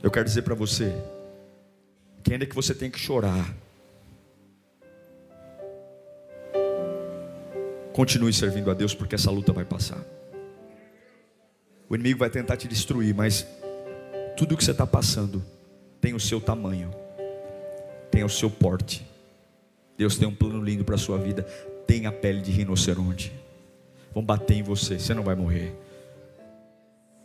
Eu 0.00 0.08
quero 0.08 0.24
dizer 0.24 0.42
para 0.42 0.54
você, 0.54 0.94
ainda 2.32 2.46
que 2.46 2.54
você 2.54 2.74
tenha 2.74 2.90
que 2.90 2.98
chorar, 2.98 3.54
continue 7.92 8.32
servindo 8.32 8.70
a 8.70 8.74
Deus, 8.74 8.94
porque 8.94 9.14
essa 9.14 9.30
luta 9.30 9.52
vai 9.52 9.64
passar. 9.64 10.02
O 11.88 11.94
inimigo 11.94 12.18
vai 12.18 12.30
tentar 12.30 12.56
te 12.56 12.68
destruir, 12.68 13.14
mas 13.14 13.46
Tudo 14.38 14.56
que 14.56 14.62
você 14.62 14.70
está 14.70 14.86
passando 14.86 15.44
tem 16.00 16.14
o 16.14 16.20
seu 16.20 16.40
tamanho, 16.40 16.92
tem 18.08 18.22
o 18.22 18.28
seu 18.28 18.48
porte. 18.48 19.04
Deus 19.96 20.16
tem 20.16 20.28
um 20.28 20.34
plano 20.34 20.62
lindo 20.62 20.84
para 20.84 20.94
a 20.94 20.98
sua 20.98 21.18
vida. 21.18 21.42
Tem 21.88 22.06
a 22.06 22.12
pele 22.12 22.40
de 22.40 22.52
rinoceronte. 22.52 23.32
Vão 24.14 24.24
bater 24.24 24.58
em 24.58 24.62
você, 24.62 24.96
você 24.96 25.12
não 25.12 25.24
vai 25.24 25.34
morrer. 25.34 25.74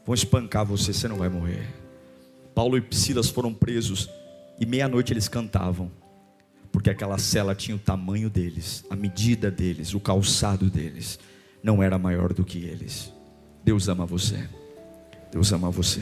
Vão 0.03 0.15
espancar 0.15 0.65
você, 0.65 0.91
você 0.91 1.07
não 1.07 1.17
vai 1.17 1.29
morrer. 1.29 1.67
Paulo 2.55 2.79
e 2.79 2.95
Silas 2.95 3.29
foram 3.29 3.53
presos 3.53 4.09
e 4.59 4.65
meia-noite 4.65 5.13
eles 5.13 5.27
cantavam, 5.27 5.91
porque 6.71 6.89
aquela 6.89 7.17
cela 7.17 7.55
tinha 7.55 7.75
o 7.75 7.79
tamanho 7.79 8.29
deles, 8.29 8.83
a 8.89 8.95
medida 8.95 9.51
deles, 9.51 9.93
o 9.93 9.99
calçado 9.99 10.69
deles, 10.69 11.19
não 11.61 11.81
era 11.81 11.97
maior 11.97 12.33
do 12.33 12.43
que 12.43 12.65
eles. 12.65 13.11
Deus 13.63 13.87
ama 13.87 14.05
você. 14.05 14.47
Deus 15.31 15.51
ama 15.51 15.71
você. 15.71 16.01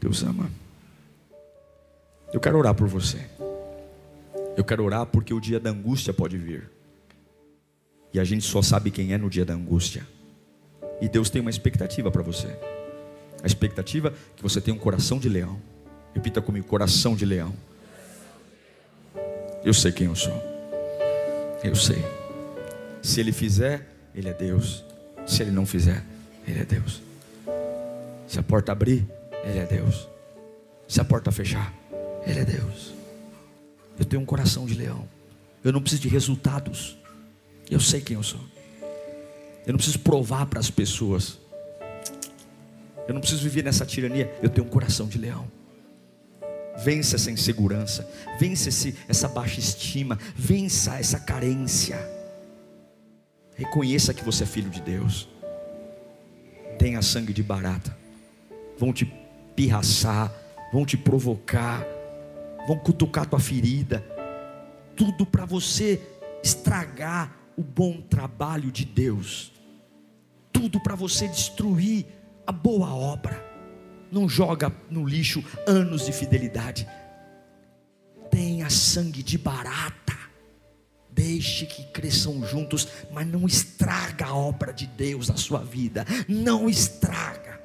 Deus 0.00 0.22
ama. 0.22 0.50
Eu 2.32 2.40
quero 2.40 2.58
orar 2.58 2.74
por 2.74 2.86
você. 2.86 3.26
Eu 4.56 4.64
quero 4.64 4.84
orar 4.84 5.06
porque 5.06 5.34
o 5.34 5.40
dia 5.40 5.58
da 5.58 5.70
angústia 5.70 6.12
pode 6.12 6.36
vir. 6.36 6.70
E 8.12 8.20
a 8.20 8.24
gente 8.24 8.44
só 8.44 8.62
sabe 8.62 8.90
quem 8.90 9.12
é 9.12 9.18
no 9.18 9.28
dia 9.28 9.44
da 9.44 9.54
angústia. 9.54 10.06
E 11.00 11.08
Deus 11.08 11.30
tem 11.30 11.40
uma 11.40 11.50
expectativa 11.50 12.10
para 12.10 12.22
você. 12.22 12.48
A 13.42 13.46
expectativa 13.46 14.08
é 14.08 14.12
que 14.36 14.42
você 14.42 14.60
tenha 14.60 14.76
um 14.76 14.80
coração 14.80 15.18
de 15.18 15.28
leão. 15.28 15.60
Repita 16.14 16.40
comigo: 16.40 16.66
coração 16.66 17.14
de 17.14 17.24
leão. 17.24 17.54
Eu 19.64 19.74
sei 19.74 19.92
quem 19.92 20.06
eu 20.06 20.14
sou. 20.14 20.34
Eu 21.62 21.74
sei. 21.74 22.04
Se 23.02 23.20
Ele 23.20 23.32
fizer, 23.32 23.86
Ele 24.14 24.28
é 24.28 24.32
Deus. 24.32 24.84
Se 25.26 25.42
Ele 25.42 25.50
não 25.50 25.66
fizer, 25.66 26.02
Ele 26.46 26.60
é 26.60 26.64
Deus. 26.64 27.02
Se 28.26 28.38
a 28.38 28.42
porta 28.42 28.72
abrir, 28.72 29.06
Ele 29.44 29.58
é 29.58 29.66
Deus. 29.66 30.08
Se 30.86 31.00
a 31.00 31.04
porta 31.04 31.32
fechar, 31.32 31.72
Ele 32.26 32.40
é 32.40 32.44
Deus. 32.44 32.94
Eu 33.98 34.04
tenho 34.04 34.22
um 34.22 34.26
coração 34.26 34.64
de 34.64 34.74
leão. 34.74 35.08
Eu 35.64 35.72
não 35.72 35.80
preciso 35.80 36.02
de 36.02 36.08
resultados. 36.08 36.96
Eu 37.70 37.80
sei 37.80 38.00
quem 38.00 38.16
eu 38.16 38.22
sou. 38.22 38.40
Eu 39.66 39.72
não 39.72 39.76
preciso 39.76 39.98
provar 39.98 40.46
para 40.46 40.60
as 40.60 40.70
pessoas. 40.70 41.38
Eu 43.06 43.12
não 43.12 43.20
preciso 43.20 43.42
viver 43.42 43.64
nessa 43.64 43.84
tirania. 43.84 44.32
Eu 44.42 44.48
tenho 44.48 44.66
um 44.66 44.70
coração 44.70 45.06
de 45.06 45.18
leão. 45.18 45.46
Vença 46.84 47.16
essa 47.16 47.30
insegurança, 47.30 48.08
vença 48.38 48.68
esse, 48.68 48.96
essa 49.08 49.28
baixa 49.28 49.58
estima, 49.58 50.16
vença 50.36 50.96
essa 50.96 51.18
carência. 51.18 51.98
Reconheça 53.56 54.14
que 54.14 54.24
você 54.24 54.44
é 54.44 54.46
filho 54.46 54.70
de 54.70 54.80
Deus. 54.80 55.28
Tenha 56.78 57.02
sangue 57.02 57.32
de 57.32 57.42
barata. 57.42 57.96
Vão 58.78 58.92
te 58.92 59.12
pirraçar, 59.56 60.32
vão 60.72 60.86
te 60.86 60.96
provocar, 60.96 61.84
vão 62.68 62.78
cutucar 62.78 63.26
tua 63.26 63.40
ferida. 63.40 64.04
Tudo 64.94 65.26
para 65.26 65.44
você 65.44 66.00
estragar 66.44 67.36
o 67.56 67.62
bom 67.62 68.00
trabalho 68.00 68.70
de 68.70 68.84
Deus. 68.84 69.52
Tudo 70.52 70.78
para 70.80 70.94
você 70.94 71.26
destruir 71.26 72.06
a 72.46 72.52
boa 72.52 72.94
obra. 72.94 73.47
Não 74.10 74.28
joga 74.28 74.72
no 74.90 75.06
lixo 75.06 75.44
anos 75.66 76.06
de 76.06 76.12
fidelidade. 76.12 76.88
Tenha 78.30 78.68
sangue 78.70 79.22
de 79.22 79.36
barata. 79.36 80.16
Deixe 81.10 81.66
que 81.66 81.82
cresçam 81.84 82.46
juntos, 82.46 82.86
mas 83.12 83.26
não 83.26 83.46
estraga 83.46 84.26
a 84.26 84.34
obra 84.34 84.72
de 84.72 84.86
Deus 84.86 85.28
na 85.28 85.36
sua 85.36 85.60
vida. 85.60 86.06
Não 86.28 86.68
estraga. 86.68 87.60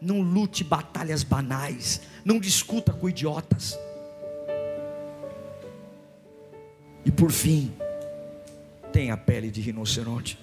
Não 0.00 0.20
lute 0.20 0.62
batalhas 0.62 1.22
banais. 1.22 2.00
Não 2.24 2.38
discuta 2.38 2.92
com 2.92 3.08
idiotas. 3.08 3.78
E 7.04 7.10
por 7.10 7.32
fim, 7.32 7.72
tem 8.92 9.10
a 9.10 9.16
pele 9.16 9.50
de 9.50 9.60
rinoceronte. 9.60 10.38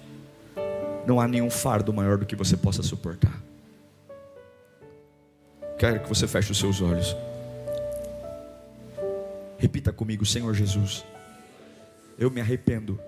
Não 1.06 1.20
há 1.20 1.28
nenhum 1.28 1.48
fardo 1.48 1.92
maior 1.92 2.18
do 2.18 2.26
que 2.26 2.34
você 2.34 2.56
possa 2.56 2.82
suportar. 2.82 3.45
Quero 5.78 6.00
que 6.00 6.08
você 6.08 6.26
feche 6.26 6.52
os 6.52 6.58
seus 6.58 6.80
olhos. 6.80 7.14
Repita 9.58 9.92
comigo, 9.92 10.24
Senhor 10.24 10.54
Jesus. 10.54 11.04
Eu 12.18 12.30
me 12.30 12.40
arrependo 12.40 12.98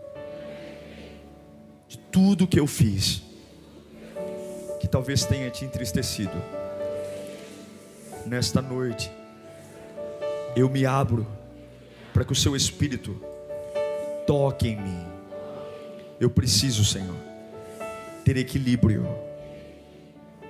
de 1.89 1.97
tudo 1.97 2.47
que 2.47 2.61
eu 2.61 2.67
fiz 2.67 3.23
que 4.81 4.87
talvez 4.87 5.25
tenha 5.25 5.51
te 5.51 5.65
entristecido. 5.65 6.43
Nesta 8.27 8.61
noite, 8.61 9.11
eu 10.55 10.69
me 10.69 10.85
abro 10.85 11.27
para 12.13 12.25
que 12.25 12.33
o 12.33 12.37
seu 12.37 12.55
espírito 12.55 13.21
toque 14.27 14.69
em 14.69 14.77
mim. 14.77 15.07
Eu 16.21 16.29
preciso, 16.29 16.85
Senhor, 16.85 17.17
ter 18.25 18.37
equilíbrio. 18.37 19.07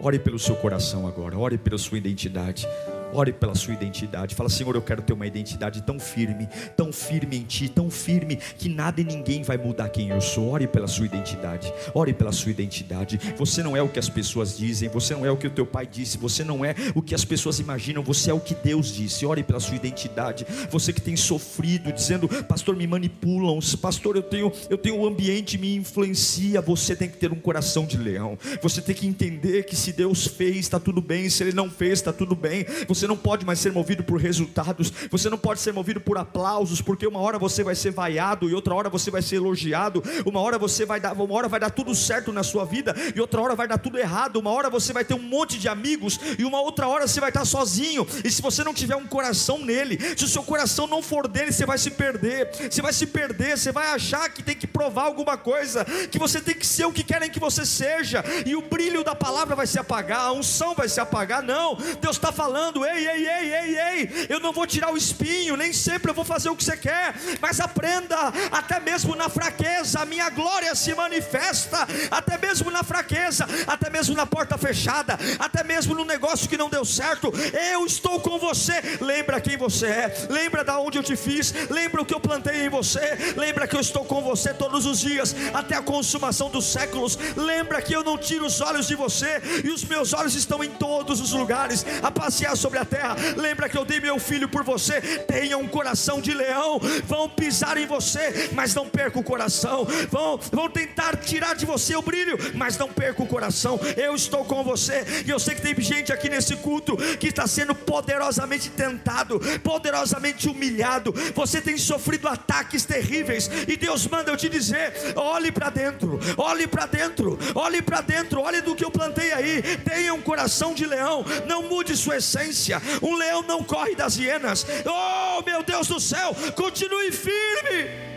Ore 0.01 0.19
pelo 0.19 0.39
seu 0.39 0.55
coração 0.55 1.07
agora, 1.07 1.37
ore 1.37 1.59
pela 1.59 1.77
sua 1.77 1.99
identidade. 1.99 2.67
Ore 3.13 3.33
pela 3.33 3.55
sua 3.55 3.75
identidade. 3.75 4.35
Fala, 4.35 4.49
Senhor, 4.49 4.75
eu 4.75 4.83
quero 4.83 5.03
ter 5.03 5.13
uma 5.13 5.27
identidade 5.27 5.83
tão 5.83 5.99
firme, 5.99 6.49
tão 6.77 6.93
firme 6.93 7.39
em 7.39 7.43
Ti, 7.43 7.69
tão 7.69 7.91
firme 7.91 8.37
que 8.37 8.69
nada 8.69 9.01
e 9.01 9.05
ninguém 9.05 9.43
vai 9.43 9.57
mudar 9.57 9.89
quem 9.89 10.11
eu 10.11 10.21
sou. 10.21 10.51
Ore 10.51 10.67
pela 10.67 10.87
sua 10.87 11.07
identidade. 11.07 11.73
Ore 11.95 12.13
pela 12.13 12.33
sua 12.33 12.51
identidade. 12.51 13.19
Você 13.37 13.63
não 13.63 13.77
é 13.77 13.83
o 13.83 13.89
que 13.89 13.99
as 13.99 14.09
pessoas 14.09 14.57
dizem. 14.57 14.89
Você 14.89 15.15
não 15.15 15.25
é 15.25 15.31
o 15.31 15.37
que 15.37 15.47
o 15.47 15.51
teu 15.51 15.67
pai 15.67 15.87
disse. 15.87 16.19
Você 16.19 16.45
não 16.45 16.65
é 16.65 16.75
o 16.95 17.03
que 17.03 17.15
as 17.15 17.25
pessoas 17.25 17.59
imaginam. 17.59 18.03
Você 18.03 18.31
é 18.31 18.35
o 18.35 18.41
que 18.41 18.55
Deus 18.55 18.95
disse. 18.95 19.25
Ore 19.25 19.43
pela 19.43 19.61
sua 19.61 19.77
identidade. 19.77 20.47
Você 20.71 20.93
que 20.93 21.01
tem 21.01 21.17
sofrido, 21.17 21.93
dizendo, 21.93 22.29
Pastor, 22.45 22.77
me 22.77 22.87
manipulam. 22.87 23.59
Pastor, 23.81 24.17
eu 24.17 24.23
tenho, 24.23 24.53
eu 24.69 24.79
tenho 24.79 24.99
o 24.99 25.07
ambiente 25.07 25.59
me 25.59 25.77
influencia. 25.77 26.61
Você 26.61 26.97
tem 26.97 27.09
que 27.09 27.17
ter 27.17 27.33
um 27.33 27.41
coração 27.41 27.87
de 27.87 27.97
leão. 27.97 28.39
Você 28.63 28.81
tem 28.81 28.95
que 28.95 29.07
entender 29.07 29.65
que 29.65 29.77
se 29.77 29.93
Deus 29.93 30.27
fez, 30.27 30.57
está 30.57 30.81
tudo 30.81 31.01
bem. 31.01 31.29
Se 31.29 31.43
Ele 31.43 31.53
não 31.53 31.71
fez, 31.71 31.93
está 31.95 32.13
tudo 32.13 32.35
bem. 32.35 32.67
Você 32.87 32.98
você 32.99 33.07
não 33.07 33.17
pode 33.17 33.45
mais 33.45 33.59
ser 33.59 33.73
movido 33.73 34.03
por 34.03 34.21
resultados. 34.21 34.93
Você 35.11 35.31
não 35.31 35.39
pode 35.39 35.61
ser 35.61 35.73
movido 35.73 36.01
por 36.01 36.19
aplausos, 36.19 36.81
porque 36.81 37.07
uma 37.07 37.21
hora 37.21 37.39
você 37.39 37.63
vai 37.63 37.75
ser 37.75 37.91
vaiado 37.91 38.49
e 38.49 38.55
outra 38.55 38.75
hora 38.75 38.89
você 38.89 39.11
vai 39.11 39.23
ser 39.23 39.37
elogiado. 39.37 40.03
Uma 40.27 40.41
hora 40.41 40.59
você 40.59 40.85
vai 40.85 41.01
dar, 41.01 41.13
uma 41.13 41.35
hora 41.35 41.49
vai 41.49 41.61
dar 41.61 41.71
tudo 41.71 41.95
certo 41.95 42.33
na 42.33 42.43
sua 42.43 42.65
vida 42.65 42.95
e 43.15 43.21
outra 43.21 43.41
hora 43.41 43.55
vai 43.55 43.69
dar 43.69 43.79
tudo 43.79 43.99
errado. 43.99 44.37
Uma 44.37 44.51
hora 44.51 44.71
você 44.71 44.93
vai 44.93 45.05
ter 45.05 45.15
um 45.15 45.23
monte 45.23 45.59
de 45.59 45.69
amigos 45.69 46.19
e 46.39 46.45
uma 46.45 46.61
outra 46.61 46.89
hora 46.89 47.07
você 47.07 47.21
vai 47.21 47.31
estar 47.31 47.45
sozinho. 47.45 48.07
E 48.25 48.31
se 48.31 48.43
você 48.43 48.65
não 48.65 48.75
tiver 48.75 48.97
um 48.97 49.07
coração 49.07 49.65
nele, 49.65 49.99
se 50.17 50.25
o 50.25 50.29
seu 50.29 50.43
coração 50.43 50.87
não 50.87 51.03
for 51.03 51.29
dele, 51.29 51.53
você 51.53 51.65
vai 51.65 51.79
se 51.79 51.91
perder. 51.91 52.51
Você 52.71 52.83
vai 52.83 52.93
se 52.93 53.07
perder, 53.07 53.57
você 53.57 53.73
vai 53.73 53.89
achar 53.89 54.29
que 54.31 54.43
tem 54.43 54.57
que 54.57 54.67
provar 54.67 55.05
alguma 55.05 55.37
coisa, 55.37 55.85
que 56.11 56.19
você 56.19 56.41
tem 56.41 56.55
que 56.55 56.67
ser 56.67 56.85
o 56.85 56.93
que 56.93 57.03
querem 57.03 57.31
que 57.31 57.41
você 57.41 57.65
seja, 57.65 58.25
e 58.47 58.55
o 58.55 58.63
brilho 58.63 59.05
da 59.05 59.15
palavra 59.15 59.55
vai 59.55 59.67
se 59.67 59.79
apagar, 59.79 60.21
a 60.21 60.33
unção 60.33 60.75
vai 60.75 60.89
se 60.89 61.01
apagar. 61.01 61.43
Não, 61.43 61.77
Deus 62.01 62.17
está 62.17 62.33
falando, 62.33 62.85
ei, 62.95 63.09
ei, 63.09 63.29
ei, 63.29 63.55
ei, 63.55 63.79
ei, 63.79 64.27
eu 64.29 64.41
não 64.41 64.53
vou 64.53 64.67
tirar 64.67 64.93
o 64.93 64.97
espinho, 64.97 65.57
nem 65.57 65.73
sempre 65.73 66.11
eu 66.11 66.15
vou 66.15 66.25
fazer 66.25 66.49
o 66.49 66.57
que 66.57 66.65
você 66.65 66.77
quer, 66.77 67.15
mas 67.41 67.61
aprenda, 67.61 68.17
até 68.51 68.81
mesmo 68.81 69.15
na 69.15 69.29
fraqueza, 69.29 70.01
a 70.01 70.07
minha 70.07 70.29
glória 70.31 70.75
se 70.75 70.95
manifesta, 70.95 71.87
até 72.11 72.39
mesmo 72.39 72.71
na 72.71 72.83
fraqueza, 72.83 73.47
até 73.67 73.91
mesmo 73.91 74.15
na 74.15 74.27
porta 74.27 74.57
fechada, 74.57 75.19
até 75.39 75.63
mesmo 75.65 75.95
no 75.95 76.05
negócio 76.05 76.49
que 76.49 76.57
não 76.57 76.69
deu 76.69 76.85
certo, 76.85 77.33
eu 77.73 77.85
estou 77.87 78.21
com 78.21 78.39
você. 78.39 78.81
Lembra 79.01 79.41
quem 79.41 79.57
você 79.57 79.87
é, 79.87 80.27
lembra 80.31 80.65
da 80.65 80.79
onde 80.79 80.99
eu 80.99 81.03
te 81.03 81.17
fiz, 81.17 81.53
lembra 81.71 82.03
o 82.03 82.05
que 82.05 82.15
eu 82.15 82.21
plantei 82.21 82.67
em 82.67 82.69
você, 82.69 83.35
lembra 83.37 83.67
que 83.67 83.77
eu 83.77 83.81
estou 83.81 84.05
com 84.05 84.23
você 84.23 84.53
todos 84.55 84.87
os 84.87 85.01
dias, 85.01 85.35
até 85.53 85.77
a 85.77 85.83
consumação 85.83 86.51
dos 86.51 86.65
séculos. 86.67 87.19
Lembra 87.37 87.83
que 87.83 87.95
eu 87.95 88.03
não 88.03 88.17
tiro 88.17 88.47
os 88.47 88.61
olhos 88.61 88.87
de 88.87 88.95
você, 88.95 89.41
e 89.65 89.71
os 89.71 89.85
meus 89.85 90.13
olhos 90.13 90.35
estão 90.35 90.63
em 90.63 90.71
todos 90.71 91.21
os 91.21 91.33
lugares, 91.33 91.85
a 92.03 92.11
passear 92.11 92.57
sobre 92.57 92.78
sobre 92.79 92.81
a 92.81 92.85
terra. 92.85 93.17
Lembra 93.37 93.69
que 93.69 93.77
eu 93.77 93.85
dei 93.85 94.01
meu 94.01 94.19
filho 94.19 94.49
por 94.49 94.63
você. 94.63 95.01
Tenha 95.01 95.59
um 95.59 95.67
coração 95.67 96.21
de 96.21 96.33
leão. 96.33 96.81
Vão 97.05 97.29
pisar 97.29 97.77
em 97.77 97.87
você, 97.87 98.51
mas 98.53 98.75
não 98.75 98.89
perca 98.89 99.19
o 99.19 99.25
coração. 99.25 99.87
Vão, 100.11 100.39
vão 100.53 100.69
tentar 100.69 101.17
tirar 101.17 101.55
de 101.55 101.67
você 101.67 101.97
o 101.97 102.03
brilho, 102.03 102.39
mas 102.55 102.79
não 102.79 102.89
perca 102.89 103.23
o 103.23 103.27
coração. 103.27 103.81
Eu 103.97 104.15
estou 104.15 104.45
com 104.45 104.63
você. 104.63 105.05
E 105.27 105.31
eu 105.31 105.39
sei 105.39 105.55
que 105.55 105.63
tem 105.63 105.79
gente 105.81 106.13
aqui 106.13 106.29
nesse 106.29 106.57
culto 106.57 106.97
que 107.19 107.29
está 107.29 107.47
sendo 107.47 107.75
poderosamente 107.75 108.71
tentado, 108.71 109.41
poderosamente 109.63 110.49
humilhado. 110.49 111.13
Você 111.35 111.61
tem 111.61 111.77
sofrido 111.77 112.29
ataques 112.29 112.85
terríveis. 112.85 113.51
E 113.67 113.77
Deus 113.77 114.07
manda 114.07 114.31
eu 114.31 114.37
te 114.37 114.49
dizer: 114.49 114.93
olhe 115.17 115.51
para 115.51 115.71
dentro, 115.71 116.19
olhe 116.37 116.67
para 116.67 116.87
dentro, 116.87 117.39
olhe 117.55 117.83
para 117.83 118.01
dentro, 118.01 118.41
olhe 118.41 118.61
do 118.61 118.75
que 118.75 118.85
eu 118.85 118.91
plantei 118.91 119.33
aí. 119.33 119.63
Tenha 119.85 120.15
um 120.15 120.21
coração 120.21 120.75
de 120.75 120.87
leão. 120.87 121.25
Não 121.47 121.63
mude 121.63 121.97
sua 121.97 122.17
essência 122.17 122.68
um 123.03 123.17
leão 123.17 123.43
não 123.43 123.63
corre 123.63 123.95
das 123.95 124.17
hienas. 124.17 124.67
Oh, 124.87 125.43
meu 125.45 125.63
Deus 125.63 125.89
do 125.89 126.01
céu, 126.01 126.35
continue 126.55 127.13
firme. 127.13 128.09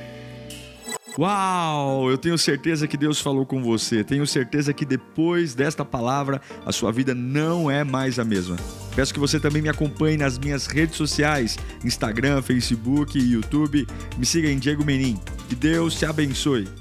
Uau! 1.17 2.09
Eu 2.09 2.17
tenho 2.17 2.37
certeza 2.37 2.87
que 2.87 2.95
Deus 2.95 3.19
falou 3.19 3.45
com 3.45 3.61
você. 3.61 4.03
Tenho 4.03 4.25
certeza 4.25 4.73
que 4.73 4.85
depois 4.85 5.53
desta 5.53 5.83
palavra 5.83 6.41
a 6.65 6.71
sua 6.71 6.91
vida 6.91 7.13
não 7.13 7.69
é 7.69 7.83
mais 7.83 8.17
a 8.17 8.23
mesma. 8.23 8.55
Peço 8.95 9.13
que 9.13 9.19
você 9.19 9.39
também 9.39 9.61
me 9.61 9.69
acompanhe 9.69 10.17
nas 10.17 10.37
minhas 10.37 10.67
redes 10.67 10.95
sociais: 10.95 11.57
Instagram, 11.83 12.41
Facebook 12.41 13.19
YouTube. 13.19 13.85
Me 14.17 14.25
siga 14.25 14.49
em 14.49 14.57
Diego 14.57 14.85
Menin. 14.85 15.19
Que 15.49 15.55
Deus 15.55 15.95
te 15.95 16.05
abençoe. 16.05 16.80